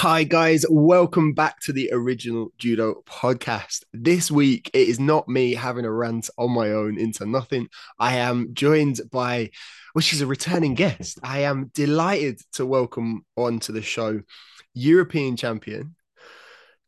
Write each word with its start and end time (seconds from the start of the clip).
Hi, 0.00 0.22
guys. 0.22 0.64
Welcome 0.70 1.32
back 1.32 1.58
to 1.62 1.72
the 1.72 1.90
original 1.92 2.52
judo 2.56 3.02
podcast. 3.04 3.82
This 3.92 4.30
week, 4.30 4.70
it 4.72 4.86
is 4.86 5.00
not 5.00 5.28
me 5.28 5.54
having 5.54 5.84
a 5.84 5.90
rant 5.90 6.30
on 6.38 6.52
my 6.52 6.70
own 6.70 7.00
into 7.00 7.26
nothing. 7.26 7.66
I 7.98 8.18
am 8.18 8.54
joined 8.54 9.00
by, 9.10 9.50
well, 9.96 10.00
she's 10.00 10.20
a 10.20 10.26
returning 10.28 10.74
guest. 10.74 11.18
I 11.24 11.40
am 11.40 11.72
delighted 11.74 12.40
to 12.52 12.64
welcome 12.64 13.26
onto 13.34 13.72
the 13.72 13.82
show 13.82 14.20
European 14.72 15.34
champion, 15.34 15.96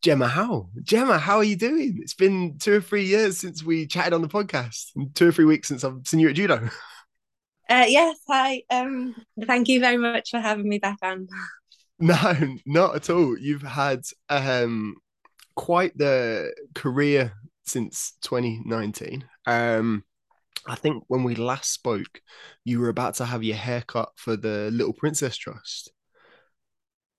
Gemma 0.02 0.28
Howell. 0.28 0.70
Gemma, 0.84 1.18
how 1.18 1.38
are 1.38 1.44
you 1.44 1.56
doing? 1.56 1.98
It's 2.00 2.14
been 2.14 2.58
two 2.58 2.74
or 2.74 2.80
three 2.80 3.06
years 3.06 3.38
since 3.38 3.64
we 3.64 3.88
chatted 3.88 4.12
on 4.12 4.22
the 4.22 4.28
podcast, 4.28 4.92
two 5.14 5.26
or 5.26 5.32
three 5.32 5.46
weeks 5.46 5.66
since 5.66 5.82
I've 5.82 6.06
seen 6.06 6.20
you 6.20 6.28
at 6.28 6.36
judo. 6.36 6.70
Uh, 7.68 7.86
yes, 7.88 8.18
hi. 8.28 8.62
Um, 8.70 9.16
thank 9.46 9.66
you 9.66 9.80
very 9.80 9.96
much 9.96 10.30
for 10.30 10.38
having 10.38 10.68
me 10.68 10.78
back 10.78 10.98
on. 11.02 11.26
No, 12.00 12.34
not 12.66 12.96
at 12.96 13.10
all. 13.10 13.38
You've 13.38 13.62
had 13.62 14.02
um, 14.28 14.96
quite 15.54 15.96
the 15.96 16.52
career 16.74 17.34
since 17.64 18.14
2019. 18.22 19.24
Um, 19.46 20.04
I 20.66 20.74
think 20.74 21.04
when 21.08 21.22
we 21.22 21.34
last 21.34 21.72
spoke, 21.72 22.20
you 22.64 22.80
were 22.80 22.88
about 22.88 23.14
to 23.16 23.24
have 23.24 23.42
your 23.42 23.56
haircut 23.56 24.10
for 24.16 24.36
the 24.36 24.70
Little 24.72 24.92
Princess 24.92 25.36
Trust. 25.36 25.92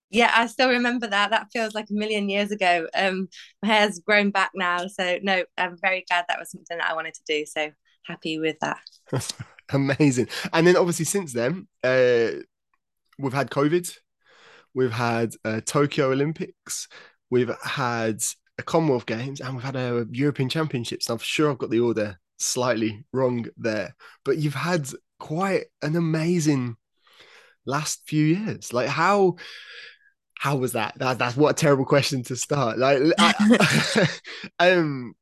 Yeah, 0.09 0.31
I 0.33 0.47
still 0.47 0.70
remember 0.70 1.07
that. 1.07 1.31
That 1.31 1.48
feels 1.53 1.73
like 1.73 1.89
a 1.89 1.93
million 1.93 2.27
years 2.27 2.51
ago. 2.51 2.87
Um, 2.93 3.29
my 3.63 3.70
hair's 3.70 3.99
grown 3.99 4.29
back 4.29 4.51
now, 4.53 4.87
so 4.87 5.20
no, 5.23 5.43
I'm 5.57 5.77
very 5.81 6.03
glad 6.09 6.25
that 6.27 6.37
was 6.37 6.51
something 6.51 6.77
that 6.77 6.89
I 6.89 6.95
wanted 6.95 7.13
to 7.13 7.21
do. 7.25 7.45
So 7.45 7.71
happy 8.03 8.37
with 8.37 8.57
that. 8.59 8.81
Amazing. 9.71 10.27
And 10.51 10.67
then 10.67 10.75
obviously 10.75 11.05
since 11.05 11.31
then, 11.31 11.67
uh, 11.84 12.31
we've 13.17 13.34
had 13.34 13.49
COVID, 13.49 13.98
we've 14.73 14.91
had 14.91 15.34
uh, 15.45 15.61
Tokyo 15.66 16.11
Olympics, 16.11 16.88
we've 17.29 17.52
had 17.63 18.21
a 18.57 18.63
Commonwealth 18.63 19.05
Games, 19.05 19.41
and 19.41 19.55
we've 19.55 19.63
had 19.63 19.76
a 19.76 20.05
European 20.12 20.49
Championships. 20.49 21.09
I'm 21.09 21.18
sure 21.18 21.51
I've 21.51 21.57
got 21.57 21.70
the 21.70 21.79
order 21.79 22.20
slightly 22.37 23.05
wrong 23.13 23.48
there, 23.57 23.95
but 24.26 24.37
you've 24.37 24.55
had 24.55 24.87
quite 25.20 25.65
an 25.82 25.95
amazing 25.95 26.76
last 27.65 28.01
few 28.07 28.26
years. 28.26 28.73
Like 28.73 28.90
how 28.90 29.35
how 30.37 30.55
was 30.55 30.73
that? 30.73 30.98
that 30.98 31.20
that's 31.20 31.38
what 31.38 31.51
a 31.51 31.54
terrible 31.54 31.85
question 31.85 32.23
to 32.23 32.35
start. 32.35 32.77
Like 32.79 32.99
I, 33.20 34.07
um 34.60 35.13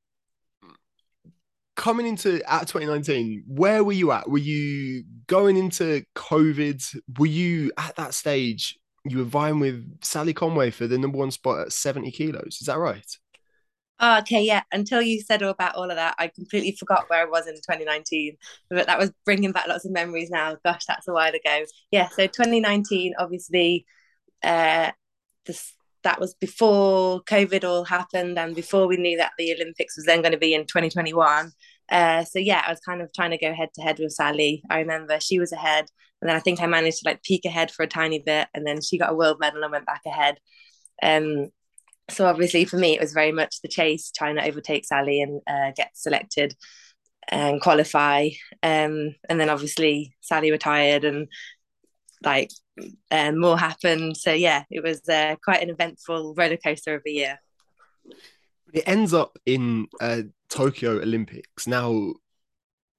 coming 1.76 2.06
into 2.06 2.42
at 2.52 2.68
2019, 2.68 3.45
where 3.48 3.84
were 3.84 3.94
you 3.94 4.12
at? 4.12 4.30
Were 4.30 4.38
you 4.38 5.04
going 5.28 5.56
into 5.56 6.04
COVID? 6.16 7.02
Were 7.18 7.26
you 7.26 7.72
at 7.78 7.95
that 7.95 8.14
stage? 8.14 8.78
You 9.10 9.20
were 9.20 9.24
vying 9.24 9.60
with 9.60 10.04
Sally 10.04 10.34
Conway 10.34 10.72
for 10.72 10.88
the 10.88 10.98
number 10.98 11.18
one 11.18 11.32
spot 11.32 11.60
at 11.60 11.74
70 11.74 12.12
kilos. 12.12 12.58
Is 12.62 12.68
that 12.68 12.78
right? 12.78 13.06
Oh, 14.02 14.20
okay, 14.20 14.42
yeah. 14.44 14.64
Until 14.72 15.02
you 15.02 15.20
said 15.22 15.44
all 15.44 15.50
about 15.50 15.76
all 15.76 15.90
of 15.90 15.98
that, 15.98 16.16
I 16.18 16.28
completely 16.28 16.74
forgot 16.80 17.10
where 17.10 17.22
I 17.22 17.26
was 17.26 17.48
in 17.48 17.56
2019. 17.56 18.38
But 18.70 18.88
that 18.88 18.98
was 18.98 19.12
bringing 19.26 19.52
back 19.52 19.68
lots 19.68 19.86
of 19.86 19.92
memories 19.92 20.30
now. 20.30 20.56
Gosh, 20.64 20.86
that's 20.88 21.08
a 21.08 21.14
while 21.14 21.34
ago. 21.34 21.66
Yeah, 21.92 22.08
so 22.08 22.26
2019, 22.28 23.16
obviously, 23.20 23.86
uh, 24.42 24.92
this, 25.46 25.73
that 26.04 26.20
was 26.20 26.34
before 26.36 27.22
COVID 27.23 27.66
all 27.66 27.84
happened 27.84 28.40
and 28.40 28.56
before 28.56 28.88
we 28.88 28.96
knew 28.96 29.18
that 29.18 29.34
the 29.38 29.54
Olympics 29.54 29.98
was 29.98 30.06
then 30.06 30.22
going 30.22 30.32
to 30.32 30.38
be 30.38 30.54
in 30.54 30.62
2021. 30.62 31.52
Uh, 31.92 32.23
so 32.23 32.40
yeah, 32.40 32.64
I 32.66 32.72
was 32.72 32.80
kind 32.80 33.02
of 33.02 33.12
trying 33.14 33.32
to 33.32 33.38
go 33.38 33.54
head 33.54 33.70
to 33.76 33.82
head 33.82 34.00
with 34.00 34.12
Sally. 34.12 34.64
I 34.70 34.80
remember 34.80 35.20
she 35.20 35.40
was 35.40 35.52
ahead, 35.52 35.86
and 36.22 36.30
then 36.30 36.36
I 36.36 36.39
think 36.39 36.62
I 36.62 36.67
managed 36.67 37.00
to 37.00 37.09
like 37.09 37.23
peek 37.23 37.45
ahead 37.45 37.72
for 37.72 37.84
a 37.84 37.88
tiny 37.88 38.20
bit, 38.20 38.48
and 38.53 38.66
then 38.66 38.81
she 38.81 38.98
got 38.98 39.12
a 39.12 39.16
world 39.16 39.38
medal 39.39 39.64
and 39.64 39.72
went 39.72 39.86
back 39.86 40.02
ahead. 40.06 40.38
Um, 41.02 41.50
so 42.09 42.26
obviously 42.26 42.66
for 42.66 42.78
me, 42.78 42.94
it 42.94 43.02
was 43.02 43.14
very 43.14 43.31
much 43.31 43.61
the 43.61 43.67
chase, 43.67 44.11
trying 44.11 44.36
to 44.36 44.45
overtake 44.45 44.86
Sally 44.86 45.22
and 45.22 45.42
uh, 45.48 45.72
get 45.76 45.92
selected 45.94 46.55
and 47.27 47.61
qualify. 47.61 48.30
Um, 48.64 49.16
and 49.30 49.39
then 49.39 49.49
obviously 49.49 50.16
Sally 50.21 50.52
retired, 50.52 51.05
and 51.05 51.27
like 52.23 52.52
uh, 53.11 53.32
more 53.32 53.58
happened. 53.58 54.17
So 54.17 54.33
yeah, 54.33 54.64
it 54.70 54.83
was 54.83 55.08
uh, 55.08 55.36
quite 55.44 55.61
an 55.61 55.70
eventful 55.70 56.33
roller 56.36 56.58
coaster 56.58 56.95
of 56.95 57.04
a 57.08 57.11
year. 57.11 57.39
It 58.73 58.83
ends 58.88 59.14
up 59.14 59.38
in 59.45 59.88
uh, 59.99 60.23
Tokyo 60.49 60.99
Olympics. 60.99 61.65
Now, 61.65 62.14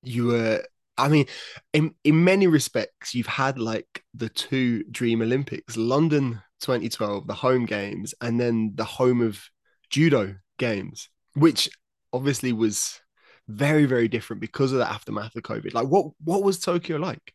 you 0.03 0.27
were, 0.27 0.65
I 1.01 1.09
mean, 1.09 1.27
in, 1.73 1.95
in 2.05 2.25
many 2.25 2.47
respects, 2.47 3.15
you've 3.15 3.27
had 3.27 3.59
like 3.59 4.05
the 4.15 4.29
two 4.29 4.85
dream 4.85 5.23
Olympics 5.23 5.77
London 5.77 6.43
2012, 6.61 7.27
the 7.27 7.35
home 7.35 7.67
games, 7.67 8.15
and 8.21 8.39
then 8.41 8.73
the 8.75 8.85
home 8.85 9.21
of 9.21 9.43
judo 9.89 10.37
games, 10.59 11.09
which 11.35 11.69
obviously 12.13 12.53
was 12.53 13.01
very, 13.49 13.87
very 13.87 14.09
different 14.09 14.41
because 14.41 14.73
of 14.73 14.79
the 14.79 14.89
aftermath 14.89 15.35
of 15.37 15.43
COVID. 15.43 15.75
Like, 15.75 15.89
what, 15.89 16.13
what 16.23 16.43
was 16.43 16.61
Tokyo 16.61 16.99
like? 16.99 17.35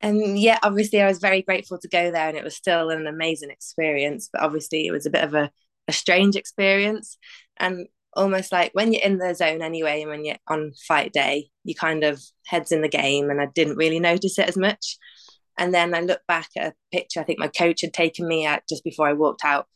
And 0.00 0.22
um, 0.22 0.36
yeah, 0.36 0.58
obviously, 0.62 1.00
I 1.00 1.06
was 1.06 1.18
very 1.18 1.40
grateful 1.40 1.78
to 1.78 1.88
go 1.88 2.10
there, 2.10 2.28
and 2.28 2.36
it 2.36 2.44
was 2.44 2.54
still 2.54 2.90
an 2.90 3.06
amazing 3.06 3.50
experience. 3.50 4.28
But 4.30 4.42
obviously, 4.42 4.86
it 4.86 4.92
was 4.92 5.06
a 5.06 5.10
bit 5.10 5.24
of 5.24 5.34
a, 5.34 5.50
a 5.88 5.92
strange 5.92 6.36
experience. 6.36 7.16
And 7.56 7.86
almost 8.16 8.52
like 8.52 8.70
when 8.74 8.92
you're 8.92 9.02
in 9.02 9.18
the 9.18 9.34
zone 9.34 9.62
anyway 9.62 10.02
and 10.02 10.10
when 10.10 10.24
you're 10.24 10.36
on 10.48 10.72
fight 10.86 11.12
day 11.12 11.48
you 11.64 11.74
kind 11.74 12.04
of 12.04 12.22
heads 12.46 12.72
in 12.72 12.82
the 12.82 12.88
game 12.88 13.30
and 13.30 13.40
i 13.40 13.46
didn't 13.54 13.76
really 13.76 14.00
notice 14.00 14.38
it 14.38 14.48
as 14.48 14.56
much. 14.56 14.96
And 15.56 15.72
then 15.72 15.94
i 15.94 16.00
look 16.00 16.20
back 16.26 16.48
at 16.56 16.72
a 16.72 16.74
picture 16.92 17.20
i 17.20 17.24
think 17.24 17.38
my 17.38 17.48
coach 17.48 17.80
had 17.82 17.92
taken 17.92 18.26
me 18.26 18.46
out 18.46 18.62
just 18.68 18.84
before 18.84 19.08
i 19.08 19.12
walked 19.12 19.44
out 19.44 19.66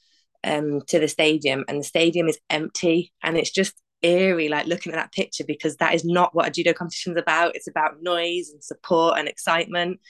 um, 0.44 0.82
to 0.88 0.98
the 0.98 1.08
stadium 1.08 1.64
and 1.68 1.80
the 1.80 1.84
stadium 1.84 2.28
is 2.28 2.38
empty 2.48 3.12
and 3.22 3.36
it's 3.36 3.50
just 3.50 3.74
eerie 4.02 4.48
like 4.48 4.66
looking 4.66 4.92
at 4.92 4.96
that 4.96 5.12
picture 5.12 5.44
because 5.46 5.76
that 5.76 5.94
is 5.94 6.04
not 6.04 6.34
what 6.34 6.48
a 6.48 6.50
judo 6.50 6.72
competition 6.72 7.12
is 7.12 7.20
about. 7.20 7.56
It's 7.56 7.68
about 7.68 8.02
noise 8.02 8.50
and 8.50 8.62
support 8.62 9.18
and 9.18 9.28
excitement. 9.28 10.00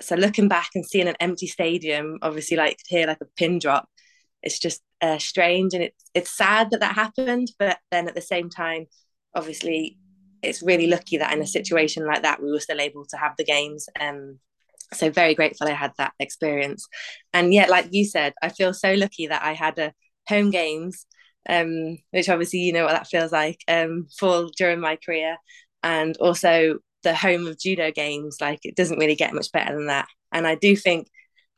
So 0.00 0.16
looking 0.16 0.48
back 0.48 0.70
and 0.74 0.86
seeing 0.86 1.08
an 1.08 1.16
empty 1.20 1.46
stadium 1.46 2.18
obviously 2.22 2.56
like 2.56 2.78
hear 2.86 3.06
like 3.06 3.20
a 3.20 3.26
pin 3.36 3.58
drop 3.58 3.88
it's 4.42 4.58
just 4.58 4.80
uh, 5.00 5.18
strange 5.18 5.74
and 5.74 5.82
it's 5.82 6.10
it's 6.14 6.36
sad 6.36 6.70
that 6.70 6.80
that 6.80 6.94
happened 6.94 7.50
but 7.58 7.78
then 7.90 8.08
at 8.08 8.14
the 8.14 8.20
same 8.20 8.50
time 8.50 8.86
obviously 9.34 9.98
it's 10.42 10.62
really 10.62 10.86
lucky 10.86 11.16
that 11.16 11.32
in 11.32 11.42
a 11.42 11.46
situation 11.46 12.06
like 12.06 12.22
that 12.22 12.42
we 12.42 12.50
were 12.50 12.60
still 12.60 12.80
able 12.80 13.04
to 13.06 13.16
have 13.16 13.32
the 13.36 13.44
games 13.44 13.88
um 14.00 14.38
so 14.92 15.10
very 15.10 15.34
grateful 15.34 15.68
I 15.68 15.72
had 15.72 15.92
that 15.98 16.12
experience. 16.18 16.86
And 17.32 17.54
yet 17.54 17.70
like 17.70 17.88
you 17.90 18.04
said 18.04 18.34
I 18.42 18.48
feel 18.48 18.74
so 18.74 18.94
lucky 18.94 19.26
that 19.26 19.42
I 19.42 19.52
had 19.52 19.78
a 19.78 19.92
home 20.28 20.50
games 20.50 21.06
um 21.48 21.96
which 22.10 22.28
obviously 22.28 22.60
you 22.60 22.72
know 22.72 22.84
what 22.84 22.92
that 22.92 23.06
feels 23.06 23.32
like 23.32 23.60
um 23.68 24.06
for 24.18 24.48
during 24.56 24.80
my 24.80 24.96
career. 24.96 25.36
And 25.82 26.16
also 26.18 26.78
the 27.02 27.14
home 27.14 27.46
of 27.46 27.58
judo 27.58 27.90
games 27.90 28.38
like 28.40 28.60
it 28.64 28.76
doesn't 28.76 28.98
really 28.98 29.14
get 29.14 29.34
much 29.34 29.50
better 29.52 29.74
than 29.74 29.86
that. 29.86 30.08
And 30.32 30.46
I 30.46 30.54
do 30.54 30.76
think 30.76 31.08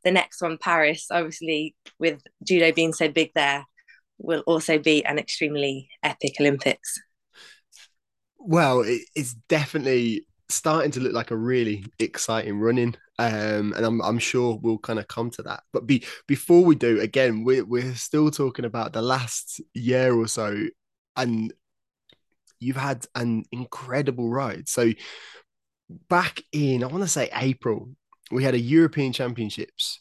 the 0.04 0.10
next 0.10 0.42
one, 0.42 0.58
Paris, 0.58 1.06
obviously 1.10 1.74
with 1.98 2.20
judo 2.42 2.72
being 2.72 2.92
so 2.92 3.08
big 3.08 3.30
there, 3.34 3.64
will 4.18 4.42
also 4.46 4.78
be 4.78 5.04
an 5.04 5.18
extremely 5.18 5.88
epic 6.02 6.34
Olympics. 6.40 6.98
Well, 8.38 8.84
it's 8.86 9.34
definitely 9.48 10.26
starting 10.48 10.90
to 10.92 11.00
look 11.00 11.12
like 11.12 11.30
a 11.30 11.36
really 11.36 11.84
exciting 11.98 12.58
running. 12.58 12.94
Um, 13.18 13.72
and 13.76 13.84
I'm, 13.84 14.02
I'm 14.02 14.18
sure 14.18 14.58
we'll 14.60 14.78
kind 14.78 14.98
of 14.98 15.06
come 15.08 15.30
to 15.30 15.42
that. 15.42 15.62
But 15.72 15.86
be, 15.86 16.04
before 16.26 16.64
we 16.64 16.74
do, 16.74 17.00
again, 17.00 17.44
we're, 17.44 17.64
we're 17.64 17.94
still 17.94 18.30
talking 18.30 18.64
about 18.64 18.92
the 18.92 19.02
last 19.02 19.60
year 19.74 20.14
or 20.14 20.26
so, 20.26 20.66
and 21.16 21.52
you've 22.58 22.76
had 22.76 23.06
an 23.14 23.44
incredible 23.52 24.30
ride. 24.30 24.68
So 24.68 24.92
back 26.08 26.42
in, 26.52 26.82
I 26.82 26.86
want 26.86 27.02
to 27.02 27.08
say 27.08 27.28
April 27.34 27.90
we 28.32 28.44
had 28.44 28.54
a 28.54 28.60
European 28.60 29.12
Championships, 29.12 30.00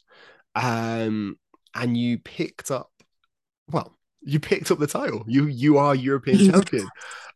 um, 0.55 1.37
and 1.75 1.97
you 1.97 2.17
picked 2.17 2.71
up, 2.71 2.91
well, 3.69 3.97
you 4.21 4.39
picked 4.39 4.71
up 4.71 4.79
the 4.79 4.87
title. 4.87 5.23
You 5.27 5.47
you 5.47 5.77
are 5.77 5.95
European 5.95 6.37
champion. 6.51 6.87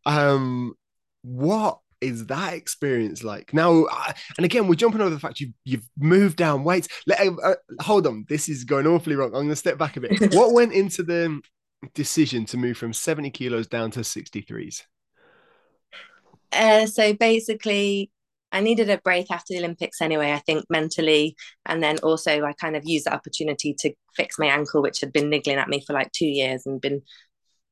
Um, 0.05 0.73
what 1.21 1.79
is 2.01 2.27
that 2.27 2.53
experience 2.53 3.23
like 3.23 3.53
now? 3.53 3.85
Uh, 3.85 4.13
and 4.37 4.45
again, 4.45 4.67
we're 4.67 4.75
jumping 4.75 5.01
over 5.01 5.09
the 5.09 5.19
fact 5.19 5.39
you've 5.39 5.53
you've 5.63 5.89
moved 5.97 6.37
down 6.37 6.63
weights. 6.63 6.87
Let, 7.07 7.19
uh, 7.19 7.35
uh 7.43 7.55
hold 7.81 8.07
on, 8.07 8.25
this 8.29 8.49
is 8.49 8.63
going 8.63 8.87
awfully 8.87 9.15
wrong. 9.15 9.29
I'm 9.29 9.33
going 9.33 9.49
to 9.49 9.55
step 9.55 9.77
back 9.77 9.97
a 9.97 10.01
bit. 10.01 10.33
what 10.33 10.53
went 10.53 10.73
into 10.73 11.03
the 11.03 11.41
decision 11.93 12.45
to 12.45 12.57
move 12.57 12.77
from 12.77 12.93
70 12.93 13.29
kilos 13.31 13.67
down 13.67 13.91
to 13.91 14.01
63s? 14.01 14.83
Uh, 16.51 16.85
so 16.85 17.13
basically, 17.13 18.11
I 18.55 18.61
needed 18.61 18.89
a 18.89 18.97
break 18.99 19.29
after 19.31 19.53
the 19.53 19.59
Olympics 19.59 20.01
anyway, 20.01 20.31
I 20.31 20.39
think 20.39 20.63
mentally. 20.69 21.35
And 21.65 21.83
then 21.83 21.97
also, 21.97 22.45
I 22.45 22.53
kind 22.53 22.77
of 22.77 22.85
used 22.85 23.05
the 23.05 23.13
opportunity 23.13 23.75
to 23.79 23.93
fix 24.15 24.39
my 24.39 24.45
ankle, 24.45 24.81
which 24.81 25.01
had 25.01 25.11
been 25.11 25.29
niggling 25.29 25.57
at 25.57 25.67
me 25.67 25.83
for 25.85 25.91
like 25.91 26.13
two 26.13 26.25
years 26.25 26.65
and 26.65 26.79
been 26.79 27.01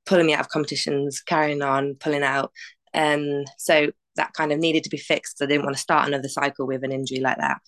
pulling 0.06 0.26
me 0.26 0.34
out 0.34 0.42
of 0.42 0.50
competitions, 0.50 1.22
carrying 1.22 1.62
on, 1.62 1.96
pulling 1.96 2.22
out. 2.22 2.52
Um, 2.94 3.46
so 3.58 3.92
that 4.18 4.34
kind 4.34 4.52
of 4.52 4.60
needed 4.60 4.84
to 4.84 4.90
be 4.90 4.98
fixed. 4.98 5.42
I 5.42 5.46
didn't 5.46 5.64
want 5.64 5.78
to 5.78 5.82
start 5.82 6.06
another 6.06 6.28
cycle 6.28 6.68
with 6.68 6.84
an 6.84 6.92
injury 6.92 7.22
like 7.22 7.38
that. 7.38 7.62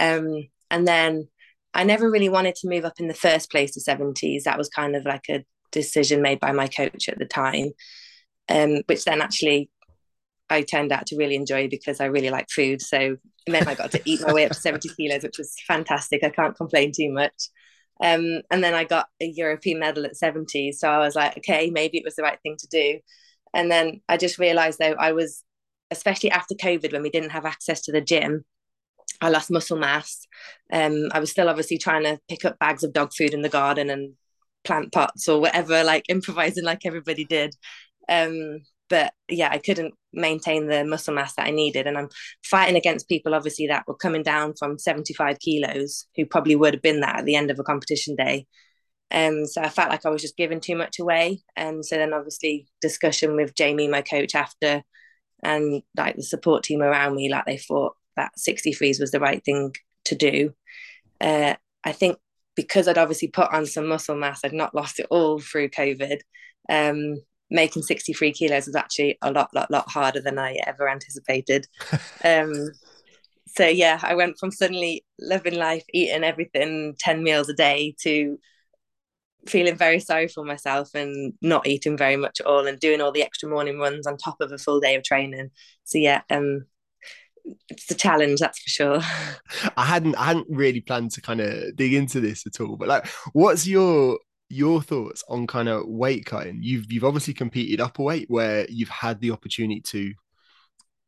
Um, 0.00 0.48
and 0.68 0.88
then 0.88 1.28
I 1.74 1.84
never 1.84 2.10
really 2.10 2.28
wanted 2.28 2.56
to 2.56 2.68
move 2.68 2.84
up 2.84 2.98
in 2.98 3.06
the 3.06 3.14
first 3.14 3.52
place 3.52 3.70
to 3.74 3.80
70s. 3.80 4.42
That 4.42 4.58
was 4.58 4.68
kind 4.68 4.96
of 4.96 5.04
like 5.04 5.28
a 5.30 5.44
decision 5.70 6.22
made 6.22 6.40
by 6.40 6.50
my 6.50 6.66
coach 6.66 7.08
at 7.08 7.20
the 7.20 7.24
time, 7.24 7.70
um, 8.48 8.82
which 8.86 9.04
then 9.04 9.22
actually 9.22 9.70
I 10.50 10.62
turned 10.62 10.92
out 10.92 11.06
to 11.06 11.16
really 11.16 11.36
enjoy 11.36 11.68
because 11.68 12.00
I 12.00 12.06
really 12.06 12.30
like 12.30 12.50
food. 12.50 12.82
So 12.82 13.16
then 13.46 13.68
I 13.68 13.74
got 13.74 13.92
to 13.92 14.02
eat 14.04 14.20
my 14.26 14.32
way 14.32 14.44
up 14.44 14.52
to 14.52 14.58
70 14.58 14.88
kilos, 14.96 15.22
which 15.22 15.38
was 15.38 15.54
fantastic. 15.66 16.24
I 16.24 16.30
can't 16.30 16.56
complain 16.56 16.92
too 16.94 17.12
much. 17.12 17.34
Um, 18.02 18.40
and 18.50 18.64
then 18.64 18.74
I 18.74 18.84
got 18.84 19.06
a 19.20 19.26
European 19.26 19.78
medal 19.78 20.04
at 20.06 20.16
70. 20.16 20.72
So 20.72 20.88
I 20.88 20.98
was 20.98 21.14
like, 21.14 21.38
okay, 21.38 21.70
maybe 21.70 21.98
it 21.98 22.04
was 22.04 22.16
the 22.16 22.22
right 22.22 22.38
thing 22.42 22.56
to 22.58 22.66
do. 22.68 22.98
And 23.54 23.70
then 23.70 24.00
I 24.08 24.16
just 24.16 24.38
realized 24.38 24.78
though, 24.78 24.94
I 24.98 25.12
was, 25.12 25.44
especially 25.90 26.30
after 26.30 26.54
COVID, 26.54 26.92
when 26.92 27.02
we 27.02 27.10
didn't 27.10 27.30
have 27.30 27.44
access 27.44 27.82
to 27.82 27.92
the 27.92 28.00
gym, 28.00 28.44
I 29.20 29.28
lost 29.28 29.50
muscle 29.50 29.78
mass. 29.78 30.26
Um, 30.72 31.08
I 31.12 31.20
was 31.20 31.30
still 31.30 31.48
obviously 31.48 31.78
trying 31.78 32.04
to 32.04 32.18
pick 32.28 32.44
up 32.44 32.58
bags 32.58 32.84
of 32.84 32.92
dog 32.92 33.12
food 33.12 33.34
in 33.34 33.42
the 33.42 33.48
garden 33.48 33.90
and 33.90 34.14
plant 34.64 34.92
pots 34.92 35.28
or 35.28 35.40
whatever, 35.40 35.84
like 35.84 36.04
improvising 36.08 36.64
like 36.64 36.86
everybody 36.86 37.24
did. 37.24 37.54
Um, 38.08 38.60
but 38.90 39.14
yeah, 39.28 39.48
I 39.50 39.58
couldn't 39.58 39.94
maintain 40.12 40.66
the 40.66 40.84
muscle 40.84 41.14
mass 41.14 41.34
that 41.36 41.46
I 41.46 41.52
needed. 41.52 41.86
And 41.86 41.96
I'm 41.96 42.08
fighting 42.44 42.76
against 42.76 43.08
people, 43.08 43.34
obviously, 43.34 43.68
that 43.68 43.86
were 43.86 43.94
coming 43.94 44.24
down 44.24 44.54
from 44.58 44.78
75 44.78 45.38
kilos, 45.38 46.06
who 46.16 46.26
probably 46.26 46.56
would 46.56 46.74
have 46.74 46.82
been 46.82 47.00
that 47.00 47.20
at 47.20 47.24
the 47.24 47.36
end 47.36 47.50
of 47.50 47.58
a 47.58 47.64
competition 47.64 48.16
day. 48.16 48.46
Um, 49.12 49.46
so 49.46 49.62
I 49.62 49.68
felt 49.68 49.90
like 49.90 50.04
I 50.04 50.10
was 50.10 50.20
just 50.20 50.36
giving 50.36 50.60
too 50.60 50.76
much 50.76 50.98
away. 50.98 51.42
And 51.56 51.86
so 51.86 51.96
then, 51.96 52.12
obviously, 52.12 52.66
discussion 52.82 53.36
with 53.36 53.54
Jamie, 53.54 53.88
my 53.88 54.02
coach, 54.02 54.34
after, 54.34 54.82
and 55.42 55.82
like 55.96 56.16
the 56.16 56.22
support 56.22 56.64
team 56.64 56.82
around 56.82 57.14
me, 57.14 57.30
like 57.30 57.46
they 57.46 57.56
thought 57.56 57.94
that 58.16 58.32
63s 58.38 59.00
was 59.00 59.12
the 59.12 59.20
right 59.20 59.42
thing 59.44 59.74
to 60.06 60.16
do. 60.16 60.52
Uh, 61.20 61.54
I 61.84 61.92
think 61.92 62.18
because 62.56 62.88
I'd 62.88 62.98
obviously 62.98 63.28
put 63.28 63.52
on 63.52 63.66
some 63.66 63.86
muscle 63.86 64.16
mass, 64.16 64.40
I'd 64.44 64.52
not 64.52 64.74
lost 64.74 64.98
it 64.98 65.06
all 65.10 65.38
through 65.38 65.68
COVID. 65.68 66.18
Um, 66.68 67.20
making 67.50 67.82
63 67.82 68.32
kilos 68.32 68.66
was 68.66 68.76
actually 68.76 69.18
a 69.22 69.32
lot, 69.32 69.52
lot, 69.54 69.70
lot 69.70 69.88
harder 69.90 70.20
than 70.20 70.38
I 70.38 70.58
ever 70.66 70.88
anticipated. 70.88 71.66
um, 72.24 72.70
so 73.46 73.66
yeah, 73.66 73.98
I 74.02 74.14
went 74.14 74.38
from 74.38 74.52
suddenly 74.52 75.04
living 75.18 75.56
life, 75.56 75.84
eating 75.92 76.24
everything 76.24 76.94
10 77.00 77.22
meals 77.22 77.48
a 77.48 77.54
day 77.54 77.94
to 78.02 78.38
feeling 79.48 79.76
very 79.76 80.00
sorry 80.00 80.28
for 80.28 80.44
myself 80.44 80.94
and 80.94 81.32
not 81.40 81.66
eating 81.66 81.96
very 81.96 82.16
much 82.16 82.40
at 82.40 82.46
all 82.46 82.66
and 82.66 82.78
doing 82.78 83.00
all 83.00 83.12
the 83.12 83.22
extra 83.22 83.48
morning 83.48 83.78
runs 83.78 84.06
on 84.06 84.16
top 84.16 84.36
of 84.40 84.52
a 84.52 84.58
full 84.58 84.80
day 84.80 84.94
of 84.94 85.02
training. 85.02 85.50
So 85.84 85.98
yeah, 85.98 86.22
um, 86.30 86.66
it's 87.68 87.90
a 87.90 87.94
challenge, 87.94 88.40
that's 88.40 88.60
for 88.60 88.68
sure. 88.68 89.00
I 89.76 89.84
hadn't 89.84 90.14
I 90.16 90.26
hadn't 90.26 90.46
really 90.50 90.80
planned 90.80 91.12
to 91.12 91.20
kind 91.20 91.40
of 91.40 91.74
dig 91.76 91.94
into 91.94 92.20
this 92.20 92.46
at 92.46 92.60
all, 92.60 92.76
but 92.76 92.88
like, 92.88 93.06
what's 93.32 93.66
your 93.66 94.18
your 94.50 94.82
thoughts 94.82 95.24
on 95.28 95.46
kind 95.46 95.68
of 95.68 95.86
weight 95.86 96.26
cutting. 96.26 96.58
You've 96.60 96.92
you've 96.92 97.04
obviously 97.04 97.32
competed 97.34 97.80
upper 97.80 98.02
weight 98.02 98.28
where 98.28 98.66
you've 98.68 98.88
had 98.88 99.20
the 99.20 99.30
opportunity 99.30 99.80
to 99.80 100.14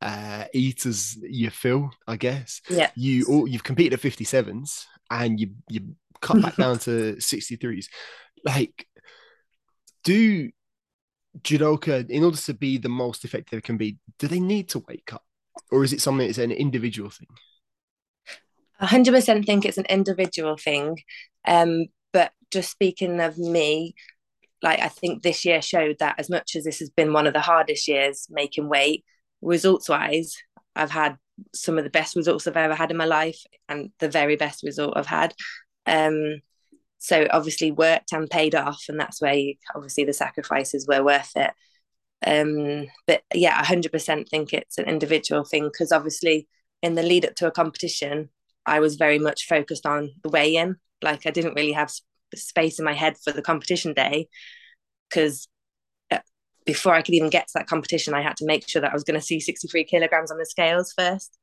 uh, 0.01 0.45
eat 0.55 0.87
as 0.87 1.19
you 1.23 1.51
feel, 1.51 1.91
I 2.07 2.17
guess. 2.17 2.63
Yeah. 2.71 2.91
You 2.95 3.27
all 3.29 3.49
you've 3.49 3.65
competed 3.65 3.95
at 3.95 4.01
57s 4.01 4.85
and 5.11 5.39
you 5.39 5.51
you 5.69 5.95
cut 6.21 6.41
back 6.41 6.57
down 6.57 6.79
to 6.81 7.17
63s. 7.17 7.87
Like, 8.45 8.87
do 10.05 10.51
judoka, 11.41 12.09
in 12.09 12.25
order 12.25 12.37
to 12.37 12.55
be 12.55 12.79
the 12.79 12.89
most 12.89 13.25
effective 13.25 13.59
it 13.59 13.65
can 13.65 13.77
be, 13.77 13.99
do 14.19 14.29
they 14.29 14.41
need 14.41 14.69
to 14.71 14.85
weight 14.89 15.05
cut? 15.07 15.23
Or 15.71 15.85
is 15.85 15.93
it 15.93 16.01
something 16.01 16.27
that's 16.27 16.39
an 16.39 16.53
individual 16.53 17.11
thing? 17.11 17.29
100% 18.81 19.47
think 19.47 19.65
it's 19.65 19.79
an 19.79 19.87
individual 19.89 20.57
thing. 20.57 20.99
Um, 21.47 21.87
but 22.13 22.33
just 22.53 22.71
speaking 22.71 23.21
of 23.21 23.39
me, 23.39 23.95
like 24.63 24.81
I 24.81 24.89
think 24.89 25.23
this 25.23 25.45
year 25.45 25.61
showed 25.63 25.97
that 25.99 26.17
as 26.19 26.31
much 26.31 26.55
as 26.55 26.65
this 26.65 26.79
has 26.79 26.91
been 26.91 27.13
one 27.13 27.27
of 27.27 27.33
the 27.33 27.41
hardest 27.41 27.89
years 27.89 28.29
making 28.31 28.69
weight, 28.69 29.05
results 29.41 29.89
wise, 29.89 30.37
I've 30.77 30.91
had 30.91 31.17
some 31.55 31.79
of 31.79 31.85
the 31.85 31.91
best 31.91 32.15
results 32.15 32.47
I've 32.47 32.57
ever 32.57 32.75
had 32.75 32.91
in 32.91 32.97
my 32.97 33.07
life 33.07 33.41
and 33.69 33.91
the 33.99 34.09
very 34.09 34.37
best 34.37 34.63
result 34.63 34.95
I've 34.97 35.07
had. 35.07 35.35
Um, 35.87 36.43
so 36.99 37.27
obviously 37.31 37.73
worked 37.73 38.13
and 38.13 38.31
paid 38.31 38.55
off, 38.55 38.85
and 38.89 39.01
that's 39.01 39.21
where 39.21 39.35
you, 39.35 39.55
obviously 39.75 40.05
the 40.05 40.13
sacrifices 40.13 40.87
were 40.87 41.03
worth 41.03 41.33
it. 41.35 41.51
Um, 42.25 42.87
but 43.09 43.23
yeah, 43.35 43.59
I 43.59 43.65
hundred 43.65 43.91
percent 43.91 44.29
think 44.29 44.53
it's 44.53 44.79
an 44.79 44.85
individual 44.85 45.43
thing 45.45 45.65
because 45.65 45.91
obviously 45.91 46.47
in 46.81 46.95
the 46.95 47.03
lead 47.03 47.25
up 47.25 47.35
to 47.37 47.49
a 47.49 47.51
competition, 47.51 48.29
I 48.65 48.79
was 48.79 48.95
very 48.95 49.19
much 49.19 49.49
focused 49.49 49.87
on 49.87 50.11
the 50.23 50.29
weigh 50.29 50.55
in 50.55 50.77
like 51.03 51.27
I 51.27 51.31
didn't 51.31 51.55
really 51.55 51.73
have 51.73 51.93
space 52.37 52.79
in 52.79 52.85
my 52.85 52.95
head 52.95 53.17
for 53.23 53.33
the 53.33 53.43
competition 53.43 53.93
day 53.93 54.29
because 55.09 55.49
uh, 56.11 56.19
before 56.65 56.95
I 56.95 57.03
could 57.03 57.15
even 57.15 57.31
get 57.31 57.49
to 57.49 57.53
that 57.57 57.67
competition, 57.67 58.15
I 58.15 58.23
had 58.23 58.37
to 58.39 58.47
make 58.47 58.69
sure 58.69 58.83
that 58.83 58.91
I 58.91 58.95
was 58.95 59.05
going 59.05 59.19
to 59.19 59.27
see 59.27 59.41
63 59.41 59.85
kilograms 59.85 60.31
on 60.31 60.39
the 60.39 60.47
scales 60.47 60.93
first. 60.97 61.39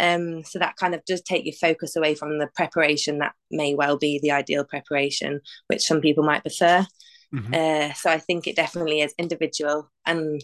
Um, 0.00 0.42
so 0.44 0.58
that 0.58 0.76
kind 0.76 0.94
of 0.94 1.04
does 1.04 1.22
take 1.22 1.44
your 1.44 1.54
focus 1.60 1.96
away 1.96 2.14
from 2.14 2.38
the 2.38 2.48
preparation 2.56 3.18
that 3.18 3.34
may 3.50 3.74
well 3.74 3.98
be 3.98 4.18
the 4.22 4.30
ideal 4.30 4.64
preparation, 4.64 5.40
which 5.66 5.82
some 5.82 6.00
people 6.00 6.24
might 6.24 6.42
prefer. 6.42 6.86
Mm-hmm. 7.34 7.54
Uh, 7.54 7.92
so 7.94 8.10
I 8.10 8.18
think 8.18 8.46
it 8.46 8.56
definitely 8.56 9.00
is 9.00 9.14
individual 9.18 9.90
and 10.06 10.42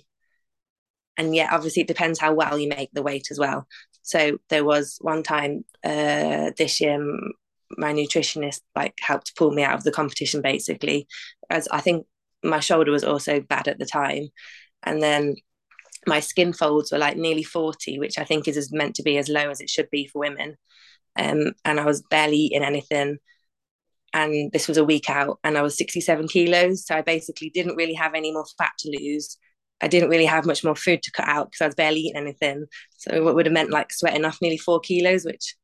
and 1.19 1.35
yeah, 1.35 1.49
obviously 1.51 1.83
it 1.83 1.89
depends 1.89 2.21
how 2.21 2.33
well 2.33 2.57
you 2.57 2.69
make 2.69 2.91
the 2.93 3.03
weight 3.03 3.27
as 3.33 3.39
well. 3.41 3.67
So 4.03 4.39
there 4.49 4.65
was 4.65 4.99
one 5.01 5.25
time 5.25 5.65
uh, 5.85 6.53
this 6.57 6.81
year, 6.81 7.05
my 7.77 7.93
nutritionist 7.93 8.61
like 8.75 8.95
helped 9.01 9.37
pull 9.37 9.51
me 9.51 9.63
out 9.63 9.75
of 9.75 9.85
the 9.85 9.93
competition 9.93 10.41
basically 10.41 11.07
as 11.51 11.69
i 11.69 11.81
think 11.81 12.07
my 12.43 12.61
shoulder 12.61 12.91
was 12.91 13.05
also 13.05 13.41
bad 13.41 13.69
at 13.69 13.79
the 13.79 13.87
time. 13.87 14.29
And 14.83 15.03
then 15.03 15.37
my 16.07 16.21
skin 16.21 16.53
folds 16.53 16.93
were 16.93 16.99
like 16.99 17.17
nearly 17.17 17.43
40 17.43 17.99
which 17.99 18.19
i 18.19 18.25
think 18.25 18.47
is 18.47 18.57
as 18.57 18.73
meant 18.73 18.95
to 18.95 19.03
be 19.03 19.19
as 19.19 19.29
low 19.29 19.51
as 19.51 19.61
it 19.61 19.69
should 19.69 19.91
be 19.91 20.07
for 20.07 20.21
women. 20.21 20.57
Um, 21.17 21.53
and 21.65 21.81
i 21.81 21.85
was 21.85 22.03
barely 22.11 22.37
eating 22.37 22.63
anything. 22.63 23.19
And 24.15 24.51
this 24.53 24.69
was 24.69 24.79
a 24.79 24.85
week 24.85 25.11
out 25.11 25.39
and 25.45 25.59
i 25.59 25.63
was 25.63 25.77
67 25.77 26.29
kilos. 26.29 26.87
So 26.87 26.95
i 26.97 27.03
basically 27.03 27.51
didn't 27.51 27.77
really 27.77 27.95
have 27.95 28.15
any 28.15 28.33
more 28.33 28.47
fat 28.57 28.73
to 28.81 28.97
lose. 28.99 29.37
I 29.81 29.89
didn't 29.89 30.11
really 30.11 30.27
have 30.27 30.47
much 30.47 30.65
more 30.65 30.75
food 30.75 31.03
to 31.03 31.13
cut 31.13 31.29
out 31.29 31.51
because 31.51 31.63
i 31.63 31.67
was 31.67 31.75
barely 31.75 32.01
eating 32.01 32.21
anything. 32.21 32.67
So 32.99 33.29
it 33.29 33.35
would 33.35 33.47
have 33.47 33.53
meant 33.53 33.71
like 33.71 33.93
sweating 33.93 34.25
off 34.25 34.39
nearly 34.41 34.59
four 34.59 34.81
kilos 34.81 35.25
which 35.25 35.57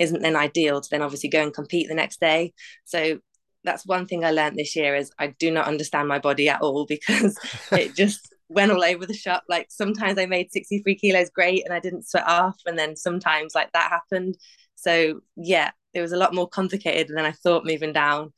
isn't 0.00 0.22
then 0.22 0.34
ideal 0.34 0.80
to 0.80 0.88
then 0.90 1.02
obviously 1.02 1.28
go 1.28 1.42
and 1.42 1.52
compete 1.52 1.88
the 1.88 1.94
next 1.94 2.20
day. 2.20 2.54
So 2.84 3.18
that's 3.64 3.86
one 3.86 4.06
thing 4.06 4.24
I 4.24 4.30
learned 4.30 4.56
this 4.56 4.74
year 4.74 4.96
is 4.96 5.12
I 5.18 5.28
do 5.38 5.50
not 5.50 5.66
understand 5.66 6.08
my 6.08 6.18
body 6.18 6.48
at 6.48 6.62
all 6.62 6.86
because 6.88 7.38
it 7.70 7.94
just 7.96 8.34
went 8.48 8.72
all 8.72 8.82
over 8.82 9.06
the 9.06 9.14
shop. 9.14 9.44
Like 9.48 9.66
sometimes 9.70 10.18
I 10.18 10.26
made 10.26 10.50
63 10.50 10.94
kilos 10.96 11.30
great 11.30 11.64
and 11.64 11.74
I 11.74 11.80
didn't 11.80 12.08
sweat 12.08 12.26
off. 12.26 12.56
And 12.66 12.78
then 12.78 12.96
sometimes 12.96 13.54
like 13.54 13.70
that 13.72 13.90
happened. 13.90 14.36
So 14.74 15.20
yeah, 15.36 15.70
it 15.92 16.00
was 16.00 16.12
a 16.12 16.16
lot 16.16 16.34
more 16.34 16.48
complicated 16.48 17.08
than 17.08 17.24
I 17.24 17.32
thought 17.32 17.66
moving 17.66 17.92
down. 17.92 18.32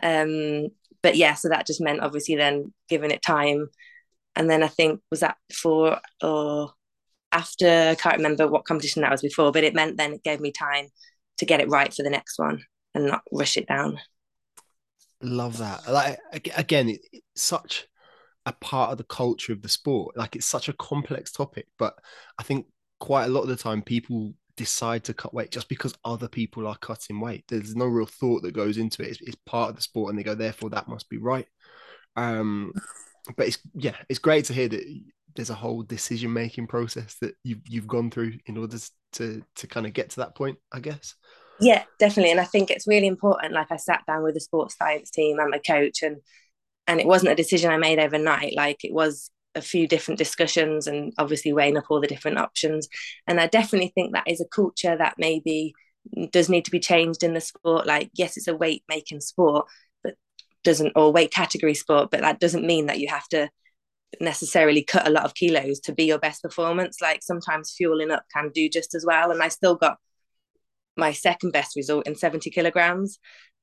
Um, 0.00 0.68
but 1.02 1.16
yeah, 1.16 1.34
so 1.34 1.48
that 1.48 1.66
just 1.66 1.80
meant 1.80 2.00
obviously 2.00 2.36
then 2.36 2.72
giving 2.88 3.10
it 3.10 3.22
time. 3.22 3.68
And 4.36 4.48
then 4.48 4.62
I 4.62 4.68
think 4.68 5.00
was 5.10 5.20
that 5.20 5.36
before 5.48 5.98
or 6.22 6.72
after 7.32 7.68
I 7.68 7.94
can't 7.94 8.16
remember 8.16 8.46
what 8.46 8.64
competition 8.64 9.02
that 9.02 9.10
was 9.10 9.22
before, 9.22 9.52
but 9.52 9.64
it 9.64 9.74
meant 9.74 9.96
then 9.96 10.14
it 10.14 10.24
gave 10.24 10.40
me 10.40 10.52
time 10.52 10.88
to 11.38 11.46
get 11.46 11.60
it 11.60 11.68
right 11.68 11.92
for 11.92 12.02
the 12.02 12.10
next 12.10 12.38
one 12.38 12.64
and 12.94 13.06
not 13.06 13.22
rush 13.32 13.56
it 13.56 13.68
down. 13.68 13.98
Love 15.20 15.58
that. 15.58 15.90
Like 15.90 16.18
again, 16.56 16.88
it's 16.88 17.42
such 17.42 17.86
a 18.46 18.52
part 18.52 18.92
of 18.92 18.98
the 18.98 19.04
culture 19.04 19.52
of 19.52 19.62
the 19.62 19.68
sport. 19.68 20.16
Like 20.16 20.36
it's 20.36 20.46
such 20.46 20.68
a 20.68 20.74
complex 20.74 21.32
topic, 21.32 21.66
but 21.78 21.94
I 22.38 22.42
think 22.42 22.66
quite 23.00 23.24
a 23.24 23.28
lot 23.28 23.42
of 23.42 23.48
the 23.48 23.56
time 23.56 23.82
people 23.82 24.32
decide 24.56 25.04
to 25.04 25.14
cut 25.14 25.32
weight 25.32 25.50
just 25.50 25.68
because 25.68 25.94
other 26.04 26.28
people 26.28 26.66
are 26.66 26.76
cutting 26.78 27.20
weight. 27.20 27.44
There's 27.48 27.76
no 27.76 27.86
real 27.86 28.06
thought 28.06 28.42
that 28.42 28.54
goes 28.54 28.76
into 28.76 29.02
it. 29.02 29.10
It's, 29.10 29.20
it's 29.20 29.36
part 29.46 29.70
of 29.70 29.76
the 29.76 29.82
sport, 29.82 30.10
and 30.10 30.18
they 30.18 30.24
go, 30.24 30.34
therefore, 30.34 30.70
that 30.70 30.88
must 30.88 31.08
be 31.08 31.18
right. 31.18 31.46
Um, 32.16 32.72
but 33.36 33.48
it's 33.48 33.58
yeah, 33.74 33.96
it's 34.08 34.18
great 34.18 34.44
to 34.46 34.52
hear 34.52 34.68
that 34.68 34.84
there's 35.36 35.50
a 35.50 35.54
whole 35.54 35.82
decision 35.82 36.32
making 36.32 36.66
process 36.66 37.16
that 37.20 37.34
you've 37.44 37.60
you've 37.68 37.86
gone 37.86 38.10
through 38.10 38.34
in 38.46 38.56
order 38.56 38.78
to 39.12 39.42
to 39.56 39.66
kind 39.66 39.86
of 39.86 39.92
get 39.92 40.10
to 40.10 40.20
that 40.20 40.34
point, 40.34 40.58
I 40.72 40.80
guess. 40.80 41.14
Yeah, 41.60 41.84
definitely, 41.98 42.30
and 42.30 42.40
I 42.40 42.44
think 42.44 42.70
it's 42.70 42.86
really 42.86 43.06
important. 43.06 43.52
Like 43.52 43.72
I 43.72 43.76
sat 43.76 44.04
down 44.06 44.22
with 44.22 44.34
the 44.34 44.40
sports 44.40 44.76
science 44.76 45.10
team 45.10 45.38
and 45.38 45.50
my 45.50 45.58
coach, 45.58 46.02
and 46.02 46.18
and 46.86 47.00
it 47.00 47.06
wasn't 47.06 47.32
a 47.32 47.36
decision 47.36 47.70
I 47.70 47.76
made 47.76 47.98
overnight. 47.98 48.54
Like 48.56 48.84
it 48.84 48.92
was 48.92 49.30
a 49.54 49.62
few 49.62 49.88
different 49.88 50.18
discussions 50.18 50.86
and 50.86 51.12
obviously 51.18 51.52
weighing 51.52 51.76
up 51.76 51.84
all 51.90 52.00
the 52.00 52.06
different 52.06 52.38
options. 52.38 52.88
And 53.26 53.40
I 53.40 53.46
definitely 53.48 53.92
think 53.94 54.12
that 54.12 54.28
is 54.28 54.40
a 54.40 54.46
culture 54.46 54.96
that 54.96 55.16
maybe 55.18 55.74
does 56.30 56.48
need 56.48 56.64
to 56.64 56.70
be 56.70 56.80
changed 56.80 57.22
in 57.22 57.34
the 57.34 57.40
sport. 57.40 57.86
Like 57.86 58.10
yes, 58.14 58.36
it's 58.36 58.48
a 58.48 58.56
weight 58.56 58.84
making 58.88 59.20
sport, 59.20 59.66
doesn't 60.64 60.92
or 60.96 61.12
weight 61.12 61.32
category 61.32 61.74
sport, 61.74 62.10
but 62.10 62.20
that 62.20 62.40
doesn't 62.40 62.66
mean 62.66 62.86
that 62.86 62.98
you 62.98 63.08
have 63.08 63.26
to 63.28 63.48
necessarily 64.20 64.82
cut 64.82 65.06
a 65.06 65.10
lot 65.10 65.24
of 65.24 65.34
kilos 65.34 65.80
to 65.80 65.92
be 65.92 66.04
your 66.04 66.18
best 66.18 66.42
performance. 66.42 66.98
Like 67.00 67.22
sometimes 67.22 67.74
fueling 67.76 68.10
up 68.10 68.24
can 68.34 68.50
do 68.54 68.68
just 68.68 68.94
as 68.94 69.04
well. 69.06 69.30
And 69.30 69.42
I 69.42 69.48
still 69.48 69.76
got 69.76 69.98
my 70.96 71.12
second 71.12 71.52
best 71.52 71.76
result 71.76 72.06
in 72.06 72.16
70 72.16 72.50
kilograms. 72.50 73.18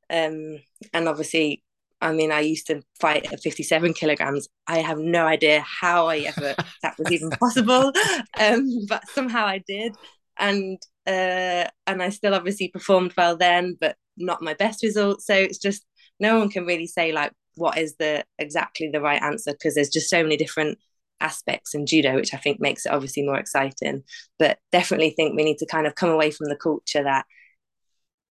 Um, 0.09 0.59
and 0.93 1.07
obviously, 1.07 1.63
I 2.01 2.13
mean, 2.13 2.31
I 2.31 2.41
used 2.41 2.67
to 2.67 2.81
fight 2.99 3.31
at 3.31 3.41
57 3.41 3.93
kilograms. 3.93 4.47
I 4.67 4.79
have 4.79 4.97
no 4.97 5.25
idea 5.25 5.63
how 5.81 6.07
I 6.07 6.19
ever 6.19 6.55
that 6.83 6.97
was 6.97 7.11
even 7.11 7.29
possible, 7.31 7.91
um, 8.39 8.85
but 8.87 9.07
somehow 9.09 9.45
I 9.45 9.63
did, 9.65 9.95
and 10.37 10.77
uh, 11.07 11.65
and 11.87 12.03
I 12.03 12.09
still 12.09 12.35
obviously 12.35 12.67
performed 12.67 13.13
well 13.17 13.37
then, 13.37 13.77
but 13.79 13.95
not 14.17 14.41
my 14.41 14.53
best 14.53 14.83
result. 14.83 15.21
So 15.21 15.33
it's 15.33 15.57
just 15.57 15.85
no 16.19 16.39
one 16.39 16.49
can 16.49 16.65
really 16.65 16.87
say 16.87 17.11
like 17.11 17.31
what 17.55 17.77
is 17.77 17.95
the 17.97 18.23
exactly 18.37 18.89
the 18.89 19.01
right 19.01 19.21
answer 19.21 19.51
because 19.51 19.75
there's 19.75 19.89
just 19.89 20.09
so 20.09 20.21
many 20.21 20.37
different 20.37 20.77
aspects 21.21 21.73
in 21.73 21.85
judo, 21.85 22.15
which 22.15 22.33
I 22.33 22.37
think 22.37 22.59
makes 22.59 22.85
it 22.85 22.91
obviously 22.91 23.23
more 23.23 23.37
exciting. 23.37 24.03
But 24.37 24.59
definitely 24.71 25.11
think 25.11 25.35
we 25.35 25.43
need 25.43 25.57
to 25.59 25.65
kind 25.65 25.87
of 25.87 25.95
come 25.95 26.09
away 26.09 26.31
from 26.31 26.49
the 26.49 26.55
culture 26.55 27.03
that, 27.03 27.25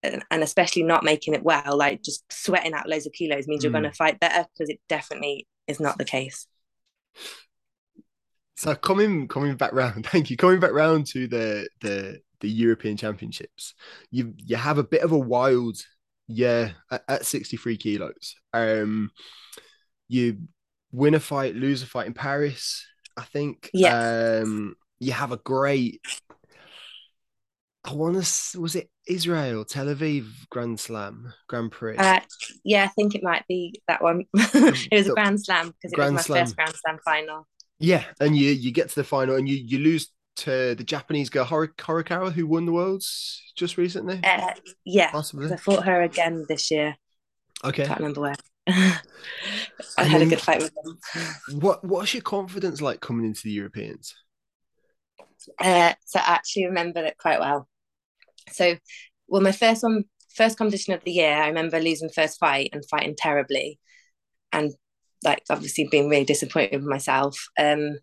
and 0.04 0.44
especially 0.44 0.84
not 0.84 1.04
making 1.04 1.34
it 1.34 1.44
well, 1.44 1.78
like 1.78 2.02
just 2.02 2.24
sweating 2.32 2.74
out 2.74 2.88
loads 2.88 3.06
of 3.06 3.14
kilos 3.14 3.48
means 3.48 3.62
mm. 3.62 3.64
you're 3.66 3.74
going 3.74 3.84
to 3.84 3.92
fight 3.92 4.20
better 4.20 4.48
because 4.54 4.70
it 4.70 4.80
definitely 4.88 5.46
is 5.68 5.80
not 5.80 5.98
the 5.98 6.06
case. 6.06 6.48
So 8.56 8.76
coming 8.76 9.28
coming 9.28 9.56
back 9.56 9.74
round, 9.74 10.06
thank 10.12 10.30
you. 10.30 10.38
Coming 10.38 10.60
back 10.60 10.72
round 10.72 11.06
to 11.08 11.28
the 11.28 11.70
the 11.82 12.20
the 12.40 12.50
European 12.50 12.96
Championships, 12.96 13.74
you 14.10 14.34
you 14.38 14.56
have 14.56 14.78
a 14.78 14.84
bit 14.84 15.02
of 15.02 15.12
a 15.12 15.18
wild 15.18 15.78
year 16.30 16.76
at, 16.92 17.04
at 17.08 17.26
63 17.26 17.78
kilos. 17.78 18.36
Um, 18.54 19.12
you 20.08 20.38
win 20.92 21.16
a 21.16 21.20
fight, 21.20 21.56
lose 21.56 21.84
a 21.84 21.86
fight 21.86 22.08
in 22.08 22.14
Paris, 22.14 22.86
I 23.18 23.24
think. 23.24 23.70
Yeah. 23.74 24.42
Um, 24.44 24.76
you 25.00 25.12
have 25.12 25.32
a 25.32 25.38
great. 25.38 26.02
I 27.84 27.94
want 27.94 28.24
to. 28.24 28.62
Was 28.62 28.76
it 28.76 28.90
Israel, 29.08 29.66
Tel 29.66 29.88
Aviv 29.88 30.28
Grand 30.50 30.80
Slam, 30.80 31.34
Grand 31.48 31.72
Prix? 31.72 31.98
Uh, 31.98 32.20
yeah, 32.64 32.84
I 32.84 32.88
think 32.88 33.16
it 33.16 33.24
might 33.24 33.46
be 33.48 33.82
that 33.88 34.02
one. 34.02 34.26
it 34.34 34.92
was 34.92 35.08
a 35.08 35.14
Grand 35.14 35.44
Slam 35.44 35.68
because 35.68 35.94
it 35.94 35.98
was 35.98 36.12
my 36.12 36.22
Slam. 36.22 36.46
first 36.46 36.56
Grand 36.56 36.76
Slam 36.76 37.00
final. 37.04 37.48
Yeah, 37.80 38.04
and 38.20 38.36
you 38.36 38.52
you 38.52 38.72
get 38.72 38.90
to 38.90 38.96
the 38.96 39.04
final 39.06 39.36
and 39.36 39.48
you 39.48 39.56
you 39.56 39.80
lose 39.80 40.10
to 40.40 40.76
the 40.76 40.84
Japanese 40.84 41.30
girl 41.30 41.46
Horikawa 41.46 42.32
who 42.32 42.48
won 42.48 42.66
the 42.66 42.72
worlds 42.72 43.42
just 43.56 43.78
recently. 43.78 44.20
Uh, 44.24 44.54
yeah, 44.86 45.12
possibly. 45.12 45.52
I 45.52 45.58
fought 45.58 45.86
her 45.86 46.02
again 46.02 46.46
this 46.48 46.72
year. 46.72 46.96
Okay, 47.64 47.84
I 47.84 47.88
can't 47.88 48.00
remember 48.00 48.22
where. 48.22 48.36
I 49.98 50.04
had 50.04 50.22
a 50.22 50.26
good 50.26 50.42
fight 50.42 50.62
with 50.62 50.74
them. 50.84 51.60
What 51.60 51.84
What's 51.84 52.14
your 52.14 52.24
confidence 52.24 52.82
like 52.82 53.02
coming 53.02 53.26
into 53.26 53.42
the 53.44 53.52
Europeans? 53.52 54.16
Uh, 55.60 55.94
so 56.06 56.20
I 56.20 56.34
actually 56.34 56.66
remember 56.66 57.04
it 57.04 57.18
quite 57.18 57.40
well. 57.40 57.68
So, 58.52 58.78
well, 59.28 59.42
my 59.42 59.52
first 59.52 59.84
one, 59.84 60.06
first 60.36 60.58
competition 60.58 60.94
of 60.94 61.04
the 61.04 61.12
year, 61.12 61.34
I 61.34 61.48
remember 61.48 61.80
losing 61.80 62.10
first 62.10 62.40
fight 62.40 62.70
and 62.74 62.84
fighting 62.90 63.16
terribly, 63.18 63.80
and 64.52 64.74
like 65.24 65.44
obviously 65.50 65.88
being 65.90 66.10
really 66.10 66.26
disappointed 66.26 66.82
with 66.82 66.90
myself. 66.90 67.38
Um, 67.58 67.98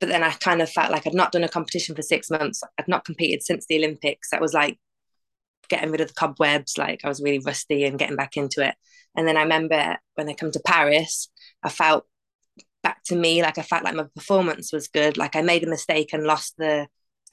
but 0.00 0.08
then 0.08 0.22
I 0.22 0.30
kind 0.32 0.62
of 0.62 0.70
felt 0.70 0.92
like 0.92 1.06
I'd 1.06 1.14
not 1.14 1.32
done 1.32 1.44
a 1.44 1.48
competition 1.48 1.94
for 1.94 2.02
six 2.02 2.30
months. 2.30 2.62
I'd 2.78 2.88
not 2.88 3.04
competed 3.04 3.42
since 3.42 3.66
the 3.66 3.76
Olympics. 3.78 4.30
That 4.30 4.40
was 4.40 4.54
like 4.54 4.78
getting 5.68 5.90
rid 5.90 6.00
of 6.00 6.08
the 6.08 6.14
cobwebs. 6.14 6.78
Like 6.78 7.00
I 7.04 7.08
was 7.08 7.22
really 7.22 7.40
rusty 7.40 7.84
and 7.84 7.98
getting 7.98 8.16
back 8.16 8.36
into 8.36 8.66
it. 8.66 8.74
And 9.16 9.26
then 9.26 9.36
I 9.36 9.42
remember 9.42 9.96
when 10.14 10.28
I 10.28 10.34
come 10.34 10.50
to 10.52 10.60
Paris, 10.64 11.28
I 11.62 11.68
felt 11.68 12.04
back 12.82 13.02
to 13.04 13.16
me 13.16 13.42
like 13.42 13.58
I 13.58 13.62
felt 13.62 13.84
like 13.84 13.94
my 13.94 14.06
performance 14.14 14.72
was 14.72 14.88
good. 14.88 15.16
Like 15.16 15.34
I 15.34 15.42
made 15.42 15.64
a 15.64 15.68
mistake 15.68 16.12
and 16.12 16.24
lost 16.24 16.54
the 16.58 16.86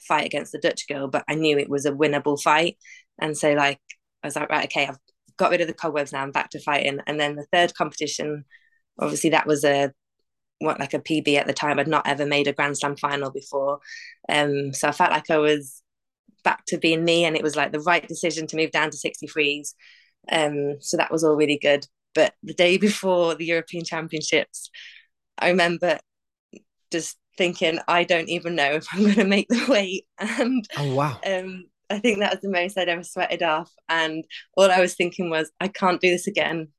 fight 0.07 0.25
against 0.25 0.51
the 0.51 0.60
Dutch 0.60 0.88
girl, 0.88 1.07
but 1.07 1.24
I 1.27 1.36
knew 1.36 1.57
it 1.57 1.69
was 1.69 1.86
a 1.86 1.91
winnable 1.91 2.41
fight. 2.41 2.77
And 3.19 3.38
so 3.38 3.53
like 3.53 3.79
I 4.24 4.27
was 4.27 4.36
like, 4.36 4.50
right, 4.50 4.65
okay, 4.65 4.88
I've 4.88 4.98
got 5.38 5.51
rid 5.51 5.62
of 5.62 5.67
the 5.67 5.74
cobwebs 5.74 6.12
now. 6.12 6.22
I'm 6.22 6.31
back 6.31 6.50
to 6.51 6.60
fighting. 6.60 7.00
And 7.05 7.19
then 7.19 7.36
the 7.36 7.45
third 7.51 7.75
competition, 7.75 8.45
obviously 9.00 9.31
that 9.31 9.48
was 9.48 9.63
a 9.63 9.91
what 10.60 10.80
like 10.80 10.94
a 10.94 11.00
PB 11.00 11.36
at 11.36 11.48
the 11.48 11.54
time. 11.54 11.80
I'd 11.80 11.88
not 11.88 12.08
ever 12.08 12.26
made 12.26 12.48
a 12.48 12.54
Grand 12.54 12.78
Slam 12.78 12.96
final 12.96 13.32
before. 13.32 13.80
Um, 14.30 14.74
so 14.74 14.88
I 14.88 14.92
felt 14.92 15.12
like 15.12 15.30
I 15.30 15.38
was 15.38 15.82
back 16.44 16.66
to 16.68 16.78
being 16.78 17.04
me 17.04 17.26
and 17.26 17.36
it 17.36 17.44
was 17.44 17.56
like 17.56 17.72
the 17.72 17.80
right 17.82 18.08
decision 18.08 18.48
to 18.48 18.56
move 18.56 18.72
down 18.72 18.92
to 18.92 18.98
63s. 18.98 19.74
Um, 20.32 20.78
so 20.80 20.98
that 20.98 21.12
was 21.12 21.24
all 21.24 21.36
really 21.36 21.58
good. 21.58 21.86
But 22.14 22.34
the 22.44 22.54
day 22.54 22.78
before 22.90 23.36
the 23.36 23.46
European 23.46 23.84
Championships, 23.84 24.70
I 25.38 25.50
remember 25.50 26.00
just 26.92 27.18
thinking, 27.38 27.80
I 27.88 28.06
don't 28.06 28.30
even 28.30 28.56
know 28.56 28.72
if 28.72 28.88
I'm 28.94 29.02
going 29.04 29.16
to 29.16 29.26
make 29.26 29.48
the 29.50 29.66
weight. 29.68 30.06
And 30.20 30.66
oh 30.78 30.96
wow, 30.96 31.20
um, 31.26 31.66
I 31.90 32.00
think 32.00 32.20
that 32.20 32.32
was 32.32 32.42
the 32.42 32.50
most 32.50 32.78
I'd 32.78 32.90
ever 32.90 33.04
sweated 33.04 33.44
off. 33.44 33.72
And 33.90 34.24
all 34.56 34.72
I 34.72 34.80
was 34.80 34.96
thinking 34.96 35.30
was, 35.30 35.52
I 35.60 35.68
can't 35.68 36.02
do 36.02 36.10
this 36.10 36.28
again 36.28 36.70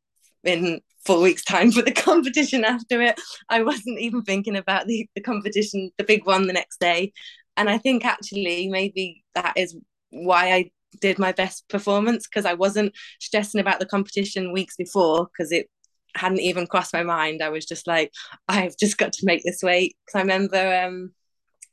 in 0.47 0.81
four 1.05 1.21
weeks' 1.21 1.45
time 1.45 1.71
for 1.71 1.83
the 1.83 1.93
competition 1.93 2.65
after 2.65 3.01
it. 3.01 3.21
I 3.49 3.63
wasn't 3.63 4.01
even 4.01 4.23
thinking 4.23 4.57
about 4.57 4.87
the, 4.87 5.09
the 5.15 5.23
competition, 5.23 5.91
the 5.99 6.05
big 6.05 6.27
one 6.27 6.47
the 6.47 6.53
next 6.53 6.81
day. 6.81 7.13
And 7.57 7.71
I 7.71 7.79
think 7.79 8.05
actually 8.05 8.69
maybe 8.69 9.25
that 9.35 9.55
is 9.57 9.77
why 10.11 10.53
I 10.53 10.71
did 11.01 11.19
my 11.19 11.33
best 11.33 11.69
performance 11.69 12.27
because 12.27 12.45
I 12.45 12.55
wasn't 12.55 12.93
stressing 13.21 13.61
about 13.61 13.81
the 13.81 13.87
competition 13.87 14.53
weeks 14.53 14.77
before 14.77 15.27
because 15.27 15.53
it 15.53 15.69
hadn't 16.15 16.41
even 16.41 16.67
crossed 16.67 16.93
my 16.93 17.03
mind. 17.03 17.43
I 17.43 17.51
was 17.51 17.67
just 17.67 17.87
like, 17.87 18.13
I've 18.49 18.77
just 18.77 18.99
got 18.99 19.13
to 19.15 19.27
make 19.27 19.43
this 19.45 19.63
weight. 19.63 19.97
Because 20.05 20.19
I 20.19 20.23
remember 20.23 20.85
um, 20.85 21.13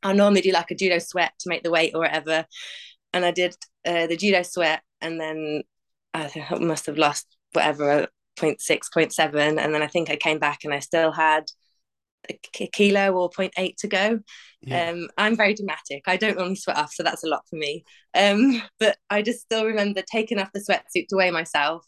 I 0.03 0.13
normally 0.13 0.41
do 0.41 0.51
like 0.51 0.71
a 0.71 0.75
judo 0.75 0.99
sweat 0.99 1.33
to 1.39 1.49
make 1.49 1.63
the 1.63 1.71
weight 1.71 1.91
or 1.93 2.01
whatever. 2.01 2.45
And 3.13 3.25
I 3.25 3.31
did 3.31 3.55
uh, 3.85 4.07
the 4.07 4.17
judo 4.17 4.43
sweat 4.43 4.81
and 5.01 5.19
then 5.19 5.63
I 6.13 6.29
must 6.59 6.85
have 6.85 6.97
lost 6.97 7.27
whatever 7.53 8.07
0.6, 8.37 8.59
0.7. 8.95 9.63
And 9.63 9.73
then 9.73 9.81
I 9.81 9.87
think 9.87 10.09
I 10.09 10.15
came 10.15 10.39
back 10.39 10.63
and 10.63 10.73
I 10.73 10.79
still 10.79 11.11
had 11.11 11.45
a 12.29 12.67
kilo 12.67 13.11
or 13.13 13.29
0.8 13.29 13.75
to 13.77 13.87
go. 13.87 14.19
Yeah. 14.61 14.89
Um, 14.89 15.09
I'm 15.17 15.35
very 15.35 15.53
dramatic. 15.53 16.03
I 16.07 16.17
don't 16.17 16.37
normally 16.37 16.55
sweat 16.55 16.77
off, 16.77 16.93
so 16.93 17.03
that's 17.03 17.23
a 17.23 17.27
lot 17.27 17.43
for 17.49 17.55
me. 17.55 17.83
Um, 18.15 18.61
but 18.79 18.97
I 19.09 19.21
just 19.21 19.41
still 19.41 19.65
remember 19.65 20.01
taking 20.09 20.39
off 20.39 20.51
the 20.53 20.59
sweatsuit 20.59 21.07
to 21.09 21.15
weigh 21.15 21.31
myself 21.31 21.85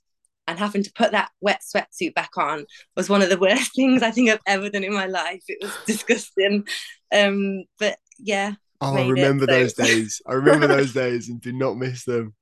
and 0.47 0.59
having 0.59 0.83
to 0.83 0.91
put 0.93 1.11
that 1.11 1.31
wet 1.41 1.61
sweatsuit 1.61 2.13
back 2.13 2.37
on 2.37 2.65
was 2.95 3.09
one 3.09 3.21
of 3.21 3.29
the 3.29 3.37
worst 3.39 3.71
things 3.75 4.03
I 4.03 4.11
think 4.11 4.29
I've 4.29 4.39
ever 4.45 4.69
done 4.69 4.83
in 4.83 4.93
my 4.93 5.07
life. 5.07 5.43
It 5.47 5.57
was 5.61 5.75
disgusting. 5.85 6.67
Um, 7.13 7.63
but 7.79 7.97
yeah. 8.19 8.53
Oh, 8.81 8.95
I 8.95 9.07
remember 9.07 9.45
it, 9.45 9.49
so. 9.49 9.53
those 9.53 9.73
days. 9.73 10.21
I 10.27 10.33
remember 10.33 10.67
those 10.67 10.93
days 10.93 11.29
and 11.29 11.39
do 11.39 11.53
not 11.53 11.77
miss 11.77 12.03
them. 12.03 12.33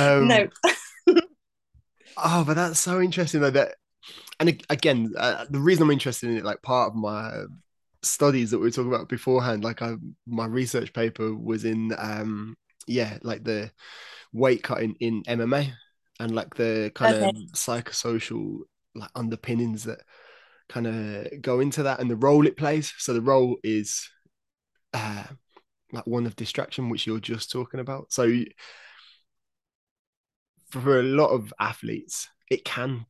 Um, 0.00 0.26
no. 0.26 0.48
Oh, 2.16 2.44
but 2.44 2.54
that's 2.54 2.80
so 2.80 3.00
interesting 3.00 3.40
though 3.40 3.50
that 3.50 3.76
and 4.38 4.62
again, 4.68 5.12
uh, 5.16 5.46
the 5.48 5.58
reason 5.58 5.84
I'm 5.84 5.90
interested 5.90 6.30
in 6.30 6.36
it, 6.36 6.44
like 6.44 6.62
part 6.62 6.90
of 6.90 6.94
my 6.94 7.44
studies 8.02 8.50
that 8.50 8.58
we 8.58 8.66
were 8.66 8.70
talking 8.70 8.92
about 8.92 9.08
beforehand, 9.08 9.64
like 9.64 9.82
I, 9.82 9.94
my 10.26 10.46
research 10.46 10.92
paper 10.92 11.34
was 11.34 11.64
in, 11.64 11.94
um, 11.96 12.56
yeah, 12.86 13.18
like 13.22 13.44
the 13.44 13.70
weight 14.32 14.62
cutting 14.62 14.94
in 15.00 15.22
MMA 15.22 15.72
and 16.20 16.34
like 16.34 16.54
the 16.54 16.92
kind 16.94 17.16
okay. 17.16 17.28
of 17.28 17.34
psychosocial 17.52 18.60
like 18.94 19.10
underpinnings 19.14 19.84
that 19.84 20.00
kind 20.68 20.86
of 20.86 21.42
go 21.42 21.60
into 21.60 21.84
that 21.84 22.00
and 22.00 22.10
the 22.10 22.16
role 22.16 22.46
it 22.46 22.56
plays. 22.56 22.92
So 22.98 23.14
the 23.14 23.22
role 23.22 23.56
is 23.64 24.08
uh, 24.92 25.24
like 25.92 26.06
one 26.06 26.26
of 26.26 26.36
distraction, 26.36 26.90
which 26.90 27.06
you're 27.06 27.20
just 27.20 27.50
talking 27.50 27.80
about. 27.80 28.12
So 28.12 28.30
for 30.82 31.00
a 31.00 31.04
lot 31.04 31.28
of 31.28 31.52
athletes, 31.60 32.28
it 32.50 32.64
can 32.64 33.06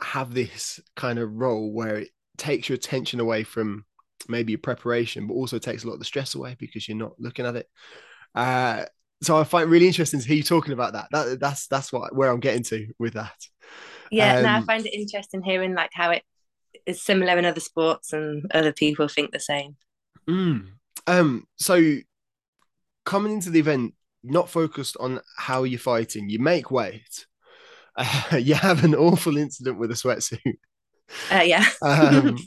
have 0.00 0.34
this 0.34 0.80
kind 0.96 1.18
of 1.18 1.32
role 1.34 1.72
where 1.72 1.96
it 1.96 2.08
takes 2.36 2.68
your 2.68 2.76
attention 2.76 3.20
away 3.20 3.42
from 3.42 3.84
maybe 4.28 4.52
your 4.52 4.58
preparation, 4.58 5.26
but 5.26 5.34
also 5.34 5.58
takes 5.58 5.84
a 5.84 5.86
lot 5.86 5.94
of 5.94 5.98
the 5.98 6.04
stress 6.04 6.34
away 6.34 6.56
because 6.58 6.88
you're 6.88 6.96
not 6.96 7.18
looking 7.18 7.46
at 7.46 7.56
it. 7.56 7.68
Uh, 8.34 8.84
so 9.22 9.36
I 9.36 9.44
find 9.44 9.64
it 9.64 9.70
really 9.70 9.86
interesting 9.86 10.20
to 10.20 10.26
hear 10.26 10.36
you 10.36 10.42
talking 10.42 10.72
about 10.72 10.92
that. 10.92 11.08
that 11.10 11.40
that's 11.40 11.66
that's 11.66 11.92
what 11.92 12.14
where 12.14 12.30
I'm 12.30 12.40
getting 12.40 12.62
to 12.64 12.86
with 12.98 13.14
that. 13.14 13.36
Yeah, 14.10 14.36
um, 14.36 14.42
no, 14.44 14.48
I 14.50 14.60
find 14.62 14.86
it 14.86 14.94
interesting 14.94 15.42
hearing 15.42 15.74
like 15.74 15.90
how 15.92 16.10
it 16.10 16.22
is 16.86 17.02
similar 17.02 17.36
in 17.36 17.44
other 17.44 17.60
sports 17.60 18.12
and 18.12 18.50
other 18.52 18.72
people 18.72 19.08
think 19.08 19.32
the 19.32 19.40
same. 19.40 19.76
Mm. 20.28 20.68
Um. 21.06 21.46
So 21.56 21.96
coming 23.04 23.32
into 23.32 23.50
the 23.50 23.58
event, 23.58 23.94
not 24.22 24.50
focused 24.50 24.96
on 24.98 25.20
how 25.36 25.62
you're 25.64 25.78
fighting, 25.78 26.28
you 26.28 26.38
make 26.38 26.70
weight, 26.70 27.26
uh, 27.96 28.36
you 28.40 28.54
have 28.54 28.84
an 28.84 28.94
awful 28.94 29.36
incident 29.36 29.78
with 29.78 29.90
a 29.90 29.94
sweatsuit. 29.94 30.58
Uh, 31.30 31.42
yeah. 31.44 31.66
um, 31.82 32.38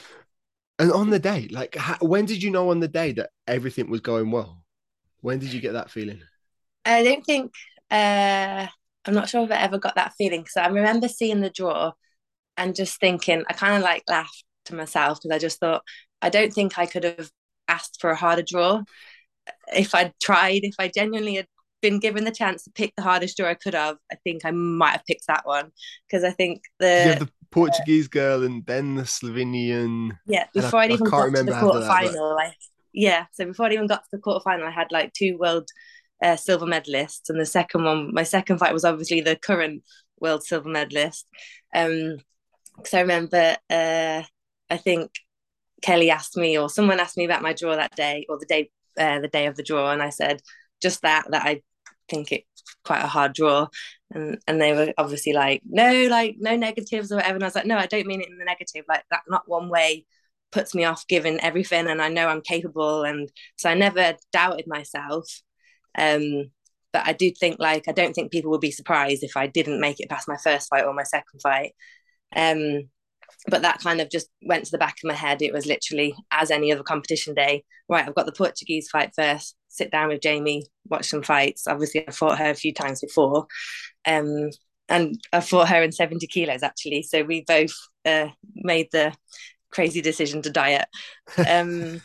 and 0.78 0.92
on 0.92 1.10
the 1.10 1.18
day, 1.18 1.48
like, 1.50 1.76
how, 1.76 1.96
when 2.00 2.26
did 2.26 2.42
you 2.42 2.50
know 2.50 2.70
on 2.70 2.80
the 2.80 2.88
day 2.88 3.12
that 3.12 3.30
everything 3.46 3.90
was 3.90 4.00
going 4.00 4.30
well? 4.30 4.62
When 5.20 5.38
did 5.38 5.52
you 5.52 5.60
get 5.60 5.72
that 5.72 5.90
feeling? 5.90 6.20
I 6.84 7.02
don't 7.02 7.24
think. 7.24 7.52
Uh, 7.90 8.66
I'm 9.06 9.14
not 9.14 9.28
sure 9.28 9.44
if 9.44 9.50
I 9.50 9.56
ever 9.56 9.78
got 9.78 9.94
that 9.96 10.14
feeling. 10.16 10.46
So 10.46 10.60
I 10.60 10.68
remember 10.68 11.08
seeing 11.08 11.40
the 11.40 11.50
draw 11.50 11.92
and 12.56 12.74
just 12.74 12.98
thinking, 13.00 13.44
I 13.48 13.52
kind 13.52 13.76
of 13.76 13.82
like 13.82 14.02
laughed 14.08 14.44
to 14.66 14.74
myself 14.74 15.18
because 15.22 15.34
I 15.34 15.38
just 15.38 15.60
thought, 15.60 15.82
I 16.22 16.30
don't 16.30 16.52
think 16.52 16.78
I 16.78 16.86
could 16.86 17.04
have 17.04 17.30
asked 17.68 18.00
for 18.00 18.10
a 18.10 18.16
harder 18.16 18.42
draw 18.42 18.82
if 19.74 19.94
I'd 19.94 20.12
tried, 20.22 20.60
if 20.62 20.74
I 20.78 20.88
genuinely 20.88 21.36
had 21.36 21.46
been 21.82 21.98
given 21.98 22.24
the 22.24 22.30
chance 22.30 22.64
to 22.64 22.70
pick 22.70 22.92
the 22.96 23.02
hardest 23.02 23.36
draw 23.36 23.48
I 23.48 23.54
could 23.54 23.74
have, 23.74 23.96
I 24.10 24.16
think 24.24 24.44
I 24.44 24.50
might 24.50 24.92
have 24.92 25.04
picked 25.06 25.26
that 25.26 25.42
one 25.44 25.70
because 26.06 26.24
I 26.24 26.30
think 26.30 26.62
the 26.78 27.16
the 27.20 27.30
Portuguese 27.50 28.06
uh, 28.06 28.12
girl 28.12 28.44
and 28.44 28.64
then 28.66 28.94
the 28.96 29.02
Slovenian. 29.02 30.12
Yeah, 30.26 30.46
before 30.54 30.80
I, 30.80 30.86
would 30.86 30.94
even 30.94 31.10
got 31.10 31.26
to 31.34 31.42
the 31.44 31.52
quarterfinal, 31.52 32.36
but... 32.36 32.54
yeah, 32.92 33.26
so 33.32 33.44
before 33.46 33.66
I 33.66 33.72
even 33.72 33.86
got 33.86 34.02
to 34.04 34.16
the 34.16 34.18
quarterfinal, 34.18 34.66
I 34.66 34.70
had 34.70 34.90
like 34.90 35.12
two 35.12 35.36
world 35.38 35.68
uh, 36.22 36.36
silver 36.36 36.66
medalists, 36.66 37.28
and 37.28 37.40
the 37.40 37.46
second 37.46 37.84
one, 37.84 38.12
my 38.12 38.22
second 38.22 38.58
fight 38.58 38.72
was 38.72 38.84
obviously 38.84 39.20
the 39.20 39.36
current 39.36 39.82
world 40.20 40.42
silver 40.42 40.68
medalist. 40.68 41.26
Um, 41.74 42.18
because 42.76 42.94
I 42.94 43.00
remember, 43.02 43.56
uh, 43.70 44.22
I 44.70 44.76
think 44.78 45.12
Kelly 45.82 46.10
asked 46.10 46.36
me, 46.36 46.58
or 46.58 46.68
someone 46.68 46.98
asked 46.98 47.16
me 47.16 47.24
about 47.24 47.42
my 47.42 47.52
draw 47.52 47.76
that 47.76 47.94
day, 47.94 48.26
or 48.28 48.38
the 48.38 48.46
day, 48.46 48.70
uh, 48.98 49.20
the 49.20 49.28
day 49.28 49.46
of 49.46 49.56
the 49.56 49.62
draw, 49.62 49.90
and 49.92 50.02
I 50.02 50.10
said 50.10 50.40
just 50.82 51.02
that 51.02 51.26
that 51.30 51.42
I 51.46 51.62
think 52.08 52.32
it's 52.32 52.46
quite 52.84 53.02
a 53.02 53.06
hard 53.08 53.34
draw, 53.34 53.68
and 54.12 54.38
and 54.46 54.60
they 54.60 54.72
were 54.72 54.92
obviously 54.98 55.32
like, 55.32 55.62
no, 55.66 56.06
like 56.10 56.36
no 56.38 56.56
negatives 56.56 57.12
or 57.12 57.16
whatever, 57.16 57.34
and 57.36 57.44
I 57.44 57.46
was 57.46 57.54
like, 57.54 57.66
no, 57.66 57.78
I 57.78 57.86
don't 57.86 58.06
mean 58.06 58.20
it 58.20 58.28
in 58.28 58.38
the 58.38 58.44
negative, 58.44 58.84
like 58.88 59.04
that, 59.10 59.22
not 59.28 59.48
one 59.48 59.68
way 59.68 60.06
puts 60.52 60.74
me 60.74 60.84
off 60.84 61.06
giving 61.08 61.40
everything, 61.40 61.88
and 61.88 62.00
I 62.02 62.08
know 62.08 62.28
I'm 62.28 62.42
capable, 62.42 63.02
and 63.04 63.30
so 63.56 63.70
I 63.70 63.74
never 63.74 64.14
doubted 64.32 64.66
myself. 64.66 65.26
Um, 65.96 66.50
but 66.92 67.06
I 67.06 67.12
do 67.12 67.30
think 67.32 67.58
like 67.58 67.88
I 67.88 67.92
don't 67.92 68.14
think 68.14 68.30
people 68.32 68.50
would 68.52 68.60
be 68.60 68.70
surprised 68.70 69.22
if 69.24 69.36
I 69.36 69.46
didn't 69.48 69.80
make 69.80 70.00
it 70.00 70.08
past 70.08 70.28
my 70.28 70.36
first 70.36 70.68
fight 70.68 70.84
or 70.84 70.94
my 70.94 71.02
second 71.02 71.40
fight. 71.42 71.72
Um, 72.36 72.90
but 73.48 73.62
that 73.62 73.80
kind 73.80 74.00
of 74.00 74.10
just 74.10 74.28
went 74.42 74.64
to 74.64 74.70
the 74.70 74.78
back 74.78 74.96
of 75.02 75.08
my 75.08 75.14
head. 75.14 75.42
It 75.42 75.52
was 75.52 75.66
literally 75.66 76.14
as 76.30 76.50
any 76.50 76.72
other 76.72 76.82
competition 76.82 77.34
day. 77.34 77.64
Right, 77.88 78.06
I've 78.06 78.14
got 78.14 78.26
the 78.26 78.32
Portuguese 78.32 78.88
fight 78.88 79.12
first. 79.14 79.56
Sit 79.68 79.90
down 79.90 80.08
with 80.08 80.22
Jamie, 80.22 80.64
watch 80.88 81.06
some 81.06 81.22
fights. 81.22 81.66
Obviously, 81.66 82.06
I 82.06 82.10
fought 82.10 82.38
her 82.38 82.50
a 82.50 82.54
few 82.54 82.72
times 82.72 83.00
before, 83.00 83.46
um, 84.06 84.50
and 84.88 85.20
I 85.32 85.40
fought 85.40 85.68
her 85.68 85.82
in 85.82 85.92
seventy 85.92 86.26
kilos 86.26 86.62
actually. 86.62 87.02
So 87.02 87.22
we 87.22 87.42
both 87.46 87.74
uh, 88.04 88.28
made 88.54 88.88
the 88.92 89.14
crazy 89.70 90.00
decision 90.00 90.42
to 90.42 90.50
diet. 90.50 90.86
Um, 91.36 92.00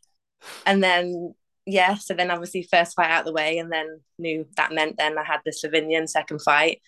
and 0.66 0.82
then 0.82 1.34
yeah, 1.66 1.96
so 1.96 2.14
then 2.14 2.30
obviously 2.30 2.62
first 2.62 2.96
fight 2.96 3.10
out 3.10 3.26
the 3.26 3.32
way, 3.32 3.58
and 3.58 3.70
then 3.70 4.00
knew 4.18 4.46
that 4.56 4.72
meant 4.72 4.96
then 4.96 5.18
I 5.18 5.24
had 5.24 5.40
the 5.44 5.52
Slovenian 5.52 6.08
second 6.08 6.40
fight. 6.40 6.80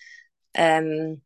Um, 0.56 1.20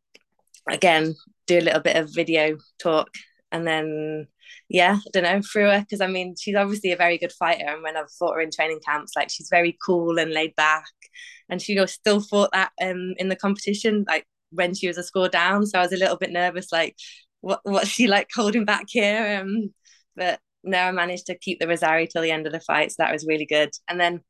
again, 0.69 1.15
do 1.47 1.59
a 1.59 1.61
little 1.61 1.81
bit 1.81 1.95
of 1.95 2.13
video 2.13 2.57
talk, 2.79 3.09
and 3.51 3.67
then 3.67 4.27
yeah, 4.69 4.97
I 4.97 5.09
don't 5.13 5.23
know, 5.23 5.41
through 5.41 5.69
her 5.69 5.79
because 5.81 6.01
I 6.01 6.07
mean 6.07 6.35
she's 6.39 6.55
obviously 6.55 6.91
a 6.91 6.97
very 6.97 7.17
good 7.17 7.31
fighter, 7.33 7.67
and 7.67 7.83
when 7.83 7.97
I've 7.97 8.11
fought 8.19 8.35
her 8.35 8.41
in 8.41 8.51
training 8.51 8.79
camps, 8.85 9.13
like 9.15 9.29
she's 9.29 9.49
very 9.49 9.77
cool 9.85 10.17
and 10.19 10.31
laid 10.33 10.55
back, 10.55 10.91
and 11.49 11.61
she 11.61 11.79
still 11.87 12.19
fought 12.21 12.51
that 12.53 12.71
um 12.81 13.13
in 13.17 13.29
the 13.29 13.35
competition 13.35 14.05
like 14.07 14.25
when 14.51 14.73
she 14.73 14.87
was 14.87 14.97
a 14.97 15.03
score 15.03 15.29
down, 15.29 15.65
so 15.65 15.79
I 15.79 15.83
was 15.83 15.93
a 15.93 15.97
little 15.97 16.17
bit 16.17 16.31
nervous, 16.31 16.71
like 16.71 16.95
what 17.41 17.59
what's 17.63 17.89
she 17.89 18.07
like 18.07 18.29
holding 18.33 18.65
back 18.65 18.85
here, 18.87 19.39
um, 19.41 19.73
but 20.15 20.39
no, 20.63 20.79
I 20.79 20.91
managed 20.91 21.27
to 21.27 21.37
keep 21.37 21.59
the 21.59 21.67
waza-ari 21.67 22.07
till 22.07 22.23
the 22.23 22.31
end 22.31 22.47
of 22.47 22.53
the 22.53 22.59
fight, 22.59 22.91
so 22.91 22.95
that 22.99 23.11
was 23.11 23.27
really 23.27 23.45
good. 23.45 23.69
And 23.87 23.99
then 23.99 24.21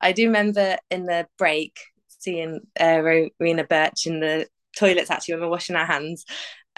I 0.00 0.12
do 0.12 0.26
remember 0.26 0.76
in 0.90 1.04
the 1.04 1.26
break 1.36 1.76
seeing 2.08 2.60
uh, 2.80 3.00
Rowena 3.02 3.64
Birch 3.64 4.06
in 4.06 4.20
the 4.20 4.46
toilets 4.80 5.10
actually 5.10 5.34
when 5.34 5.44
we're 5.44 5.50
washing 5.50 5.76
our 5.76 5.86
hands, 5.86 6.24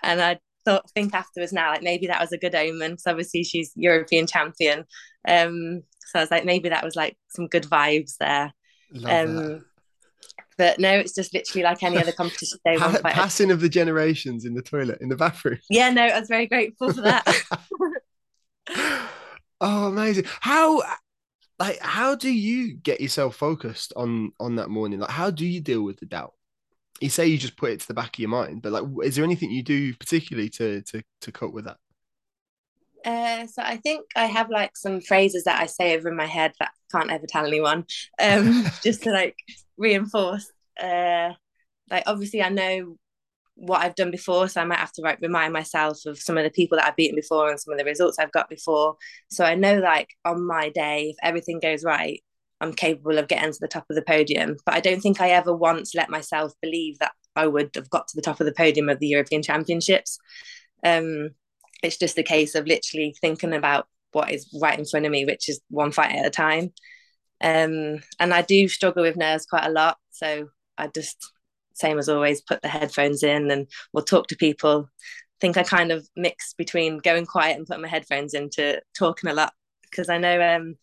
and 0.02 0.20
I 0.20 0.38
thought 0.64 0.90
think 0.90 1.14
afterwards 1.14 1.52
now 1.52 1.70
like 1.70 1.82
maybe 1.82 2.06
that 2.06 2.20
was 2.20 2.30
a 2.30 2.38
good 2.38 2.54
omen 2.54 2.96
So 2.96 3.10
obviously 3.10 3.42
she's 3.42 3.72
European 3.74 4.26
champion. 4.26 4.84
Um, 5.26 5.82
so 6.06 6.18
I 6.18 6.22
was 6.22 6.30
like 6.30 6.44
maybe 6.44 6.68
that 6.68 6.84
was 6.84 6.96
like 6.96 7.16
some 7.30 7.46
good 7.46 7.64
vibes 7.64 8.16
there. 8.18 8.52
Love 8.92 9.28
um, 9.28 9.36
that. 9.36 9.64
But 10.58 10.78
no, 10.78 10.92
it's 10.92 11.14
just 11.14 11.32
literally 11.32 11.64
like 11.64 11.82
any 11.82 11.98
other 11.98 12.12
competition 12.12 12.58
day. 12.64 12.76
Passing 13.02 13.50
of 13.50 13.60
the 13.60 13.68
generations 13.68 14.44
in 14.44 14.54
the 14.54 14.62
toilet, 14.62 14.98
in 15.00 15.08
the 15.08 15.16
bathroom. 15.16 15.58
Yeah, 15.70 15.90
no, 15.90 16.02
I 16.02 16.20
was 16.20 16.28
very 16.28 16.46
grateful 16.46 16.92
for 16.92 17.00
that. 17.00 17.24
oh, 19.60 19.86
amazing! 19.88 20.24
How, 20.40 20.82
like, 21.58 21.78
how 21.80 22.14
do 22.14 22.30
you 22.30 22.74
get 22.74 23.00
yourself 23.00 23.34
focused 23.36 23.92
on 23.96 24.32
on 24.38 24.56
that 24.56 24.68
morning? 24.68 25.00
Like, 25.00 25.10
how 25.10 25.30
do 25.30 25.46
you 25.46 25.60
deal 25.60 25.82
with 25.82 25.98
the 25.98 26.06
doubt? 26.06 26.34
You 27.02 27.10
say 27.10 27.26
you 27.26 27.38
just 27.38 27.56
put 27.56 27.72
it 27.72 27.80
to 27.80 27.88
the 27.88 27.94
back 27.94 28.14
of 28.14 28.18
your 28.18 28.28
mind, 28.28 28.62
but 28.62 28.72
like, 28.72 28.84
is 29.04 29.16
there 29.16 29.24
anything 29.24 29.50
you 29.50 29.62
do 29.62 29.94
particularly 29.94 30.48
to 30.50 30.82
to 30.82 31.02
to 31.22 31.32
cope 31.32 31.52
with 31.52 31.64
that? 31.64 31.78
Uh, 33.04 33.46
so 33.48 33.62
I 33.62 33.76
think 33.78 34.06
I 34.14 34.26
have 34.26 34.48
like 34.50 34.76
some 34.76 35.00
phrases 35.00 35.44
that 35.44 35.60
I 35.60 35.66
say 35.66 35.96
over 35.96 36.08
in 36.08 36.16
my 36.16 36.26
head 36.26 36.52
that 36.60 36.70
I 36.70 36.98
can't 36.98 37.10
ever 37.10 37.26
tell 37.26 37.46
anyone, 37.46 37.84
um, 38.20 38.64
just 38.82 39.02
to 39.02 39.10
like 39.10 39.36
reinforce. 39.76 40.50
Uh, 40.80 41.30
like 41.90 42.04
obviously 42.06 42.42
I 42.42 42.48
know 42.48 42.96
what 43.54 43.82
I've 43.82 43.94
done 43.94 44.10
before. 44.10 44.48
So 44.48 44.60
I 44.60 44.64
might 44.64 44.78
have 44.78 44.92
to 44.92 45.02
like 45.02 45.20
remind 45.20 45.52
myself 45.52 46.04
of 46.06 46.18
some 46.18 46.38
of 46.38 46.44
the 46.44 46.50
people 46.50 46.78
that 46.78 46.86
I've 46.86 46.96
beaten 46.96 47.16
before 47.16 47.50
and 47.50 47.60
some 47.60 47.72
of 47.72 47.78
the 47.78 47.84
results 47.84 48.18
I've 48.18 48.32
got 48.32 48.48
before. 48.48 48.96
So 49.30 49.44
I 49.44 49.54
know 49.54 49.78
like 49.78 50.10
on 50.24 50.46
my 50.46 50.70
day, 50.70 51.10
if 51.10 51.16
everything 51.22 51.60
goes 51.60 51.84
right, 51.84 52.22
I'm 52.62 52.72
capable 52.72 53.18
of 53.18 53.28
getting 53.28 53.52
to 53.52 53.58
the 53.60 53.68
top 53.68 53.86
of 53.90 53.96
the 53.96 54.02
podium. 54.02 54.56
But 54.64 54.74
I 54.74 54.80
don't 54.80 55.00
think 55.00 55.20
I 55.20 55.30
ever 55.30 55.54
once 55.54 55.94
let 55.94 56.08
myself 56.08 56.52
believe 56.62 56.98
that 57.00 57.12
I 57.34 57.46
would 57.46 57.70
have 57.74 57.90
got 57.90 58.08
to 58.08 58.16
the 58.16 58.22
top 58.22 58.40
of 58.40 58.46
the 58.46 58.54
podium 58.54 58.88
of 58.88 59.00
the 59.00 59.08
European 59.08 59.42
Championships. 59.42 60.18
Um, 60.84 61.30
it's 61.82 61.98
just 61.98 62.18
a 62.18 62.22
case 62.22 62.54
of 62.54 62.66
literally 62.66 63.14
thinking 63.20 63.52
about 63.52 63.88
what 64.12 64.30
is 64.30 64.48
right 64.60 64.78
in 64.78 64.84
front 64.84 65.06
of 65.06 65.12
me, 65.12 65.24
which 65.24 65.48
is 65.48 65.60
one 65.68 65.90
fight 65.90 66.14
at 66.14 66.26
a 66.26 66.30
time. 66.30 66.72
Um, 67.40 68.00
and 68.20 68.32
I 68.32 68.42
do 68.42 68.68
struggle 68.68 69.02
with 69.02 69.16
nerves 69.16 69.46
quite 69.46 69.66
a 69.66 69.70
lot. 69.72 69.96
So 70.10 70.48
I 70.78 70.86
just 70.86 71.32
same 71.74 71.98
as 71.98 72.08
always, 72.08 72.42
put 72.42 72.62
the 72.62 72.68
headphones 72.68 73.22
in 73.22 73.50
and 73.50 73.66
we'll 73.92 74.04
talk 74.04 74.28
to 74.28 74.36
people. 74.36 74.88
I 74.88 75.38
think 75.40 75.56
I 75.56 75.62
kind 75.62 75.90
of 75.90 76.06
mix 76.16 76.54
between 76.54 76.98
going 76.98 77.26
quiet 77.26 77.56
and 77.56 77.66
putting 77.66 77.82
my 77.82 77.88
headphones 77.88 78.34
into 78.34 78.80
talking 78.96 79.30
a 79.30 79.34
lot 79.34 79.52
because 79.82 80.08
I 80.08 80.18
know 80.18 80.40
um, 80.40 80.76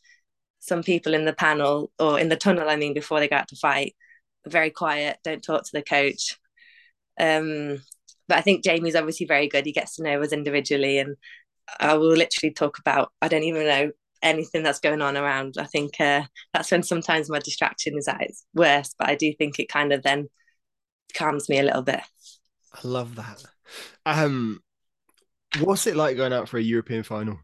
some 0.59 0.83
people 0.83 1.13
in 1.13 1.25
the 1.25 1.33
panel 1.33 1.91
or 1.99 2.19
in 2.19 2.29
the 2.29 2.35
tunnel, 2.35 2.69
I 2.69 2.75
mean, 2.75 2.93
before 2.93 3.19
they 3.19 3.27
go 3.27 3.37
out 3.37 3.47
to 3.49 3.55
fight, 3.55 3.95
very 4.47 4.69
quiet, 4.69 5.17
don't 5.23 5.43
talk 5.43 5.63
to 5.63 5.71
the 5.73 5.81
coach. 5.81 6.37
Um, 7.19 7.81
but 8.27 8.37
I 8.37 8.41
think 8.41 8.63
Jamie's 8.63 8.95
obviously 8.95 9.25
very 9.25 9.47
good. 9.47 9.65
He 9.65 9.71
gets 9.71 9.95
to 9.95 10.03
know 10.03 10.21
us 10.21 10.31
individually, 10.31 10.99
and 10.99 11.15
I 11.79 11.95
will 11.95 12.09
literally 12.09 12.53
talk 12.53 12.77
about 12.79 13.11
I 13.21 13.27
don't 13.27 13.43
even 13.43 13.65
know 13.65 13.91
anything 14.21 14.63
that's 14.63 14.79
going 14.79 15.01
on 15.01 15.17
around. 15.17 15.55
I 15.57 15.65
think 15.65 15.99
uh, 15.99 16.23
that's 16.53 16.71
when 16.71 16.83
sometimes 16.83 17.29
my 17.29 17.39
distraction 17.39 17.97
is 17.97 18.07
at 18.07 18.21
its 18.21 18.45
worst, 18.53 18.95
but 18.99 19.09
I 19.09 19.15
do 19.15 19.33
think 19.33 19.59
it 19.59 19.69
kind 19.69 19.91
of 19.93 20.03
then 20.03 20.29
calms 21.13 21.49
me 21.49 21.59
a 21.59 21.63
little 21.63 21.81
bit. 21.81 22.01
I 22.73 22.79
love 22.83 23.15
that. 23.15 23.43
Um, 24.05 24.61
what's 25.59 25.87
it 25.87 25.95
like 25.95 26.17
going 26.17 26.33
out 26.33 26.49
for 26.49 26.57
a 26.57 26.61
European 26.61 27.03
final? 27.03 27.39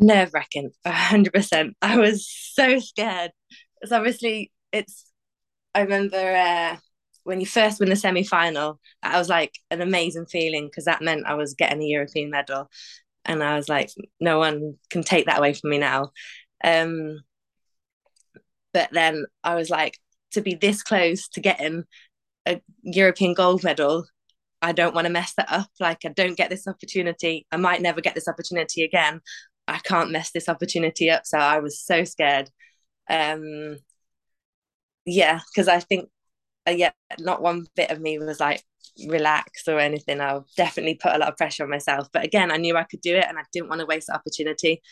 Nerve 0.00 0.32
wracking, 0.32 0.70
hundred 0.86 1.32
percent. 1.32 1.76
I 1.82 1.98
was 1.98 2.26
so 2.28 2.78
scared. 2.78 3.32
It's 3.82 3.92
obviously 3.92 4.50
it's. 4.72 5.06
I 5.74 5.82
remember 5.82 6.16
uh, 6.16 6.76
when 7.24 7.40
you 7.40 7.46
first 7.46 7.80
win 7.80 7.90
the 7.90 7.96
semi 7.96 8.24
final. 8.24 8.80
That 9.02 9.16
was 9.18 9.28
like 9.28 9.52
an 9.70 9.82
amazing 9.82 10.26
feeling 10.26 10.66
because 10.66 10.86
that 10.86 11.02
meant 11.02 11.26
I 11.26 11.34
was 11.34 11.54
getting 11.54 11.82
a 11.82 11.86
European 11.86 12.30
medal, 12.30 12.70
and 13.24 13.42
I 13.42 13.56
was 13.56 13.68
like, 13.68 13.90
no 14.20 14.38
one 14.38 14.76
can 14.90 15.02
take 15.02 15.26
that 15.26 15.38
away 15.38 15.52
from 15.54 15.70
me 15.70 15.78
now. 15.78 16.10
Um, 16.64 17.20
but 18.72 18.90
then 18.92 19.24
I 19.44 19.54
was 19.54 19.70
like, 19.70 19.98
to 20.32 20.40
be 20.40 20.54
this 20.54 20.82
close 20.82 21.28
to 21.30 21.40
getting 21.40 21.84
a 22.46 22.60
European 22.82 23.34
gold 23.34 23.64
medal, 23.64 24.06
I 24.62 24.72
don't 24.72 24.94
want 24.94 25.06
to 25.06 25.12
mess 25.12 25.34
that 25.36 25.50
up. 25.50 25.68
Like, 25.80 25.98
I 26.04 26.08
don't 26.10 26.36
get 26.36 26.50
this 26.50 26.68
opportunity. 26.68 27.46
I 27.50 27.56
might 27.56 27.82
never 27.82 28.00
get 28.00 28.14
this 28.14 28.28
opportunity 28.28 28.84
again. 28.84 29.20
I 29.70 29.78
can't 29.78 30.10
mess 30.10 30.30
this 30.32 30.48
opportunity 30.48 31.10
up. 31.10 31.26
So 31.26 31.38
I 31.38 31.60
was 31.60 31.80
so 31.80 32.04
scared. 32.04 32.50
Um, 33.08 33.78
yeah, 35.06 35.40
because 35.50 35.68
I 35.68 35.80
think, 35.80 36.08
uh, 36.68 36.72
yeah, 36.72 36.92
not 37.18 37.42
one 37.42 37.66
bit 37.76 37.90
of 37.90 38.00
me 38.00 38.18
was 38.18 38.40
like 38.40 38.62
relaxed 39.08 39.68
or 39.68 39.78
anything. 39.78 40.20
I 40.20 40.40
definitely 40.56 40.94
put 40.94 41.14
a 41.14 41.18
lot 41.18 41.28
of 41.28 41.36
pressure 41.36 41.64
on 41.64 41.70
myself. 41.70 42.08
But 42.12 42.24
again, 42.24 42.50
I 42.50 42.56
knew 42.56 42.76
I 42.76 42.84
could 42.84 43.00
do 43.00 43.16
it 43.16 43.26
and 43.28 43.38
I 43.38 43.42
didn't 43.52 43.68
want 43.68 43.80
to 43.80 43.86
waste 43.86 44.08
the 44.08 44.14
opportunity. 44.14 44.82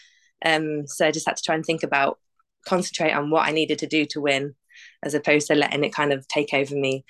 Um, 0.44 0.86
so 0.86 1.06
I 1.06 1.10
just 1.10 1.26
had 1.26 1.36
to 1.36 1.42
try 1.42 1.54
and 1.54 1.64
think 1.64 1.82
about, 1.82 2.18
concentrate 2.66 3.12
on 3.12 3.30
what 3.30 3.46
I 3.46 3.52
needed 3.52 3.78
to 3.78 3.86
do 3.86 4.04
to 4.06 4.20
win 4.20 4.54
as 5.02 5.14
opposed 5.14 5.46
to 5.46 5.54
letting 5.54 5.84
it 5.84 5.94
kind 5.94 6.12
of 6.12 6.26
take 6.28 6.52
over 6.52 6.74
me 6.74 7.04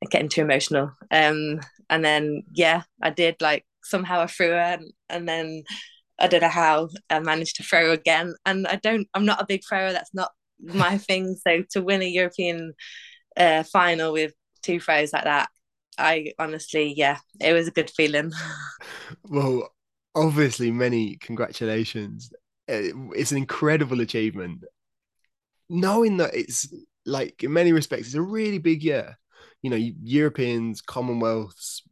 and 0.00 0.10
getting 0.10 0.28
too 0.28 0.40
emotional. 0.40 0.90
Um, 1.10 1.60
and 1.88 2.04
then 2.04 2.42
yeah, 2.52 2.82
I 3.02 3.10
did 3.10 3.36
like 3.40 3.64
somehow 3.82 4.20
I 4.20 4.26
threw 4.26 4.54
it. 4.54 4.80
and, 4.80 4.92
and 5.08 5.28
then 5.28 5.64
I 6.18 6.28
don't 6.28 6.42
know 6.42 6.48
how 6.48 6.88
I 7.10 7.20
managed 7.20 7.56
to 7.56 7.62
throw 7.62 7.90
again. 7.92 8.34
And 8.46 8.66
I 8.66 8.76
don't 8.76 9.08
I'm 9.14 9.24
not 9.24 9.42
a 9.42 9.46
big 9.46 9.62
thrower, 9.68 9.92
that's 9.92 10.14
not 10.14 10.30
my 10.60 10.98
thing. 11.08 11.36
So 11.46 11.62
to 11.72 11.82
win 11.82 12.02
a 12.02 12.06
European 12.06 12.74
uh, 13.36 13.64
final 13.64 14.12
with 14.12 14.32
two 14.62 14.80
throws 14.80 15.12
like 15.12 15.24
that, 15.24 15.48
I 15.98 16.32
honestly, 16.38 16.94
yeah, 16.96 17.18
it 17.40 17.52
was 17.52 17.68
a 17.68 17.72
good 17.72 17.90
feeling. 17.90 18.32
well, 19.28 19.68
obviously, 20.14 20.70
many 20.70 21.16
congratulations. 21.16 22.30
Uh, 22.68 23.12
it's 23.14 23.30
an 23.30 23.38
incredible 23.38 24.00
achievement 24.00 24.64
knowing 25.68 26.18
that 26.18 26.34
it's 26.34 26.72
like 27.06 27.42
in 27.42 27.52
many 27.52 27.72
respects, 27.72 28.06
it's 28.06 28.14
a 28.14 28.22
really 28.22 28.58
big 28.58 28.82
year. 28.82 29.18
You 29.62 29.70
know, 29.70 29.76
Europeans, 30.02 30.82
Commonwealths, 30.82 31.82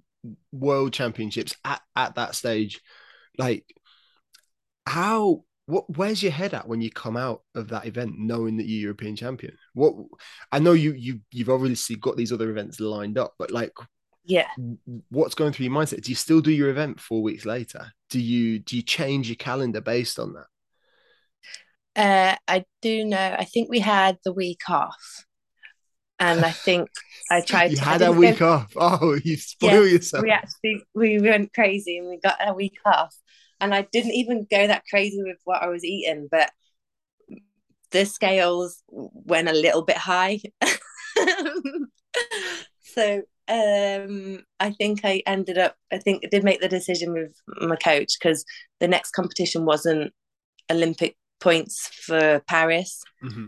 World 0.53 0.93
Championships 0.93 1.57
at, 1.65 1.81
at 1.97 2.15
that 2.17 2.35
stage. 2.35 2.81
Like, 3.39 3.65
how 4.87 5.45
what 5.67 5.97
where's 5.97 6.23
your 6.23 6.33
head 6.33 6.55
at 6.55 6.69
when 6.69 6.81
you 6.81 6.91
come 6.91 7.17
out 7.17 7.43
of 7.55 7.69
that 7.69 7.87
event 7.87 8.15
knowing 8.19 8.57
that 8.57 8.67
you're 8.67 8.83
European 8.83 9.17
champion? 9.17 9.57
What 9.75 9.95
I 10.51 10.59
know 10.59 10.73
you 10.73 10.93
you 10.93 11.21
you've 11.31 11.51
obviously 11.51 11.97
got 11.97 12.17
these 12.17 12.33
other 12.33 12.51
events 12.51 12.81
lined 12.81 13.19
up, 13.19 13.35
but 13.39 13.51
like 13.51 13.73
yeah 14.25 14.47
what's 15.09 15.35
going 15.35 15.53
through 15.53 15.67
your 15.67 15.75
mindset 15.75 16.01
do 16.01 16.09
you 16.09 16.15
still 16.15 16.41
do 16.41 16.53
your 16.53 16.71
event 16.71 17.01
four 17.01 17.25
weeks 17.25 17.45
later 17.45 17.91
do 18.09 18.21
you 18.21 18.61
do 18.61 18.77
you 18.77 18.83
change 18.83 19.29
your 19.29 19.35
calendar 19.35 19.81
based 19.81 20.17
on 20.17 20.33
that 20.33 20.47
uh, 21.95 22.37
I 22.49 22.65
do 22.81 23.05
know. 23.05 23.37
I 23.39 23.45
think 23.45 23.69
we 23.69 23.81
had 23.81 24.19
the 24.25 24.33
week 24.33 24.63
off, 24.69 25.25
and 26.19 26.45
I 26.45 26.51
think 26.51 26.89
I 27.31 27.41
tried. 27.47 27.73
you 27.73 27.77
to, 27.77 27.85
had 27.85 28.03
a 28.03 28.13
week 28.13 28.39
go, 28.39 28.49
off. 28.49 28.73
Oh, 28.77 29.19
you 29.23 29.37
spoil 29.37 29.87
yeah, 29.87 29.93
yourself. 29.93 30.23
We 30.23 30.31
actually 30.31 30.83
we 30.95 31.19
went 31.21 31.53
crazy 31.53 31.99
and 31.99 32.09
we 32.09 32.19
got 32.19 32.37
a 32.41 32.55
week 32.55 32.79
off, 32.87 33.15
and 33.63 33.73
I 33.75 33.87
didn't 33.93 34.13
even 34.13 34.47
go 34.51 34.67
that 34.67 34.83
crazy 34.91 35.23
with 35.23 35.39
what 35.45 35.63
I 35.63 35.69
was 35.69 35.85
eating, 35.85 36.29
but 36.31 36.51
the 37.93 38.05
scales 38.05 38.83
went 38.89 39.49
a 39.49 39.55
little 39.55 39.83
bit 39.83 39.97
high. 39.97 40.41
so 42.83 43.23
um 43.49 44.45
I 44.61 44.71
think 44.71 45.01
I 45.05 45.23
ended 45.27 45.59
up 45.59 45.77
I 45.93 45.99
think 45.99 46.25
I 46.25 46.29
did 46.29 46.45
make 46.45 46.61
the 46.61 46.69
decision 46.69 47.13
with 47.13 47.35
my 47.61 47.77
coach 47.77 48.19
because 48.19 48.45
the 48.81 48.89
next 48.89 49.13
competition 49.13 49.65
wasn't 49.65 50.13
Olympic 50.71 51.17
points 51.41 51.89
for 51.89 52.43
Paris. 52.49 53.01
Mm-hmm. 53.23 53.47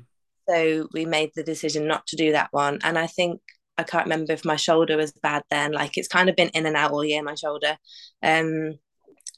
So 0.49 0.89
we 0.93 1.07
made 1.07 1.31
the 1.35 1.43
decision 1.43 1.87
not 1.87 2.07
to 2.09 2.17
do 2.17 2.33
that 2.33 2.49
one. 2.53 2.79
And 2.85 2.99
I 2.99 3.07
think 3.07 3.41
I 3.77 3.83
can't 3.83 4.05
remember 4.07 4.33
if 4.33 4.45
my 4.45 4.57
shoulder 4.57 4.97
was 4.97 5.13
bad 5.13 5.43
then. 5.51 5.73
Like 5.73 5.97
it's 5.97 6.09
kind 6.09 6.29
of 6.29 6.37
been 6.37 6.51
in 6.51 6.67
and 6.67 6.77
out 6.77 6.93
all 6.93 7.05
year, 7.05 7.23
my 7.23 7.35
shoulder. 7.35 7.77
Um, 8.23 8.79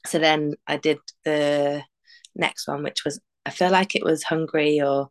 so 0.07 0.19
then 0.19 0.53
I 0.65 0.77
did 0.77 0.99
the 1.25 1.83
next 2.35 2.67
one, 2.67 2.83
which 2.83 3.03
was 3.03 3.19
I 3.45 3.49
feel 3.49 3.71
like 3.71 3.95
it 3.95 4.03
was 4.03 4.23
Hungary 4.23 4.81
or 4.81 5.09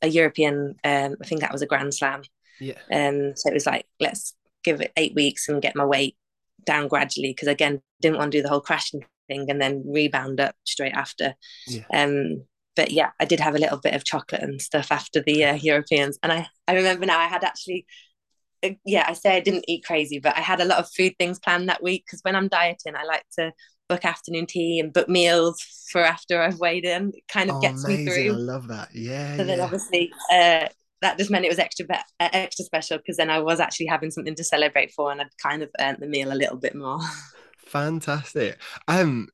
a 0.00 0.08
European. 0.08 0.76
Um, 0.84 1.16
I 1.20 1.26
think 1.26 1.40
that 1.40 1.52
was 1.52 1.62
a 1.62 1.66
Grand 1.66 1.94
Slam. 1.94 2.22
Yeah. 2.60 2.78
Um, 2.92 3.34
so 3.36 3.50
it 3.50 3.54
was 3.54 3.66
like 3.66 3.86
let's 4.00 4.34
give 4.64 4.80
it 4.80 4.92
eight 4.96 5.14
weeks 5.14 5.48
and 5.48 5.62
get 5.62 5.76
my 5.76 5.84
weight 5.84 6.16
down 6.64 6.86
gradually 6.86 7.30
because 7.30 7.48
again 7.48 7.80
didn't 8.00 8.18
want 8.18 8.30
to 8.30 8.38
do 8.38 8.42
the 8.42 8.48
whole 8.48 8.60
crashing 8.60 9.04
thing 9.28 9.50
and 9.50 9.60
then 9.60 9.82
rebound 9.86 10.40
up 10.40 10.54
straight 10.64 10.92
after. 10.92 11.34
Yeah. 11.66 11.84
Um, 11.92 12.44
but 12.76 12.90
yeah, 12.90 13.10
I 13.20 13.24
did 13.24 13.40
have 13.40 13.54
a 13.54 13.58
little 13.58 13.78
bit 13.78 13.94
of 13.94 14.04
chocolate 14.04 14.42
and 14.42 14.60
stuff 14.60 14.90
after 14.90 15.20
the 15.20 15.44
uh, 15.44 15.54
Europeans, 15.54 16.18
and 16.22 16.32
I 16.32 16.46
I 16.66 16.74
remember 16.74 17.06
now 17.06 17.18
I 17.18 17.26
had 17.26 17.44
actually. 17.44 17.86
Uh, 18.64 18.70
yeah, 18.86 19.04
I 19.08 19.14
say 19.14 19.36
I 19.36 19.40
didn't 19.40 19.64
eat 19.66 19.84
crazy, 19.84 20.20
but 20.20 20.36
I 20.36 20.40
had 20.40 20.60
a 20.60 20.64
lot 20.64 20.78
of 20.78 20.88
food 20.88 21.14
things 21.18 21.40
planned 21.40 21.68
that 21.68 21.82
week 21.82 22.04
because 22.06 22.20
when 22.22 22.36
I'm 22.36 22.46
dieting, 22.46 22.94
I 22.94 23.02
like 23.02 23.24
to 23.40 23.52
book 23.92 24.04
afternoon 24.06 24.46
tea 24.46 24.80
and 24.80 24.92
book 24.92 25.08
meals 25.08 25.62
for 25.90 26.00
after 26.00 26.40
I've 26.40 26.58
weighed 26.58 26.84
in. 26.84 27.12
It 27.14 27.24
kind 27.28 27.50
of 27.50 27.56
oh, 27.56 27.60
gets 27.60 27.84
amazing. 27.84 28.04
me 28.06 28.10
through. 28.10 28.32
I 28.32 28.36
love 28.36 28.68
that. 28.68 28.88
Yeah. 28.94 29.36
So 29.36 29.42
yeah. 29.42 29.44
then 29.44 29.60
obviously 29.60 30.10
uh, 30.32 30.68
that 31.02 31.18
just 31.18 31.30
meant 31.30 31.44
it 31.44 31.50
was 31.50 31.58
extra 31.58 31.84
be- 31.84 31.94
uh, 31.94 32.28
extra 32.32 32.64
special 32.64 32.96
because 32.96 33.18
then 33.18 33.28
I 33.28 33.40
was 33.40 33.60
actually 33.60 33.86
having 33.86 34.10
something 34.10 34.34
to 34.34 34.44
celebrate 34.44 34.92
for, 34.92 35.12
and 35.12 35.20
I'd 35.20 35.36
kind 35.42 35.62
of 35.62 35.70
earned 35.78 35.98
the 36.00 36.06
meal 36.06 36.32
a 36.32 36.34
little 36.34 36.56
bit 36.56 36.74
more. 36.74 37.00
Fantastic. 37.66 38.58
Um. 38.88 39.28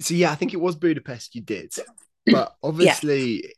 So 0.00 0.14
yeah, 0.14 0.32
I 0.32 0.34
think 0.34 0.52
it 0.52 0.60
was 0.60 0.76
Budapest 0.76 1.34
you 1.34 1.42
did. 1.42 1.72
But 2.26 2.54
obviously, 2.62 3.42
yeah. 3.42 3.50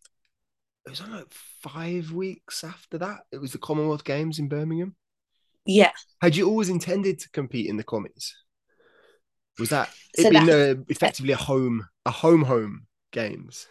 it 0.87 0.91
was 0.91 1.01
only 1.01 1.19
like 1.19 1.33
five 1.63 2.13
weeks 2.13 2.65
after 2.65 2.99
that. 2.99 3.21
It 3.31 3.41
was 3.41 3.53
the 3.53 3.59
Commonwealth 3.59 4.05
Games 4.05 4.39
in 4.39 4.49
Birmingham. 4.49 4.97
Yeah. 5.65 5.93
Had 6.21 6.35
you 6.35 6.49
always 6.49 6.69
intended 6.69 7.21
to 7.21 7.31
compete 7.31 7.69
in 7.69 7.77
the 7.77 7.85
commies? 7.85 8.35
Was 9.59 9.71
that 9.71 9.91
it 10.17 10.23
so 10.23 10.31
been 10.31 10.51
uh, 10.51 10.83
effectively 10.89 11.33
a 11.33 11.37
home, 11.37 11.87
a 12.07 12.11
home 12.11 12.43
home 12.43 12.87
games? 13.13 13.67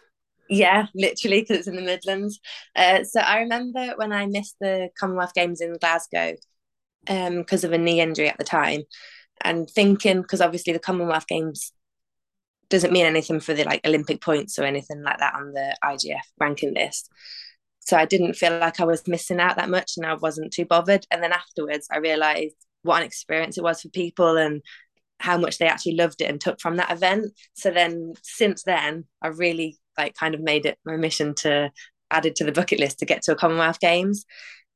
Yeah, 0.48 0.86
literally, 0.94 1.40
because 1.40 1.58
it's 1.58 1.68
in 1.68 1.76
the 1.76 1.82
Midlands. 1.82 2.40
Uh, 2.76 3.04
so 3.04 3.20
I 3.20 3.40
remember 3.40 3.94
when 3.96 4.12
I 4.12 4.26
missed 4.26 4.56
the 4.60 4.90
Commonwealth 4.98 5.34
Games 5.34 5.60
in 5.60 5.76
Glasgow 5.78 6.34
because 7.06 7.64
um, 7.64 7.68
of 7.68 7.72
a 7.72 7.78
knee 7.78 8.00
injury 8.00 8.28
at 8.28 8.38
the 8.38 8.44
time, 8.44 8.82
and 9.42 9.68
thinking 9.68 10.22
because 10.22 10.40
obviously 10.40 10.72
the 10.72 10.78
Commonwealth 10.78 11.26
Games 11.26 11.72
doesn't 12.68 12.92
mean 12.92 13.06
anything 13.06 13.40
for 13.40 13.54
the 13.54 13.64
like 13.64 13.86
Olympic 13.86 14.20
points 14.20 14.58
or 14.58 14.64
anything 14.64 15.02
like 15.02 15.18
that 15.18 15.34
on 15.34 15.52
the 15.52 15.76
IJF 15.84 16.22
ranking 16.38 16.74
list. 16.74 17.10
So 17.80 17.96
I 17.96 18.06
didn't 18.06 18.34
feel 18.34 18.58
like 18.58 18.80
I 18.80 18.84
was 18.84 19.06
missing 19.08 19.40
out 19.40 19.56
that 19.56 19.68
much 19.68 19.94
and 19.96 20.06
I 20.06 20.14
wasn't 20.14 20.52
too 20.52 20.64
bothered. 20.64 21.04
And 21.10 21.22
then 21.22 21.32
afterwards, 21.32 21.88
I 21.90 21.98
realized 21.98 22.54
what 22.82 23.00
an 23.00 23.06
experience 23.06 23.58
it 23.58 23.64
was 23.64 23.82
for 23.82 23.88
people 23.88 24.36
and 24.36 24.62
how 25.22 25.38
much 25.38 25.58
they 25.58 25.66
actually 25.66 25.94
loved 25.94 26.20
it 26.20 26.28
and 26.28 26.40
took 26.40 26.60
from 26.60 26.76
that 26.76 26.90
event. 26.90 27.32
So 27.54 27.70
then 27.70 28.14
since 28.22 28.64
then, 28.64 29.04
I 29.22 29.28
really 29.28 29.78
like 29.96 30.14
kind 30.14 30.34
of 30.34 30.40
made 30.40 30.66
it 30.66 30.78
my 30.84 30.96
mission 30.96 31.34
to 31.36 31.70
add 32.10 32.26
it 32.26 32.36
to 32.36 32.44
the 32.44 32.52
bucket 32.52 32.80
list 32.80 32.98
to 32.98 33.06
get 33.06 33.22
to 33.22 33.32
a 33.32 33.36
Commonwealth 33.36 33.80
Games. 33.80 34.24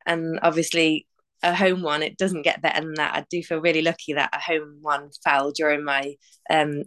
And 0.06 0.38
obviously, 0.42 1.06
a 1.42 1.54
home 1.54 1.82
one, 1.82 2.02
it 2.02 2.16
doesn't 2.16 2.42
get 2.42 2.62
better 2.62 2.80
than 2.80 2.94
that. 2.94 3.14
I 3.14 3.24
do 3.28 3.42
feel 3.42 3.60
really 3.60 3.82
lucky 3.82 4.14
that 4.14 4.30
a 4.32 4.40
home 4.40 4.78
one 4.80 5.10
fell 5.24 5.50
during 5.50 5.84
my 5.84 6.14
um 6.48 6.84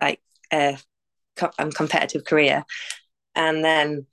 like 0.00 0.20
uh, 0.50 0.76
co- 1.36 1.50
um, 1.58 1.70
competitive 1.70 2.24
career. 2.24 2.64
And 3.34 3.64
then 3.64 4.06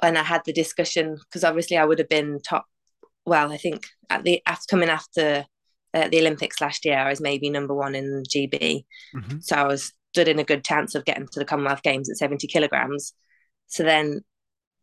when 0.00 0.16
I 0.16 0.22
had 0.22 0.42
the 0.44 0.52
discussion, 0.52 1.16
because 1.16 1.44
obviously 1.44 1.76
I 1.76 1.84
would 1.84 1.98
have 1.98 2.08
been 2.08 2.40
top. 2.40 2.66
Well, 3.26 3.52
I 3.52 3.56
think 3.56 3.86
at 4.10 4.22
the 4.22 4.42
after 4.46 4.66
coming 4.68 4.90
after 4.90 5.46
uh, 5.94 6.08
the 6.08 6.18
Olympics 6.18 6.60
last 6.60 6.84
year, 6.84 6.98
I 6.98 7.08
was 7.08 7.20
maybe 7.20 7.48
number 7.48 7.74
one 7.74 7.94
in 7.94 8.24
GB. 8.28 8.84
Mm-hmm. 9.14 9.38
So 9.40 9.56
I 9.56 9.66
was 9.66 9.92
stood 10.12 10.28
in 10.28 10.38
a 10.38 10.44
good 10.44 10.64
chance 10.64 10.94
of 10.94 11.04
getting 11.04 11.26
to 11.26 11.38
the 11.38 11.44
Commonwealth 11.44 11.82
Games 11.82 12.08
at 12.08 12.16
70 12.16 12.46
kilograms. 12.46 13.14
So 13.66 13.82
then 13.82 14.20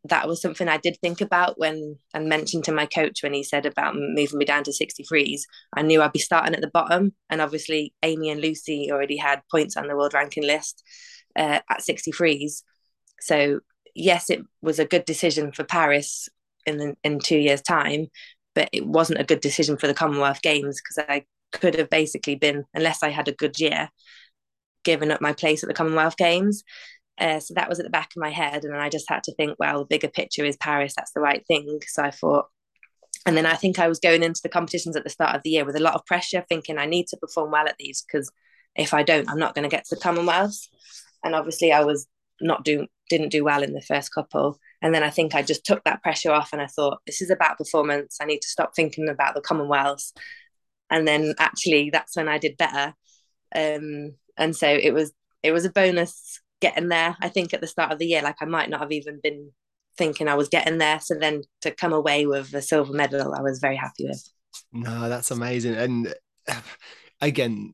that 0.06 0.28
was 0.28 0.42
something 0.42 0.68
I 0.68 0.78
did 0.78 0.98
think 1.02 1.22
about 1.22 1.60
when 1.60 1.98
and 2.14 2.28
mentioned 2.28 2.66
to 2.66 2.72
my 2.72 2.86
coach 2.86 3.22
when 3.22 3.34
he 3.34 3.44
said 3.44 3.66
about 3.66 3.96
moving 3.96 4.40
me 4.40 4.46
down 4.46 4.64
to 4.64 4.72
63s. 4.72 5.42
I 5.74 5.84
knew 5.84 6.02
I'd 6.02 6.12
be 6.12 6.20
starting 6.20 6.56
at 6.56 6.62
the 6.62 6.72
bottom. 6.74 7.14
And 7.30 7.40
obviously, 7.40 7.94
Amy 8.02 8.30
and 8.30 8.42
Lucy 8.42 8.90
already 8.92 9.18
had 9.18 9.42
points 9.52 9.78
on 9.78 9.88
the 9.88 9.96
world 9.96 10.14
ranking 10.14 10.44
list 10.44 10.84
uh, 11.36 11.60
at 11.70 11.80
63s. 11.82 12.64
So, 13.20 13.60
yes, 13.96 14.30
it 14.30 14.42
was 14.62 14.80
a 14.80 14.86
good 14.86 15.06
decision 15.06 15.52
for 15.52 15.64
Paris 15.64 16.30
in, 16.66 16.78
the, 16.78 16.96
in 17.04 17.20
two 17.20 17.38
years' 17.38 17.62
time, 17.62 18.08
but 18.54 18.70
it 18.72 18.86
wasn't 18.86 19.20
a 19.20 19.26
good 19.26 19.42
decision 19.42 19.78
for 19.78 19.88
the 19.88 19.94
Commonwealth 19.94 20.42
Games 20.42 20.82
because 20.82 21.06
I 21.10 21.26
could 21.52 21.76
have 21.76 21.90
basically 21.90 22.36
been, 22.36 22.66
unless 22.74 23.04
I 23.04 23.10
had 23.10 23.28
a 23.28 23.34
good 23.34 23.60
year, 23.60 23.90
given 24.84 25.12
up 25.12 25.22
my 25.22 25.34
place 25.34 25.64
at 25.64 25.68
the 25.68 25.74
Commonwealth 25.74 26.18
Games. 26.18 26.64
Uh, 27.18 27.40
so 27.40 27.54
that 27.54 27.70
was 27.70 27.80
at 27.80 27.86
the 27.86 27.92
back 27.92 28.12
of 28.16 28.22
my 28.22 28.32
head. 28.32 28.64
And 28.64 28.74
then 28.74 28.82
I 28.82 28.90
just 28.90 29.10
had 29.10 29.24
to 29.24 29.36
think, 29.36 29.56
well, 29.60 29.80
the 29.80 29.86
bigger 29.86 30.08
picture 30.08 30.44
is 30.44 30.58
Paris. 30.58 30.94
That's 30.96 31.12
the 31.12 31.22
right 31.22 31.46
thing. 31.46 31.80
So 31.88 32.04
I 32.04 32.12
thought, 32.12 32.46
and 33.26 33.38
then 33.38 33.46
I 33.46 33.54
think 33.56 33.78
I 33.78 33.88
was 33.88 34.00
going 34.00 34.24
into 34.24 34.42
the 34.42 34.50
competitions 34.50 34.96
at 34.96 35.04
the 35.04 35.10
start 35.10 35.36
of 35.36 35.44
the 35.44 35.52
year 35.52 35.66
with 35.66 35.76
a 35.76 35.82
lot 35.82 35.94
of 35.94 36.06
pressure, 36.06 36.44
thinking 36.50 36.78
I 36.78 36.88
need 36.88 37.08
to 37.08 37.18
perform 37.18 37.52
well 37.52 37.68
at 37.68 37.78
these 37.78 38.02
because 38.02 38.32
if 38.76 38.94
I 38.94 39.04
don't, 39.04 39.30
I'm 39.30 39.38
not 39.38 39.54
going 39.54 39.64
to 39.64 39.70
get 39.70 39.86
to 39.86 39.96
the 39.96 40.02
Commonwealths. 40.02 40.70
And 41.24 41.36
obviously, 41.36 41.72
I 41.72 41.84
was 41.84 42.08
not 42.40 42.64
doing, 42.64 42.88
didn't 43.10 43.30
do 43.30 43.44
well 43.44 43.62
in 43.62 43.74
the 43.74 43.82
first 43.82 44.14
couple. 44.14 44.58
And 44.82 44.94
then 44.94 45.04
I 45.04 45.10
think 45.10 45.36
I 45.36 45.44
just 45.44 45.66
took 45.66 45.84
that 45.84 46.02
pressure 46.02 46.32
off 46.32 46.54
and 46.54 46.62
I 46.62 46.68
thought, 46.68 47.00
this 47.06 47.22
is 47.22 47.30
about 47.30 47.58
performance. 47.58 48.18
I 48.20 48.26
need 48.26 48.42
to 48.42 48.50
stop 48.50 48.76
thinking 48.76 49.10
about 49.10 49.36
the 49.36 49.42
Commonwealths. 49.42 50.14
And 50.90 51.08
then 51.08 51.36
actually, 51.38 51.90
that's 51.92 52.16
when 52.16 52.28
I 52.28 52.38
did 52.38 52.58
better. 52.58 52.94
Um, 53.56 54.16
and 54.38 54.56
so 54.56 54.68
it 54.68 54.94
was 54.94 55.12
it 55.44 55.52
was 55.52 55.66
a 55.66 55.72
bonus 55.72 56.40
getting 56.62 56.90
there. 56.90 57.16
I 57.22 57.30
think 57.30 57.54
at 57.54 57.62
the 57.62 57.68
start 57.68 57.92
of 57.92 58.00
the 58.00 58.06
year, 58.06 58.22
like 58.22 58.38
I 58.42 58.46
might 58.46 58.70
not 58.70 58.82
have 58.82 58.92
even 58.92 59.20
been 59.22 59.52
thinking 59.98 60.28
I 60.28 60.36
was 60.36 60.50
getting 60.50 60.78
there. 60.78 61.00
So 61.00 61.16
then 61.16 61.44
to 61.62 61.72
come 61.72 61.94
away 61.94 62.26
with 62.26 62.54
a 62.54 62.62
silver 62.62 62.94
medal, 62.94 63.34
I 63.34 63.42
was 63.42 63.60
very 63.60 63.76
happy 63.76 64.08
with. 64.08 64.24
No, 64.72 65.10
that's 65.10 65.32
amazing. 65.32 65.76
And 65.76 66.14
again, 67.22 67.74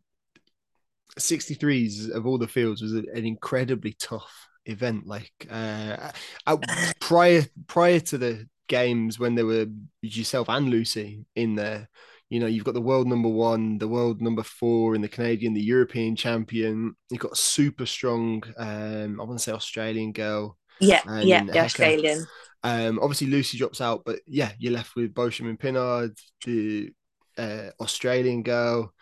63s 1.20 2.12
of 2.12 2.26
all 2.26 2.38
the 2.38 2.48
fields 2.48 2.82
was 2.82 2.94
an 2.94 3.08
incredibly 3.14 3.96
tough 4.00 4.48
event. 4.68 5.08
Like 5.08 5.32
uh, 5.50 6.12
I, 6.46 6.94
prior 7.00 7.44
prior 7.68 8.00
to 8.02 8.18
the 8.18 8.48
games 8.68 9.18
when 9.18 9.36
there 9.36 9.46
were 9.46 9.68
yourself 10.02 10.50
and 10.50 10.70
Lucy 10.70 11.26
in 11.36 11.56
there, 11.56 11.90
you 12.30 12.40
know, 12.40 12.48
you've 12.48 12.66
got 12.66 12.74
the 12.74 12.82
world 12.82 13.08
number 13.08 13.30
one, 13.30 13.78
the 13.78 13.88
world 13.88 14.22
number 14.22 14.44
four 14.44 14.96
in 14.96 15.02
the 15.02 15.08
Canadian, 15.08 15.54
the 15.54 15.62
European 15.62 16.16
champion. 16.16 16.96
You've 17.10 17.22
got 17.22 17.32
a 17.32 17.38
super 17.38 17.86
strong, 17.86 18.44
um, 18.58 19.20
I 19.20 19.24
want 19.24 19.40
to 19.40 19.44
say 19.44 19.54
Australian 19.54 20.12
girl. 20.12 20.58
Yeah, 20.80 21.02
yeah, 21.22 21.44
the 21.44 21.60
Australian. 21.60 22.26
Um, 22.64 23.00
obviously 23.02 23.28
Lucy 23.28 23.58
drops 23.58 23.80
out, 23.80 24.04
but 24.06 24.20
yeah, 24.26 24.52
you're 24.60 24.74
left 24.74 24.96
with 24.96 25.14
Beauchemin 25.14 25.52
and 25.52 25.60
Pinard, 25.60 26.18
the 26.46 26.92
uh, 27.38 27.70
Australian 27.80 28.44
girl. 28.44 28.94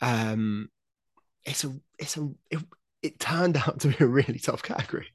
Um, 0.00 0.68
it's 1.44 1.64
a, 1.64 1.74
it's 1.98 2.16
a, 2.16 2.30
it, 2.50 2.60
it 3.02 3.18
turned 3.18 3.56
out 3.66 3.80
to 3.80 3.88
be 3.88 3.96
a 4.00 4.06
really 4.06 4.38
tough 4.38 4.62
category. 4.62 5.08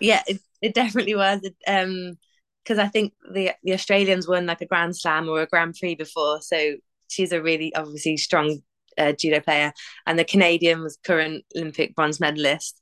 Yeah, 0.00 0.22
it, 0.26 0.40
it 0.62 0.74
definitely 0.74 1.14
was. 1.14 1.48
Um, 1.66 2.18
because 2.62 2.78
I 2.78 2.88
think 2.88 3.14
the 3.32 3.52
the 3.62 3.72
Australians 3.72 4.28
won 4.28 4.46
like 4.46 4.60
a 4.60 4.66
Grand 4.66 4.96
Slam 4.96 5.28
or 5.28 5.40
a 5.40 5.46
Grand 5.46 5.74
Prix 5.78 5.94
before, 5.94 6.40
so 6.42 6.76
she's 7.08 7.32
a 7.32 7.42
really 7.42 7.74
obviously 7.74 8.16
strong 8.16 8.60
uh, 8.98 9.12
judo 9.12 9.40
player, 9.40 9.72
and 10.06 10.18
the 10.18 10.24
Canadian 10.24 10.82
was 10.82 10.98
current 11.02 11.44
Olympic 11.56 11.94
bronze 11.96 12.20
medalist. 12.20 12.80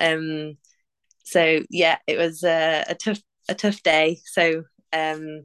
Um, 0.00 0.56
so 1.24 1.60
yeah, 1.70 1.98
it 2.06 2.18
was 2.18 2.42
uh, 2.42 2.84
a 2.88 2.94
tough 2.94 3.20
a 3.48 3.54
tough 3.54 3.82
day. 3.82 4.20
So 4.24 4.64
um, 4.92 5.44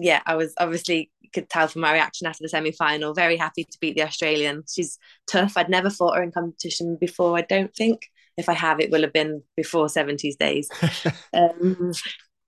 yeah, 0.00 0.22
I 0.26 0.36
was 0.36 0.54
obviously 0.58 1.10
could 1.32 1.48
tell 1.48 1.68
from 1.68 1.82
my 1.82 1.92
reaction 1.92 2.26
after 2.26 2.42
the 2.42 2.48
semi 2.48 2.72
final, 2.72 3.14
very 3.14 3.36
happy 3.36 3.64
to 3.64 3.78
beat 3.80 3.96
the 3.96 4.02
Australian. 4.02 4.64
She's 4.68 4.98
tough. 5.28 5.56
I'd 5.56 5.68
never 5.68 5.90
fought 5.90 6.16
her 6.16 6.22
in 6.22 6.32
competition 6.32 6.96
before. 7.00 7.36
I 7.36 7.42
don't 7.42 7.74
think. 7.74 8.08
If 8.36 8.48
I 8.48 8.54
have, 8.54 8.80
it 8.80 8.90
will 8.90 9.02
have 9.02 9.12
been 9.12 9.42
before 9.56 9.86
70s 9.86 10.38
days. 10.38 10.70
um, 11.34 11.92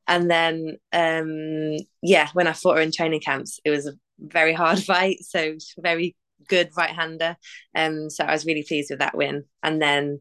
and 0.08 0.30
then, 0.30 0.78
um, 0.92 1.76
yeah, 2.02 2.28
when 2.32 2.46
I 2.46 2.52
fought 2.52 2.76
her 2.76 2.82
in 2.82 2.92
training 2.92 3.20
camps, 3.20 3.60
it 3.64 3.70
was 3.70 3.86
a 3.86 3.92
very 4.18 4.54
hard 4.54 4.78
fight. 4.82 5.18
So 5.22 5.56
very 5.78 6.16
good 6.48 6.70
right 6.76 6.90
hander. 6.90 7.36
Um, 7.74 8.08
so 8.10 8.24
I 8.24 8.32
was 8.32 8.46
really 8.46 8.64
pleased 8.66 8.90
with 8.90 9.00
that 9.00 9.16
win. 9.16 9.44
And 9.62 9.82
then 9.82 10.20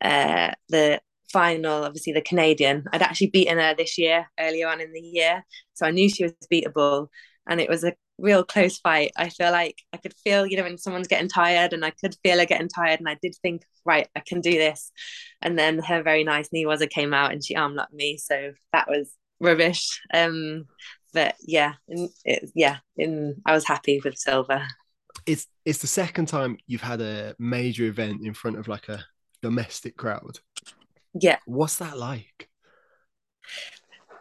uh, 0.00 0.52
the 0.68 1.00
final, 1.32 1.84
obviously 1.84 2.12
the 2.12 2.22
Canadian, 2.22 2.84
I'd 2.92 3.02
actually 3.02 3.28
beaten 3.28 3.58
her 3.58 3.74
this 3.74 3.98
year, 3.98 4.30
earlier 4.38 4.68
on 4.68 4.80
in 4.80 4.92
the 4.92 5.00
year. 5.00 5.44
So 5.74 5.86
I 5.86 5.90
knew 5.90 6.08
she 6.08 6.24
was 6.24 6.34
beatable. 6.52 7.08
And 7.48 7.60
it 7.60 7.68
was 7.68 7.84
a 7.84 7.94
real 8.18 8.44
close 8.44 8.78
fight. 8.78 9.12
I 9.16 9.28
feel 9.28 9.50
like 9.50 9.76
I 9.92 9.96
could 9.96 10.14
feel, 10.22 10.46
you 10.46 10.56
know, 10.56 10.62
when 10.62 10.78
someone's 10.78 11.08
getting 11.08 11.28
tired 11.28 11.72
and 11.72 11.84
I 11.84 11.90
could 11.90 12.14
feel 12.22 12.38
her 12.38 12.44
getting 12.46 12.68
tired. 12.68 13.00
And 13.00 13.08
I 13.08 13.16
did 13.20 13.34
think, 13.42 13.62
right, 13.84 14.08
I 14.14 14.20
can 14.20 14.40
do 14.40 14.52
this. 14.52 14.92
And 15.42 15.58
then 15.58 15.78
her 15.78 16.02
very 16.02 16.22
nice 16.22 16.50
knee 16.52 16.66
was 16.66 16.80
it 16.80 16.90
came 16.90 17.14
out 17.14 17.32
and 17.32 17.44
she 17.44 17.56
arm 17.56 17.74
locked 17.74 17.94
me. 17.94 18.18
So 18.18 18.52
that 18.72 18.88
was 18.88 19.12
rubbish. 19.40 20.00
Um, 20.12 20.66
but 21.12 21.34
yeah, 21.40 21.74
it, 21.88 22.50
yeah, 22.54 22.78
in, 22.96 23.36
I 23.44 23.52
was 23.52 23.66
happy 23.66 24.00
with 24.04 24.16
silver. 24.16 24.66
It's 25.26 25.46
it's 25.64 25.80
the 25.80 25.86
second 25.86 26.26
time 26.26 26.56
you've 26.66 26.80
had 26.80 27.00
a 27.00 27.34
major 27.38 27.84
event 27.84 28.24
in 28.24 28.32
front 28.32 28.58
of 28.58 28.68
like 28.68 28.88
a 28.88 29.04
domestic 29.42 29.96
crowd. 29.96 30.38
Yeah. 31.14 31.38
What's 31.46 31.76
that 31.78 31.98
like? 31.98 32.48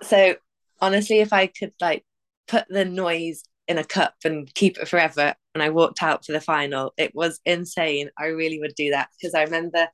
So 0.01 0.35
honestly, 0.79 1.19
if 1.19 1.33
I 1.33 1.47
could 1.47 1.73
like 1.79 2.05
put 2.47 2.65
the 2.69 2.85
noise 2.85 3.43
in 3.67 3.77
a 3.77 3.83
cup 3.83 4.15
and 4.23 4.51
keep 4.55 4.77
it 4.77 4.87
forever 4.87 5.35
and 5.53 5.61
I 5.61 5.69
walked 5.69 6.01
out 6.01 6.25
for 6.25 6.31
the 6.31 6.41
final, 6.41 6.93
it 6.97 7.13
was 7.13 7.39
insane. 7.45 8.09
I 8.17 8.27
really 8.27 8.59
would 8.59 8.75
do 8.75 8.91
that 8.91 9.09
because 9.19 9.33
I 9.35 9.43
remember 9.43 9.87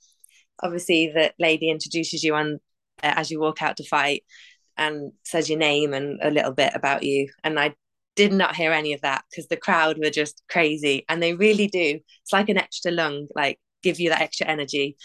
obviously 0.62 1.12
the 1.13 1.34
lady 1.39 1.69
introduces 1.69 2.23
you 2.23 2.36
on 2.36 2.60
uh, 3.03 3.13
as 3.17 3.29
you 3.29 3.39
walk 3.39 3.62
out 3.62 3.77
to 3.77 3.84
fight 3.84 4.23
and 4.77 5.12
says 5.23 5.49
your 5.49 5.60
name 5.60 5.93
and 5.93 6.19
a 6.21 6.31
little 6.31 6.53
bit 6.53 6.71
about 6.75 7.03
you. 7.03 7.29
And 7.43 7.60
I 7.60 7.75
did 8.15 8.31
not 8.31 8.55
hear 8.55 8.71
any 8.71 8.93
of 8.93 9.01
that 9.01 9.23
because 9.29 9.47
the 9.47 9.58
crowd 9.58 9.97
were 9.97 10.10
just 10.10 10.41
crazy 10.49 11.05
and 11.10 11.21
they 11.21 11.34
really 11.34 11.67
do. 11.67 11.99
It's 12.23 12.34
like 12.34 12.49
an 12.49 12.58
extra 12.58 12.91
lung, 12.91 13.27
like 13.36 13.60
give 13.84 13.99
you 13.99 14.10
that 14.10 14.21
extra 14.21 14.47
energy. 14.47 14.97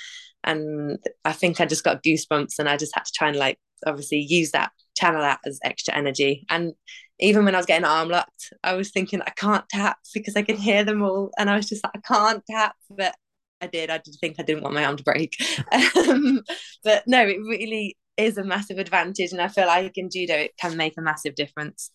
And 0.45 0.99
I 1.25 1.33
think 1.33 1.61
I 1.61 1.67
just 1.67 1.85
got 1.85 2.03
goosebumps 2.03 2.59
and 2.59 2.69
I 2.69 2.77
just 2.77 2.95
had 2.95 3.05
to 3.05 3.13
try 3.15 3.29
and 3.29 3.37
like 3.37 3.59
obviously 3.87 4.19
use 4.19 4.53
that, 4.53 4.73
channel 4.97 5.21
that 5.21 5.41
as 5.47 5.59
extra 5.65 5.95
energy. 5.95 6.47
And 6.49 6.73
even 7.19 7.45
when 7.45 7.55
I 7.55 7.59
was 7.59 7.67
getting 7.67 7.85
arm 7.85 8.09
locked, 8.09 8.53
I 8.65 8.75
was 8.75 8.91
thinking 8.91 9.21
I 9.23 9.31
can't 9.31 9.69
tap 9.69 9.99
because 10.15 10.37
I 10.37 10.43
could 10.43 10.57
hear 10.57 10.85
them 10.85 11.03
all. 11.03 11.31
And 11.39 11.51
I 11.51 11.57
was 11.57 11.69
just 11.69 11.85
like, 11.85 11.93
I 11.97 12.01
can't 12.01 12.43
tap. 12.49 12.75
But 12.89 13.15
I 13.61 13.67
did. 13.67 13.91
I 13.91 13.99
did 13.99 14.15
think 14.21 14.37
I 14.39 14.43
didn't 14.43 14.63
want 14.63 14.75
my 14.75 14.85
arm 14.85 14.97
to 14.97 15.05
break. 15.05 15.37
um, 16.09 16.41
but 16.83 17.05
no, 17.07 17.27
it 17.27 17.39
really 17.41 17.97
is 18.17 18.39
a 18.39 18.45
massive 18.45 18.79
advantage, 18.79 19.33
and 19.33 19.41
I 19.41 19.49
feel 19.49 19.67
like 19.67 19.97
in 19.97 20.11
judo 20.11 20.35
it 20.35 20.57
can 20.59 20.77
make 20.77 20.97
a 20.97 21.03
massive 21.03 21.35
difference. 21.35 21.91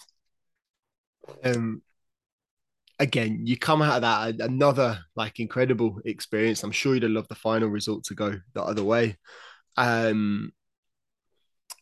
Um, 1.44 1.82
again, 3.00 3.42
you 3.46 3.58
come 3.58 3.82
out 3.82 3.98
of 3.98 4.02
that 4.02 4.46
another 4.46 5.00
like 5.16 5.40
incredible 5.40 6.00
experience. 6.06 6.64
I'm 6.64 6.72
sure 6.72 6.94
you'd 6.94 7.04
have 7.04 7.12
loved 7.12 7.30
the 7.30 7.36
final 7.36 7.70
result 7.70 8.06
to 8.06 8.16
go 8.16 8.40
the 8.54 8.64
other 8.64 8.84
way. 8.84 9.18
Um, 9.78 10.52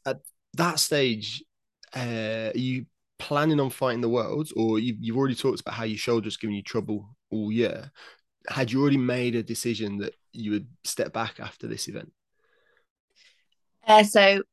at 0.06 0.21
that 0.56 0.80
stage, 0.80 1.43
uh, 1.95 2.52
are 2.54 2.58
you 2.58 2.86
planning 3.19 3.60
on 3.60 3.69
fighting 3.69 4.02
the 4.02 4.10
world, 4.10 4.49
or 4.56 4.80
you, 4.80 4.95
you've 4.99 5.17
already 5.17 5.36
talked 5.36 5.62
about 5.62 5.76
how 5.76 5.84
your 5.84 5.97
shoulder's 5.97 6.38
giving 6.38 6.56
you 6.56 6.63
trouble 6.63 7.15
all 7.30 7.52
year? 7.52 7.91
Had 8.49 8.71
you 8.71 8.82
already 8.82 8.97
made 8.97 9.36
a 9.36 9.43
decision 9.43 9.99
that 9.99 10.15
you 10.34 10.52
would 10.52 10.67
step 10.84 11.13
back 11.13 11.39
after 11.39 11.67
this 11.67 11.88
event? 11.88 12.12
Uh, 13.88 14.04
so 14.04 14.43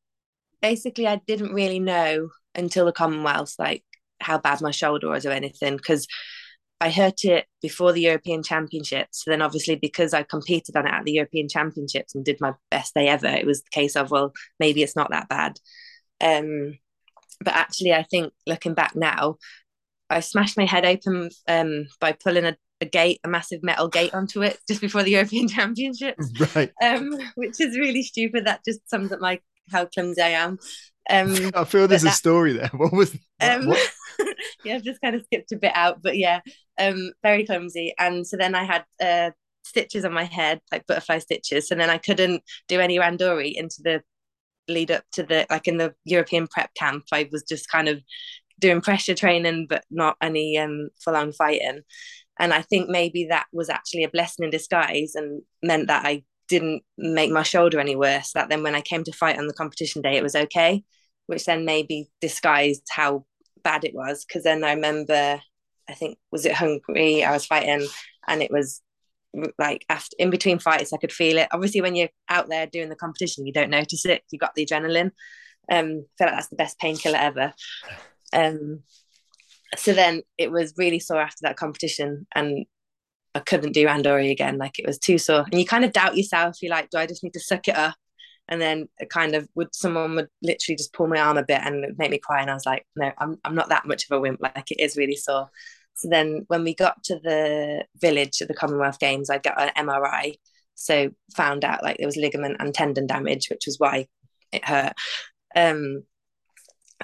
basically, 0.61 1.07
I 1.07 1.16
didn't 1.27 1.55
really 1.55 1.81
know 1.81 2.29
until 2.55 2.85
the 2.85 2.92
Commonwealth, 2.92 3.55
like 3.59 3.83
how 4.20 4.38
bad 4.38 4.61
my 4.61 4.70
shoulder 4.70 5.09
was 5.09 5.25
or 5.25 5.31
anything, 5.31 5.77
because 5.77 6.07
I 6.81 6.90
hurt 6.90 7.25
it 7.25 7.47
before 7.61 7.93
the 7.93 8.01
European 8.01 8.43
Championships. 8.43 9.25
So 9.25 9.31
then, 9.31 9.43
obviously, 9.43 9.77
because 9.77 10.14
I 10.14 10.23
competed 10.23 10.77
on 10.77 10.87
it 10.87 10.93
at 10.93 11.05
the 11.05 11.12
European 11.12 11.49
Championships 11.49 12.14
and 12.14 12.25
did 12.25 12.40
my 12.40 12.55
best 12.71 12.95
day 12.95 13.09
ever, 13.09 13.27
it 13.27 13.47
was 13.47 13.62
the 13.62 13.71
case 13.71 13.97
of, 13.97 14.11
well, 14.11 14.33
maybe 14.59 14.83
it's 14.83 14.97
not 14.97 15.11
that 15.11 15.29
bad. 15.29 15.59
Um, 16.21 16.79
but 17.43 17.55
actually, 17.55 17.93
I 17.93 18.05
think 18.05 18.33
looking 18.47 18.75
back 18.75 18.97
now, 18.97 19.37
I 20.09 20.21
smashed 20.21 20.57
my 20.57 20.64
head 20.64 20.85
open 20.85 21.31
um, 21.47 21.87
by 22.01 22.12
pulling 22.12 22.45
a 22.45 22.57
a 22.81 22.87
gate, 22.87 23.21
a 23.25 23.29
massive 23.29 23.62
metal 23.62 23.88
gate 23.88 24.14
onto 24.14 24.43
it 24.43 24.59
just 24.69 24.81
before 24.81 25.03
the 25.03 25.12
European 25.12 25.49
Championships. 25.57 26.33
Right. 26.55 26.73
Um, 26.83 27.19
which 27.35 27.61
is 27.61 27.79
really 27.79 28.03
stupid. 28.03 28.47
That 28.47 28.64
just 28.66 28.88
sums 28.88 29.12
up 29.12 29.21
my 29.21 29.40
how 29.71 29.87
clumsy 29.87 30.21
I 30.21 30.31
am. 30.31 30.59
Um, 31.11 31.51
I 31.55 31.64
feel 31.64 31.88
there's 31.88 32.03
that, 32.03 32.12
a 32.12 32.16
story 32.16 32.53
there. 32.53 32.70
What 32.75 32.92
was? 32.92 33.16
Um, 33.40 33.66
what? 33.66 33.92
yeah, 34.64 34.77
I've 34.77 34.85
just 34.85 35.01
kind 35.01 35.16
of 35.16 35.23
skipped 35.25 35.53
a 35.53 35.57
bit 35.57 35.73
out, 35.75 36.03
but 36.03 36.16
yeah, 36.16 36.40
um, 36.79 37.12
very 37.23 37.44
clumsy. 37.44 37.94
And 37.99 38.27
so 38.27 38.37
then 38.37 38.55
I 38.55 38.64
had 38.64 38.85
uh, 39.03 39.31
stitches 39.64 40.05
on 40.05 40.12
my 40.12 40.25
head, 40.25 40.61
like 40.73 40.87
butterfly 40.87 41.18
stitches. 41.18 41.68
So 41.68 41.75
then 41.75 41.90
I 41.90 41.99
couldn't 41.99 42.42
do 42.68 42.81
any 42.81 42.99
randori 42.99 43.53
into 43.55 43.83
the 43.83 44.03
lead 44.68 44.90
up 44.90 45.05
to 45.12 45.23
the 45.23 45.46
like 45.51 45.66
in 45.66 45.79
the 45.79 45.94
European 46.05 46.46
prep 46.46 46.73
camp. 46.75 47.05
I 47.12 47.29
was 47.33 47.42
just 47.42 47.68
kind 47.68 47.88
of 47.88 48.01
doing 48.59 48.81
pressure 48.81 49.14
training, 49.14 49.66
but 49.68 49.85
not 49.90 50.16
any 50.20 50.59
um, 50.59 50.90
full 51.03 51.16
on 51.16 51.33
fighting. 51.33 51.81
And 52.38 52.55
I 52.55 52.62
think 52.62 52.88
maybe 52.88 53.27
that 53.27 53.46
was 53.53 53.68
actually 53.68 54.05
a 54.05 54.09
blessing 54.09 54.44
in 54.44 54.51
disguise 54.51 55.14
and 55.14 55.42
meant 55.62 55.88
that 55.88 56.07
I 56.07 56.25
didn't 56.49 56.83
make 56.99 57.31
my 57.31 57.42
shoulder 57.42 57.81
any 57.81 57.96
worse. 57.96 58.33
That 58.33 58.49
then 58.49 58.62
when 58.62 58.75
I 58.75 58.81
came 58.81 59.05
to 59.05 59.12
fight 59.12 59.38
on 59.38 59.46
the 59.46 59.55
competition 59.55 60.03
day, 60.03 60.16
it 60.16 60.23
was 60.23 60.35
okay, 60.35 60.83
which 61.31 61.45
then 61.45 61.64
maybe 61.64 62.11
disguised 62.21 62.83
how 62.90 63.25
bad 63.62 63.85
it 63.85 63.95
was. 63.95 64.25
Because 64.25 64.43
then 64.43 64.64
I 64.64 64.73
remember, 64.73 65.40
I 65.88 65.95
think, 65.95 66.19
was 66.33 66.45
it 66.45 66.55
Hungary? 66.55 67.25
I 67.25 67.33
was 67.33 67.47
fighting 67.47 67.87
and 68.27 68.43
it 68.43 68.51
was 68.51 68.83
like 69.59 69.87
after 69.88 70.16
in 70.19 70.31
between 70.31 70.59
fights, 70.59 70.93
I 70.93 70.97
could 70.97 71.12
feel 71.12 71.38
it. 71.38 71.49
Obviously, 71.53 71.81
when 71.81 71.95
you're 71.95 72.09
out 72.29 72.49
there 72.49 72.66
doing 72.66 72.88
the 72.88 72.97
competition, 72.97 73.47
you 73.47 73.53
don't 73.53 73.71
notice 73.71 74.05
it. 74.05 74.25
You 74.33 74.38
got 74.40 74.57
the 74.57 74.66
adrenaline. 74.66 75.12
Um, 75.71 76.05
I 76.05 76.19
feel 76.19 76.27
like 76.27 76.35
that's 76.35 76.49
the 76.49 76.57
best 76.57 76.81
painkiller 76.81 77.19
ever. 77.19 77.53
Um, 78.33 78.83
so 79.77 79.93
then 79.93 80.23
it 80.37 80.51
was 80.51 80.75
really 80.77 80.99
sore 80.99 81.21
after 81.21 81.43
that 81.43 81.57
competition 81.57 82.27
and 82.35 82.66
I 83.37 83.38
couldn't 83.38 83.73
do 83.73 83.87
Randori 83.87 84.33
again. 84.33 84.59
Like 84.59 84.81
it 84.81 84.87
was 84.87 84.99
too 84.99 85.16
sore. 85.16 85.45
And 85.51 85.61
you 85.61 85.64
kind 85.64 85.85
of 85.85 85.93
doubt 85.93 86.16
yourself. 86.16 86.57
You're 86.61 86.73
like, 86.73 86.90
do 86.90 86.99
I 86.99 87.07
just 87.07 87.23
need 87.23 87.35
to 87.35 87.40
suck 87.40 87.69
it 87.69 87.77
up? 87.77 87.95
And 88.51 88.61
then 88.61 88.89
kind 89.09 89.35
of 89.35 89.49
would 89.55 89.75
someone 89.75 90.17
would 90.17 90.29
literally 90.43 90.77
just 90.77 90.93
pull 90.93 91.07
my 91.07 91.21
arm 91.21 91.39
a 91.39 91.45
bit 91.45 91.61
and 91.63 91.97
make 91.97 92.11
me 92.11 92.19
cry. 92.19 92.41
And 92.43 92.51
I 92.51 92.55
was 92.55 92.67
like, 92.67 92.85
no, 92.97 93.13
I'm 93.19 93.39
I'm 93.45 93.55
not 93.55 93.69
that 93.71 93.87
much 93.87 94.05
of 94.05 94.17
a 94.17 94.21
wimp. 94.21 94.41
Like 94.43 94.71
it 94.71 94.83
is 94.83 94.97
really 94.97 95.17
sore. 95.17 95.49
So 95.95 96.09
then 96.09 96.45
when 96.49 96.65
we 96.65 96.75
got 96.75 97.03
to 97.05 97.19
the 97.21 97.85
village 98.01 98.43
at 98.43 98.49
the 98.49 98.55
Commonwealth 98.55 98.99
Games, 98.99 99.31
I 99.31 99.39
got 99.39 99.61
an 99.61 99.87
MRI. 99.87 100.35
So 100.75 101.11
found 101.37 101.65
out 101.65 101.83
like 101.83 101.99
there 101.99 102.09
was 102.09 102.17
ligament 102.17 102.57
and 102.59 102.75
tendon 102.75 103.07
damage, 103.07 103.49
which 103.51 103.67
was 103.67 103.79
why 103.79 104.07
it 104.53 104.65
hurt. 104.65 104.95
Um, 105.55 106.05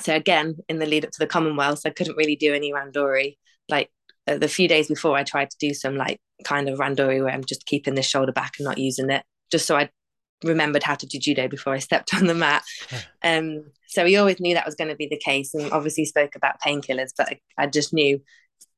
so 0.01 0.15
again 0.15 0.57
in 0.69 0.79
the 0.79 0.87
lead 0.87 1.05
up 1.05 1.11
to 1.11 1.19
the 1.19 1.27
commonwealth 1.27 1.83
i 1.85 1.91
couldn't 1.91 2.17
really 2.17 2.37
do 2.37 2.55
any 2.55 2.73
randori 2.73 3.37
like 3.69 3.91
uh, 4.27 4.37
the 4.37 4.49
few 4.49 4.69
days 4.69 4.89
before 4.89 5.17
i 5.17 5.23
tried 5.23 5.51
to 5.51 5.57
do 5.59 5.73
some 5.73 5.97
like 5.97 6.21
kind 6.45 6.69
of 6.69 6.79
randori 6.79 7.23
where 7.23 7.33
i'm 7.33 7.45
just 7.45 7.67
keeping 7.67 7.95
the 7.95 8.03
shoulder 8.03 8.33
back 8.33 8.55
and 8.59 8.65
not 8.65 8.79
using 8.79 9.11
it 9.11 9.25
just 9.51 9.67
so 9.67 9.77
i 9.77 9.89
remembered 10.44 10.83
how 10.83 10.94
to 10.94 11.07
do 11.07 11.18
judo 11.18 11.49
before 11.49 11.72
i 11.72 11.79
stepped 11.79 12.14
on 12.14 12.27
the 12.27 12.35
mat. 12.35 12.62
Um 13.22 13.64
so 13.88 14.05
we 14.05 14.16
always 14.16 14.40
knew 14.40 14.55
that 14.55 14.66
was 14.66 14.75
going 14.75 14.90
to 14.90 14.96
be 14.96 15.07
the 15.07 15.18
case 15.18 15.55
and 15.55 15.72
obviously 15.72 16.05
spoke 16.05 16.35
about 16.35 16.61
painkillers 16.61 17.12
but 17.16 17.29
I, 17.29 17.40
I 17.57 17.66
just 17.66 17.94
knew 17.94 18.20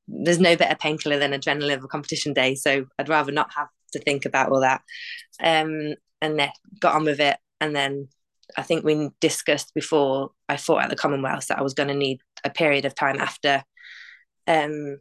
there's 0.07 0.39
no 0.39 0.57
better 0.57 0.77
painkiller 0.77 1.19
than 1.19 1.33
adrenaline 1.33 1.75
of 1.75 1.85
a 1.85 1.89
competition 1.89 2.33
day 2.33 2.55
so 2.55 2.87
i'd 2.99 3.09
rather 3.09 3.33
not 3.33 3.53
have 3.55 3.69
to 3.93 3.99
think 3.99 4.25
about 4.27 4.51
all 4.51 4.61
that. 4.61 4.83
Um 5.43 5.95
and 6.21 6.39
then 6.39 6.51
got 6.81 6.95
on 6.95 7.05
with 7.05 7.21
it 7.21 7.39
and 7.61 7.75
then 7.75 8.09
I 8.57 8.63
think 8.63 8.85
we 8.85 9.11
discussed 9.21 9.75
before 9.75 10.31
I 10.49 10.57
fought 10.57 10.83
at 10.83 10.91
the 10.91 10.97
Commonwealth 10.97 11.49
that 11.49 11.59
I 11.59 11.63
was 11.63 11.75
going 11.75 11.89
to 11.89 11.95
need 11.95 12.21
a 12.45 12.51
period 12.51 12.85
of 12.85 12.95
time 12.95 13.19
after. 13.19 13.63
Um, 14.47 15.01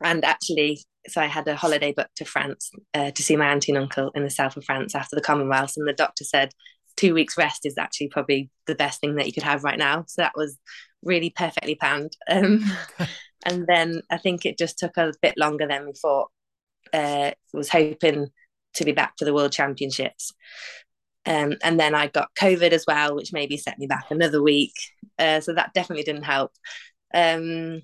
and 0.00 0.24
actually, 0.24 0.80
so 1.08 1.20
I 1.20 1.26
had 1.26 1.48
a 1.48 1.56
holiday 1.56 1.92
booked 1.92 2.16
to 2.16 2.24
France 2.24 2.70
uh, 2.94 3.10
to 3.10 3.22
see 3.22 3.36
my 3.36 3.48
auntie 3.50 3.72
and 3.72 3.82
uncle 3.82 4.10
in 4.14 4.22
the 4.22 4.30
south 4.30 4.56
of 4.56 4.64
France 4.64 4.94
after 4.94 5.16
the 5.16 5.22
Commonwealth. 5.22 5.74
And 5.76 5.86
the 5.86 5.92
doctor 5.92 6.24
said, 6.24 6.52
two 6.96 7.14
weeks 7.14 7.36
rest 7.36 7.66
is 7.66 7.78
actually 7.78 8.08
probably 8.08 8.50
the 8.66 8.74
best 8.74 9.00
thing 9.00 9.16
that 9.16 9.26
you 9.26 9.32
could 9.32 9.42
have 9.42 9.64
right 9.64 9.78
now. 9.78 10.04
So 10.06 10.22
that 10.22 10.32
was 10.36 10.58
really 11.02 11.30
perfectly 11.30 11.74
planned. 11.74 12.16
Um, 12.30 12.64
and 13.44 13.66
then 13.66 14.02
I 14.10 14.18
think 14.18 14.46
it 14.46 14.56
just 14.56 14.78
took 14.78 14.96
a 14.96 15.12
bit 15.20 15.34
longer 15.36 15.66
than 15.66 15.86
we 15.86 15.92
thought. 15.92 16.30
Uh, 16.92 17.32
was 17.52 17.68
hoping 17.68 18.28
to 18.74 18.84
be 18.84 18.92
back 18.92 19.14
for 19.18 19.24
the 19.24 19.34
World 19.34 19.52
Championships. 19.52 20.32
Um, 21.24 21.54
and 21.62 21.78
then 21.78 21.94
I 21.94 22.08
got 22.08 22.34
COVID 22.38 22.72
as 22.72 22.84
well, 22.86 23.14
which 23.14 23.32
maybe 23.32 23.56
set 23.56 23.78
me 23.78 23.86
back 23.86 24.06
another 24.10 24.42
week. 24.42 24.74
Uh, 25.18 25.40
so 25.40 25.54
that 25.54 25.72
definitely 25.74 26.04
didn't 26.04 26.24
help. 26.24 26.52
Um, 27.14 27.82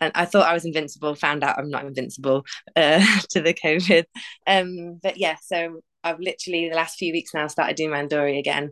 and 0.00 0.12
I 0.14 0.24
thought 0.24 0.48
I 0.48 0.54
was 0.54 0.64
invincible, 0.64 1.14
found 1.14 1.42
out 1.42 1.58
I'm 1.58 1.70
not 1.70 1.84
invincible 1.84 2.44
uh, 2.74 3.04
to 3.30 3.40
the 3.40 3.54
COVID. 3.54 4.04
Um, 4.46 5.00
but 5.02 5.16
yeah, 5.16 5.36
so 5.42 5.80
I've 6.04 6.20
literally 6.20 6.68
the 6.68 6.76
last 6.76 6.98
few 6.98 7.12
weeks 7.12 7.34
now 7.34 7.46
started 7.46 7.76
doing 7.76 7.90
Randori 7.90 8.38
again, 8.38 8.70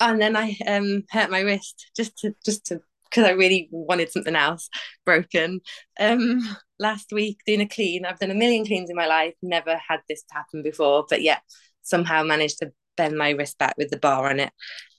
and 0.00 0.20
then 0.20 0.36
I 0.36 0.56
um, 0.66 1.04
hurt 1.10 1.30
my 1.30 1.40
wrist 1.40 1.90
just 1.96 2.18
to 2.18 2.34
just 2.44 2.66
to 2.66 2.80
because 3.04 3.24
I 3.24 3.32
really 3.32 3.68
wanted 3.70 4.10
something 4.10 4.34
else 4.34 4.68
broken. 5.04 5.60
Um, 6.00 6.40
last 6.80 7.12
week 7.12 7.38
doing 7.46 7.60
a 7.60 7.68
clean, 7.68 8.04
I've 8.04 8.18
done 8.18 8.32
a 8.32 8.34
million 8.34 8.66
cleans 8.66 8.90
in 8.90 8.96
my 8.96 9.06
life, 9.06 9.34
never 9.40 9.78
had 9.88 10.00
this 10.08 10.24
happen 10.32 10.64
before, 10.64 11.04
but 11.08 11.22
yeah, 11.22 11.38
somehow 11.82 12.24
managed 12.24 12.58
to 12.58 12.72
bend 12.96 13.16
my 13.16 13.30
wrist 13.30 13.56
back 13.58 13.74
with 13.78 13.90
the 13.90 13.98
bar 13.98 14.28
on 14.28 14.40
it. 14.40 14.52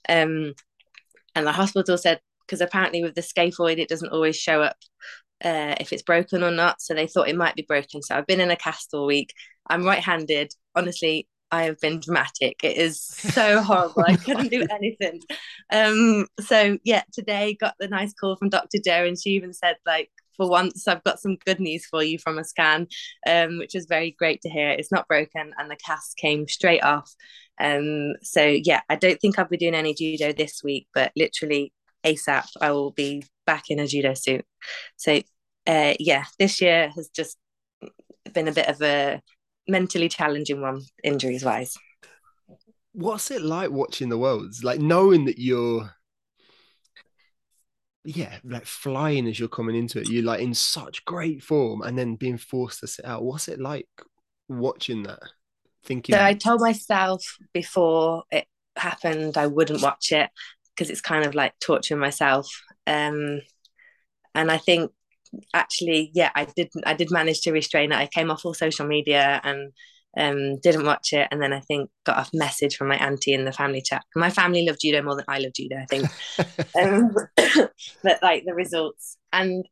Um, 0.08 0.54
and 1.34 1.46
the 1.46 1.52
hospital 1.52 1.98
said 1.98 2.20
because 2.46 2.60
apparently 2.60 3.02
with 3.02 3.14
the 3.14 3.20
scaphoid 3.20 3.78
it 3.78 3.88
doesn't 3.88 4.12
always 4.12 4.36
show 4.36 4.62
up 4.62 4.76
uh, 5.44 5.74
if 5.80 5.92
it's 5.92 6.02
broken 6.02 6.42
or 6.42 6.50
not. 6.50 6.80
So 6.80 6.94
they 6.94 7.06
thought 7.06 7.28
it 7.28 7.36
might 7.36 7.54
be 7.54 7.66
broken. 7.66 8.02
So 8.02 8.16
I've 8.16 8.26
been 8.26 8.40
in 8.40 8.50
a 8.50 8.56
cast 8.56 8.94
all 8.94 9.06
week. 9.06 9.32
I'm 9.68 9.84
right-handed. 9.84 10.52
Honestly, 10.74 11.28
I 11.50 11.64
have 11.64 11.80
been 11.80 12.00
dramatic. 12.00 12.62
It 12.62 12.76
is 12.76 13.00
so 13.00 13.62
horrible. 13.62 14.04
I 14.06 14.16
couldn't 14.16 14.50
do 14.50 14.66
anything. 14.70 15.20
Um, 15.72 16.26
so 16.40 16.78
yeah, 16.84 17.02
today 17.12 17.56
got 17.58 17.74
the 17.78 17.88
nice 17.88 18.12
call 18.14 18.36
from 18.36 18.48
Dr. 18.48 18.78
Joe, 18.84 19.04
and 19.04 19.20
she 19.20 19.30
even 19.30 19.52
said 19.52 19.76
like, 19.86 20.10
for 20.36 20.48
once, 20.48 20.86
I've 20.86 21.04
got 21.04 21.18
some 21.18 21.36
good 21.46 21.60
news 21.60 21.86
for 21.86 22.02
you 22.02 22.18
from 22.18 22.38
a 22.38 22.44
scan, 22.44 22.88
um, 23.26 23.58
which 23.58 23.72
was 23.74 23.86
very 23.86 24.10
great 24.10 24.42
to 24.42 24.50
hear. 24.50 24.68
It's 24.70 24.92
not 24.92 25.08
broken, 25.08 25.52
and 25.56 25.70
the 25.70 25.76
cast 25.76 26.16
came 26.16 26.46
straight 26.46 26.82
off. 26.82 27.10
Um, 27.58 28.14
so 28.22 28.44
yeah, 28.44 28.82
I 28.88 28.96
don't 28.96 29.20
think 29.20 29.38
I'll 29.38 29.48
be 29.48 29.56
doing 29.56 29.74
any 29.74 29.94
judo 29.94 30.32
this 30.32 30.62
week, 30.62 30.88
but 30.94 31.12
literally 31.16 31.72
ASAP, 32.06 32.46
I 32.60 32.70
will 32.70 32.92
be 32.92 33.24
back 33.46 33.64
in 33.68 33.78
a 33.78 33.86
judo 33.86 34.14
suit. 34.14 34.44
So 34.96 35.20
uh, 35.66 35.94
yeah, 35.98 36.24
this 36.38 36.60
year 36.60 36.90
has 36.94 37.08
just 37.08 37.36
been 38.32 38.48
a 38.48 38.52
bit 38.52 38.68
of 38.68 38.80
a 38.82 39.20
mentally 39.68 40.08
challenging 40.08 40.60
one, 40.60 40.82
injuries 41.02 41.44
wise. 41.44 41.74
What's 42.92 43.30
it 43.30 43.42
like 43.42 43.70
watching 43.70 44.08
the 44.08 44.18
worlds? 44.18 44.64
Like 44.64 44.80
knowing 44.80 45.26
that 45.26 45.38
you're 45.38 45.90
yeah, 48.04 48.36
like 48.44 48.64
flying 48.64 49.26
as 49.26 49.38
you're 49.38 49.48
coming 49.48 49.74
into 49.74 50.00
it. 50.00 50.08
You're 50.08 50.22
like 50.22 50.40
in 50.40 50.54
such 50.54 51.04
great 51.04 51.42
form 51.42 51.82
and 51.82 51.98
then 51.98 52.14
being 52.14 52.38
forced 52.38 52.80
to 52.80 52.86
sit 52.86 53.04
out. 53.04 53.24
What's 53.24 53.48
it 53.48 53.60
like 53.60 53.88
watching 54.48 55.02
that? 55.02 55.18
Thinking 55.84 56.14
So 56.14 56.22
I 56.22 56.34
told 56.34 56.60
myself 56.60 57.22
before 57.52 58.22
it 58.30 58.46
happened 58.76 59.38
I 59.38 59.46
wouldn't 59.46 59.82
watch 59.82 60.12
it 60.12 60.30
because 60.76 60.90
it's 60.90 61.00
kind 61.00 61.24
of 61.24 61.34
like 61.34 61.54
torturing 61.60 62.00
myself. 62.00 62.48
Um 62.86 63.40
and 64.34 64.50
I 64.50 64.58
think 64.58 64.92
actually, 65.54 66.10
yeah, 66.14 66.30
I 66.34 66.44
did. 66.44 66.70
I 66.84 66.94
did 66.94 67.10
manage 67.10 67.40
to 67.42 67.52
restrain 67.52 67.92
it. 67.92 67.96
I 67.96 68.06
came 68.06 68.30
off 68.30 68.44
all 68.44 68.54
social 68.54 68.86
media 68.86 69.40
and 69.42 69.72
um, 70.16 70.58
didn't 70.60 70.86
watch 70.86 71.12
it, 71.12 71.28
and 71.30 71.42
then 71.42 71.52
I 71.52 71.60
think 71.60 71.90
got 72.04 72.26
a 72.26 72.36
message 72.36 72.76
from 72.76 72.88
my 72.88 72.96
auntie 72.96 73.32
in 73.32 73.44
the 73.44 73.52
family 73.52 73.82
chat. 73.82 74.04
My 74.14 74.30
family 74.30 74.64
love 74.66 74.78
judo 74.80 75.02
more 75.02 75.16
than 75.16 75.24
I 75.28 75.38
love 75.38 75.52
judo. 75.54 75.76
I 75.76 75.86
think, 75.86 76.08
um, 76.80 77.14
but 78.02 78.22
like 78.22 78.44
the 78.44 78.54
results 78.54 79.16
and 79.32 79.66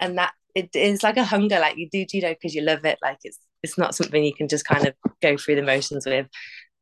and 0.00 0.18
that 0.18 0.32
it 0.54 0.74
is 0.74 1.02
like 1.02 1.16
a 1.16 1.24
hunger. 1.24 1.58
Like 1.58 1.76
you 1.76 1.88
do 1.90 2.04
judo 2.04 2.30
because 2.30 2.54
you 2.54 2.62
love 2.62 2.84
it. 2.84 2.98
Like 3.02 3.18
it's 3.24 3.38
it's 3.62 3.78
not 3.78 3.94
something 3.94 4.24
you 4.24 4.34
can 4.34 4.48
just 4.48 4.64
kind 4.64 4.86
of 4.86 4.94
go 5.22 5.36
through 5.36 5.56
the 5.56 5.62
motions 5.62 6.06
with. 6.06 6.26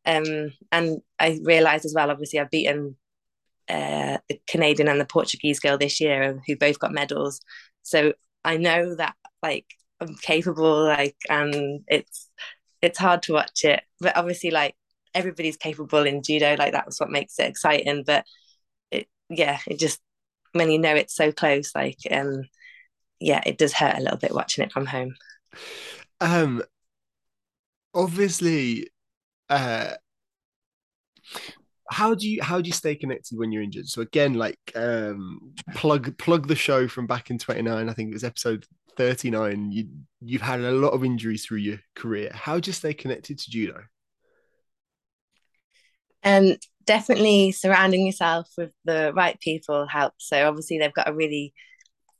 Um, 0.06 0.52
and 0.70 0.98
I 1.18 1.40
realized 1.42 1.86
as 1.86 1.94
well, 1.94 2.10
obviously, 2.10 2.38
I've 2.38 2.50
beaten 2.50 2.96
uh, 3.68 4.18
the 4.28 4.40
Canadian 4.48 4.88
and 4.88 5.00
the 5.00 5.04
Portuguese 5.06 5.60
girl 5.60 5.78
this 5.78 6.00
year 6.00 6.40
who 6.46 6.56
both 6.56 6.78
got 6.78 6.92
medals. 6.92 7.40
So 7.82 8.14
I 8.44 8.56
know 8.56 8.94
that 8.96 9.14
like 9.42 9.66
I'm 10.00 10.14
capable, 10.16 10.84
like, 10.84 11.16
and 11.28 11.82
it's 11.88 12.28
it's 12.82 12.98
hard 12.98 13.22
to 13.24 13.32
watch 13.32 13.64
it, 13.64 13.82
but 14.00 14.16
obviously, 14.16 14.50
like 14.50 14.74
everybody's 15.14 15.56
capable 15.56 16.04
in 16.04 16.22
judo. 16.22 16.56
Like 16.58 16.72
that's 16.72 17.00
what 17.00 17.10
makes 17.10 17.38
it 17.38 17.48
exciting. 17.48 18.04
But 18.06 18.24
it, 18.90 19.08
yeah, 19.30 19.58
it 19.66 19.78
just 19.78 20.00
when 20.52 20.70
you 20.70 20.78
know 20.78 20.94
it's 20.94 21.14
so 21.14 21.32
close, 21.32 21.74
like, 21.74 21.98
um, 22.10 22.42
yeah, 23.20 23.40
it 23.46 23.58
does 23.58 23.72
hurt 23.72 23.96
a 23.96 24.02
little 24.02 24.18
bit 24.18 24.34
watching 24.34 24.64
it 24.64 24.72
from 24.72 24.86
home. 24.86 25.14
Um, 26.20 26.62
obviously, 27.94 28.88
uh 29.48 29.94
how 31.90 32.14
do 32.14 32.28
you 32.28 32.42
how 32.42 32.60
do 32.60 32.66
you 32.66 32.72
stay 32.72 32.94
connected 32.94 33.38
when 33.38 33.52
you're 33.52 33.62
injured? 33.62 33.88
So 33.88 34.02
again 34.02 34.34
like 34.34 34.58
um 34.74 35.52
plug 35.74 36.16
plug 36.18 36.48
the 36.48 36.56
show 36.56 36.88
from 36.88 37.06
back 37.06 37.30
in 37.30 37.38
29 37.38 37.88
i 37.88 37.92
think 37.92 38.10
it 38.10 38.14
was 38.14 38.24
episode 38.24 38.66
39 38.96 39.72
you 39.72 39.88
you've 40.20 40.42
had 40.42 40.60
a 40.60 40.72
lot 40.72 40.92
of 40.92 41.04
injuries 41.04 41.44
through 41.44 41.58
your 41.58 41.78
career. 41.94 42.30
How 42.32 42.58
do 42.58 42.68
you 42.68 42.72
stay 42.72 42.94
connected 42.94 43.38
to 43.38 43.50
judo? 43.50 43.82
Um 46.22 46.56
definitely 46.86 47.52
surrounding 47.52 48.06
yourself 48.06 48.48
with 48.58 48.70
the 48.84 49.12
right 49.14 49.40
people 49.40 49.86
helps 49.86 50.28
so 50.28 50.46
obviously 50.46 50.78
they've 50.78 50.92
got 50.92 51.08
a 51.08 51.14
really 51.14 51.54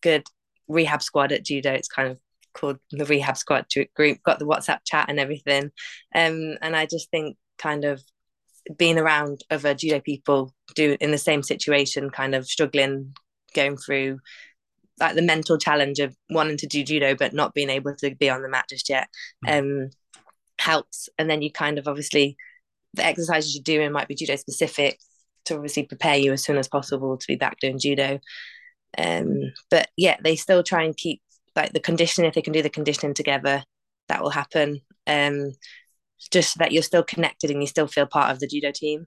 good 0.01 0.27
rehab 0.69 1.03
squad 1.03 1.33
at 1.33 1.45
judo. 1.45 1.73
It's 1.73 1.89
kind 1.89 2.11
of 2.11 2.19
called 2.55 2.79
the 2.91 3.05
rehab 3.05 3.37
squad 3.37 3.67
group 3.97 4.19
got 4.25 4.39
the 4.39 4.47
whatsapp 4.47 4.79
chat 4.85 5.07
and 5.09 5.19
everything. 5.19 5.71
Um 6.15 6.57
and 6.61 6.77
i 6.77 6.87
just 6.87 7.11
think 7.11 7.37
kind 7.59 7.85
of 7.85 8.03
being 8.77 8.99
around 8.99 9.43
other 9.51 9.75
judo 9.75 10.01
people 10.01 10.55
do 10.75 10.97
in 11.01 11.11
the 11.11 11.19
same 11.19 11.43
situation, 11.43 12.11
kind 12.11 12.35
of 12.35 12.47
struggling, 12.47 13.15
going 13.55 13.77
through 13.77 14.19
like 15.01 15.15
the 15.17 15.23
mental 15.23 15.59
challenge 15.59 15.99
of 15.99 16.15
wanting 16.31 16.57
to 16.57 16.67
do 16.67 16.85
judo 16.85 17.17
but 17.17 17.33
not 17.33 17.53
being 17.53 17.71
able 17.71 17.95
to 17.97 18.15
be 18.15 18.31
on 18.31 18.43
the 18.43 18.49
mat 18.49 18.67
just 18.69 18.89
yet, 18.89 19.09
mm. 19.45 19.59
um, 19.59 19.91
helps. 20.59 21.09
And 21.19 21.29
then 21.29 21.43
you 21.43 21.51
kind 21.51 21.79
of 21.79 21.89
obviously 21.89 22.37
the 22.95 23.05
exercises 23.05 23.55
you're 23.55 23.63
doing 23.63 23.93
might 23.93 24.09
be 24.09 24.15
judo 24.15 24.37
specific 24.37 24.99
to 25.47 25.55
obviously 25.55 25.83
prepare 25.85 26.17
you 26.17 26.33
as 26.33 26.45
soon 26.45 26.57
as 26.57 26.69
possible 26.69 27.17
to 27.17 27.27
be 27.27 27.37
back 27.37 27.59
doing 27.61 27.79
judo. 27.79 28.21
Um, 28.97 29.53
but 29.71 29.89
yeah, 29.97 30.17
they 30.23 30.37
still 30.37 30.63
try 30.63 30.85
and 30.85 30.97
keep 30.97 31.21
like 31.57 31.73
the 31.73 31.81
conditioning. 31.81 32.29
If 32.29 32.35
they 32.35 32.43
can 32.43 32.53
do 32.53 32.63
the 32.63 32.71
conditioning 32.71 33.15
together, 33.15 33.65
that 34.09 34.23
will 34.23 34.31
happen. 34.31 34.81
Um, 35.07 35.53
just 36.31 36.55
so 36.55 36.59
that 36.59 36.73
you're 36.73 36.83
still 36.83 37.03
connected 37.03 37.51
and 37.51 37.61
you 37.61 37.67
still 37.67 37.87
feel 37.87 38.07
part 38.07 38.31
of 38.31 38.41
the 38.41 38.47
judo 38.47 38.73
team. 38.73 39.07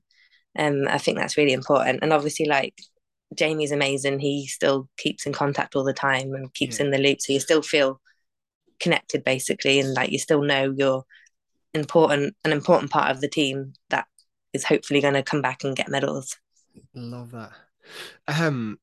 Um, 0.58 0.88
I 0.88 0.98
think 0.98 1.18
that's 1.18 1.38
really 1.38 1.54
important. 1.54 2.00
And 2.02 2.14
obviously, 2.14 2.46
like 2.46 2.74
Jamie's 3.36 3.72
amazing. 3.72 4.20
He 4.20 4.48
still 4.48 4.90
keeps 4.98 5.26
in 5.26 5.34
contact 5.34 5.76
all 5.76 5.84
the 5.84 5.94
time 5.94 6.34
and 6.34 6.54
keeps 6.54 6.80
yeah. 6.80 6.86
in 6.86 6.92
the 6.92 6.98
loop. 6.98 7.22
So 7.22 7.34
you 7.34 7.40
still 7.40 7.62
feel 7.62 8.00
connected 8.80 9.24
basically, 9.24 9.80
and 9.80 9.94
like 9.94 10.12
you 10.12 10.20
still 10.20 10.42
know 10.42 10.74
you're 10.76 11.04
important, 11.74 12.36
an 12.44 12.52
important 12.52 12.92
part 12.92 13.12
of 13.12 13.22
the 13.22 13.28
team 13.28 13.74
that 13.90 14.08
is 14.54 14.64
hopefully 14.64 15.02
going 15.02 15.14
to 15.14 15.24
come 15.24 15.42
back 15.42 15.64
and 15.64 15.76
get 15.76 15.90
medals. 15.90 16.36
Love 16.94 17.32
that. 17.32 17.52
Um, 18.28 18.80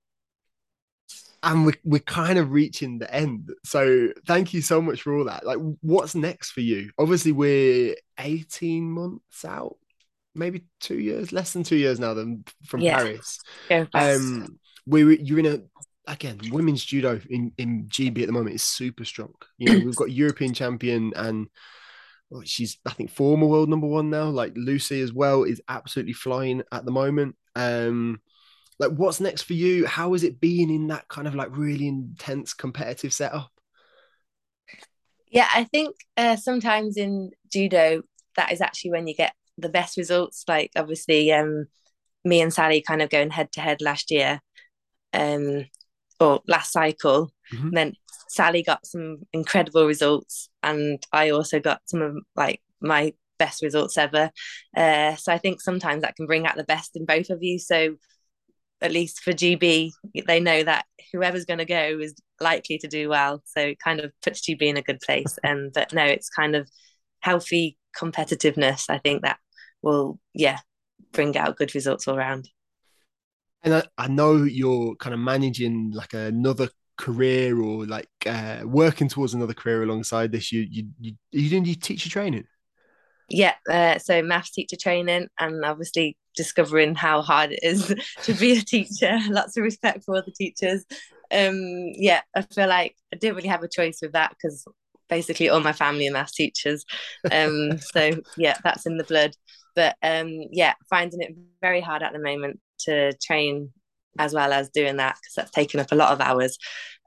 and 1.45 1.67
we're, 1.67 1.75
we're 1.85 2.01
kind 2.01 2.39
of 2.39 2.53
reaching 2.53 2.99
the 2.99 3.15
end. 3.15 3.51
So 3.65 4.09
thank 4.27 4.55
you 4.55 4.63
so 4.63 4.81
much 4.81 5.03
for 5.03 5.17
all 5.17 5.27
that. 5.27 5.47
Like 5.47 5.59
what's 5.83 6.15
next 6.15 6.53
for 6.53 6.63
you? 6.63 6.91
Obviously 6.99 7.33
we're 7.33 7.95
18 8.19 8.91
months 8.91 9.45
out 9.45 9.77
maybe 10.35 10.65
two 10.81 10.99
years 10.99 11.31
less 11.33 11.53
than 11.53 11.63
two 11.63 11.77
years 11.77 12.01
now 12.01 12.15
than 12.15 12.45
from 12.65 12.81
yeah. 12.81 12.97
paris. 12.97 13.39
Um 13.95 14.59
we 14.87 15.19
you're 15.21 15.39
in 15.39 15.47
a 15.47 15.61
again 16.11 16.39
women's 16.51 16.85
judo 16.85 17.21
in 17.31 17.53
in 17.57 17.85
gb 17.85 18.21
at 18.21 18.27
the 18.27 18.33
moment 18.33 18.57
is 18.57 18.63
super 18.63 19.05
strong. 19.05 19.33
You 19.59 19.79
know 19.79 19.85
we've 19.85 19.97
got 19.97 20.11
european 20.11 20.55
champion 20.55 21.13
and 21.15 21.49
well, 22.31 22.43
she's 22.45 22.79
i 22.87 22.91
think 22.91 23.11
former 23.11 23.47
world 23.47 23.69
number 23.69 23.87
one 23.87 24.11
now. 24.11 24.25
Like 24.25 24.55
lucy 24.57 25.01
as 25.03 25.13
well 25.13 25.45
is 25.45 25.61
absolutely 25.69 26.15
flying 26.15 26.63
at 26.73 26.85
the 26.85 26.91
moment. 26.91 27.37
Um 27.55 28.21
like 28.79 28.91
what's 28.93 29.21
next 29.21 29.43
for 29.43 29.55
you 29.55 29.87
how 29.87 30.15
is 30.15 30.25
it 30.25 30.41
being 30.41 30.71
in 30.71 30.89
that 30.89 31.07
kind 31.09 31.27
of 31.27 31.35
like 31.35 31.57
really 31.57 31.87
intense 31.87 32.55
competitive 32.55 33.13
setup 33.13 33.51
yeah 35.29 35.49
i 35.55 35.65
think 35.65 35.97
uh, 36.17 36.37
sometimes 36.37 36.97
in 36.97 37.31
judo 37.53 38.03
that 38.37 38.53
is 38.53 38.61
actually 38.61 38.91
when 38.91 39.07
you 39.07 39.15
get 39.15 39.35
the 39.59 39.69
best 39.69 39.97
results 39.97 40.45
like 40.49 40.71
obviously 40.77 41.33
um 41.33 41.67
me 42.25 42.41
and 42.41 42.53
sally 42.53 42.81
kind 42.81 43.03
of 43.03 43.11
going 43.11 43.31
head 43.31 43.51
to 43.53 43.61
head 43.61 43.81
last 43.81 44.11
year 44.11 44.41
um 45.13 45.65
or 46.21 46.41
last 46.49 46.73
cycle 46.73 47.31
mm-hmm. 47.53 47.71
then 47.71 47.93
sally 48.29 48.63
got 48.63 48.85
some 48.87 49.19
incredible 49.33 49.87
results 49.87 50.49
and 50.63 51.05
i 51.13 51.31
also 51.31 51.61
got 51.61 51.81
some 51.87 52.03
of 52.03 52.17
like 52.35 52.61
my 52.81 53.13
best 53.39 53.63
results 53.63 53.99
ever. 53.99 54.31
Uh, 54.77 55.17
so 55.17 55.33
I 55.33 55.39
think 55.39 55.61
sometimes 55.61 56.03
that 56.03 56.17
can 56.17 56.27
bring 56.27 56.47
out 56.47 56.57
the 56.57 56.65
best 56.65 56.97
in 56.97 57.05
both 57.05 57.31
of 57.31 57.43
you. 57.43 57.59
So 57.59 57.97
at 58.85 58.93
least 58.93 59.21
for 59.21 59.33
GB, 59.33 59.93
they 60.27 60.41
know 60.41 60.63
that 60.63 60.85
whoever's 61.13 61.47
going 61.47 61.59
to 61.59 61.65
go 61.65 61.99
is 62.01 62.15
likely 62.39 62.77
to 62.79 62.87
do 62.87 63.09
well. 63.09 63.43
So 63.47 63.61
it 63.61 63.79
kind 63.79 63.99
of 63.99 64.13
puts 64.23 64.43
GB 64.43 64.63
in 64.63 64.77
a 64.77 64.83
good 64.83 65.01
place. 65.01 65.39
And 65.43 65.73
but 65.73 65.93
no, 65.93 66.05
it's 66.05 66.29
kind 66.29 66.55
of 66.55 66.69
healthy 67.21 67.79
competitiveness. 67.99 68.91
I 68.91 68.99
think 68.99 69.23
that 69.23 69.39
will, 69.81 70.21
yeah, 70.35 70.59
bring 71.13 71.37
out 71.37 71.57
good 71.57 71.75
results 71.75 72.07
all 72.07 72.17
around. 72.17 72.51
And 73.63 73.75
I, 73.75 73.83
I 73.97 74.09
know 74.09 74.43
you're 74.43 74.95
kind 74.97 75.15
of 75.15 75.21
managing 75.21 75.93
like 75.93 76.13
another 76.13 76.69
career 76.99 77.59
or 77.59 77.87
like 77.87 78.11
uh, 78.27 78.61
working 78.65 79.09
towards 79.09 79.33
another 79.33 79.55
career 79.55 79.83
alongside 79.83 80.31
this. 80.31 80.53
You 80.53 80.67
you 80.71 80.89
you, 81.01 81.13
you 81.33 81.49
doing 81.49 81.65
your 81.65 81.77
teacher 81.77 82.11
training? 82.11 82.45
Yeah, 83.29 83.55
uh, 83.71 83.99
so 83.99 84.23
maths 84.23 84.51
teacher 84.51 84.77
training, 84.77 85.29
and 85.39 85.65
obviously 85.65 86.17
discovering 86.37 86.95
how 86.95 87.23
hard 87.23 87.53
it 87.53 87.61
is 87.63 87.95
to 88.23 88.35
be 88.35 88.53
a 88.59 88.63
teacher. 88.63 89.19
Lots 89.29 89.57
of 89.57 89.63
respect 89.63 90.05
for 90.05 90.23
the 90.23 90.33
teachers. 90.33 90.85
Um, 91.31 91.93
yeah, 91.95 92.21
I 92.35 92.43
feel 92.43 92.69
like 92.69 92.97
I 93.13 93.17
didn't 93.17 93.37
really 93.37 93.49
have 93.49 93.63
a 93.63 93.69
choice 93.69 93.99
with 94.03 94.13
that 94.13 94.31
because 94.31 94.65
basically 95.09 95.49
all 95.49 95.61
my 95.61 95.73
family 95.73 96.09
are 96.09 96.13
maths 96.13 96.35
teachers. 96.35 96.85
Um, 97.31 97.79
so 97.95 98.13
yeah, 98.37 98.57
that's 98.63 98.87
in 98.87 98.99
the 98.99 99.05
blood. 99.05 99.35
But 99.75 99.97
um, 100.03 100.31
yeah, 100.53 100.75
finding 100.89 101.21
it 101.21 101.35
very 101.61 101.81
hard 101.81 102.03
at 102.03 102.13
the 102.13 102.19
moment 102.21 102.61
to 102.81 103.13
train 103.23 103.73
as 104.19 104.33
well 104.33 104.53
as 104.53 104.71
doing 104.71 104.97
that 104.99 105.17
because 105.17 105.35
that's 105.35 105.51
taken 105.51 105.81
up 105.81 105.91
a 105.91 105.97
lot 105.97 106.13
of 106.13 106.21
hours. 106.21 106.59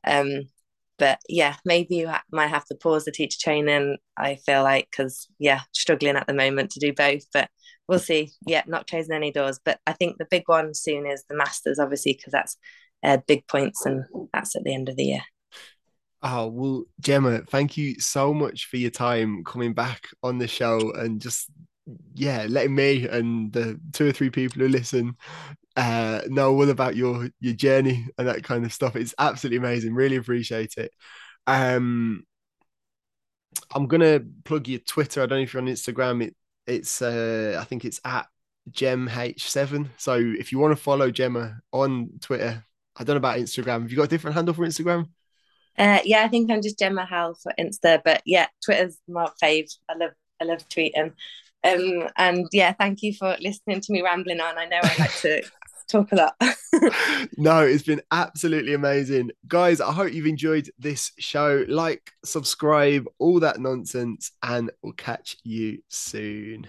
Um, 0.05 0.49
but 0.97 1.19
yeah, 1.29 1.55
maybe 1.65 1.95
you 1.95 2.07
ha- 2.07 2.23
might 2.31 2.47
have 2.47 2.65
to 2.65 2.75
pause 2.75 3.05
the 3.05 3.11
teacher 3.11 3.37
training. 3.41 3.97
I 4.17 4.35
feel 4.35 4.63
like 4.63 4.89
because 4.91 5.27
yeah, 5.39 5.61
struggling 5.73 6.15
at 6.15 6.27
the 6.27 6.33
moment 6.33 6.71
to 6.71 6.79
do 6.79 6.93
both, 6.93 7.23
but 7.33 7.49
we'll 7.87 7.99
see. 7.99 8.31
Yeah, 8.45 8.63
not 8.67 8.87
closing 8.87 9.15
any 9.15 9.31
doors, 9.31 9.59
but 9.63 9.79
I 9.87 9.93
think 9.93 10.17
the 10.17 10.27
big 10.29 10.43
one 10.47 10.73
soon 10.73 11.05
is 11.05 11.23
the 11.29 11.35
masters, 11.35 11.79
obviously, 11.79 12.13
because 12.13 12.31
that's 12.31 12.57
uh, 13.03 13.17
big 13.27 13.47
points 13.47 13.85
and 13.85 14.05
that's 14.33 14.55
at 14.55 14.63
the 14.63 14.73
end 14.73 14.89
of 14.89 14.95
the 14.95 15.05
year. 15.05 15.21
Oh 16.23 16.47
well, 16.47 16.83
Gemma, 16.99 17.41
thank 17.43 17.77
you 17.77 17.99
so 17.99 18.33
much 18.33 18.65
for 18.65 18.77
your 18.77 18.89
time 18.89 19.43
coming 19.43 19.73
back 19.73 20.07
on 20.23 20.39
the 20.39 20.47
show 20.47 20.91
and 20.93 21.21
just 21.21 21.49
yeah, 22.15 22.47
letting 22.49 22.75
me 22.75 23.07
and 23.07 23.53
the 23.53 23.79
two 23.93 24.07
or 24.07 24.11
three 24.11 24.29
people 24.29 24.61
who 24.61 24.67
listen 24.67 25.15
uh, 25.77 26.21
know 26.27 26.53
all 26.53 26.69
about 26.69 26.95
your 26.95 27.29
your 27.39 27.53
journey 27.53 28.07
and 28.17 28.27
that 28.27 28.43
kind 28.43 28.65
of 28.65 28.73
stuff. 28.73 28.95
It's 28.95 29.13
absolutely 29.17 29.57
amazing. 29.57 29.93
Really 29.93 30.17
appreciate 30.17 30.73
it. 30.77 30.91
Um, 31.45 32.25
I'm 33.73 33.87
gonna 33.87 34.21
plug 34.43 34.67
your 34.67 34.79
Twitter. 34.79 35.21
I 35.21 35.27
don't 35.27 35.39
know 35.39 35.43
if 35.43 35.53
you're 35.53 35.61
on 35.61 35.69
Instagram. 35.69 36.23
It 36.23 36.35
it's 36.65 37.01
uh, 37.01 37.57
I 37.61 37.63
think 37.63 37.85
it's 37.85 38.01
at 38.03 38.25
GemH7. 38.71 39.89
So 39.97 40.15
if 40.15 40.51
you 40.51 40.59
want 40.59 40.75
to 40.75 40.81
follow 40.83 41.11
Gemma 41.11 41.59
on 41.71 42.09
Twitter, 42.21 42.63
I 42.97 43.03
don't 43.03 43.13
know 43.13 43.17
about 43.17 43.37
Instagram. 43.37 43.83
Have 43.83 43.91
you 43.91 43.97
got 43.97 44.03
a 44.03 44.09
different 44.09 44.35
handle 44.35 44.55
for 44.55 44.65
Instagram? 44.65 45.09
Uh, 45.77 45.99
yeah, 46.03 46.23
I 46.23 46.27
think 46.27 46.49
I'm 46.51 46.63
just 46.63 46.79
Gemma 46.79 47.05
Howell 47.05 47.35
for 47.35 47.53
Insta, 47.59 48.01
but 48.03 48.23
yeah, 48.25 48.47
Twitter's 48.65 48.97
my 49.07 49.29
fave. 49.41 49.69
I 49.87 49.95
love 49.95 50.11
I 50.41 50.45
love 50.45 50.67
tweeting. 50.69 51.13
Um, 51.63 52.09
and 52.17 52.47
yeah, 52.51 52.73
thank 52.73 53.01
you 53.01 53.13
for 53.13 53.35
listening 53.39 53.81
to 53.81 53.93
me 53.93 54.01
rambling 54.01 54.39
on. 54.39 54.57
I 54.57 54.65
know 54.65 54.79
I 54.81 54.95
like 54.99 55.15
to 55.21 55.43
talk 55.87 56.11
a 56.11 56.15
lot. 56.15 56.35
no, 57.37 57.65
it's 57.65 57.83
been 57.83 58.01
absolutely 58.11 58.73
amazing. 58.73 59.31
Guys, 59.47 59.81
I 59.81 59.91
hope 59.91 60.13
you've 60.13 60.25
enjoyed 60.25 60.69
this 60.77 61.11
show. 61.17 61.65
Like, 61.67 62.11
subscribe, 62.23 63.05
all 63.19 63.39
that 63.39 63.59
nonsense, 63.59 64.31
and 64.43 64.71
we'll 64.81 64.93
catch 64.93 65.37
you 65.43 65.79
soon. 65.87 66.67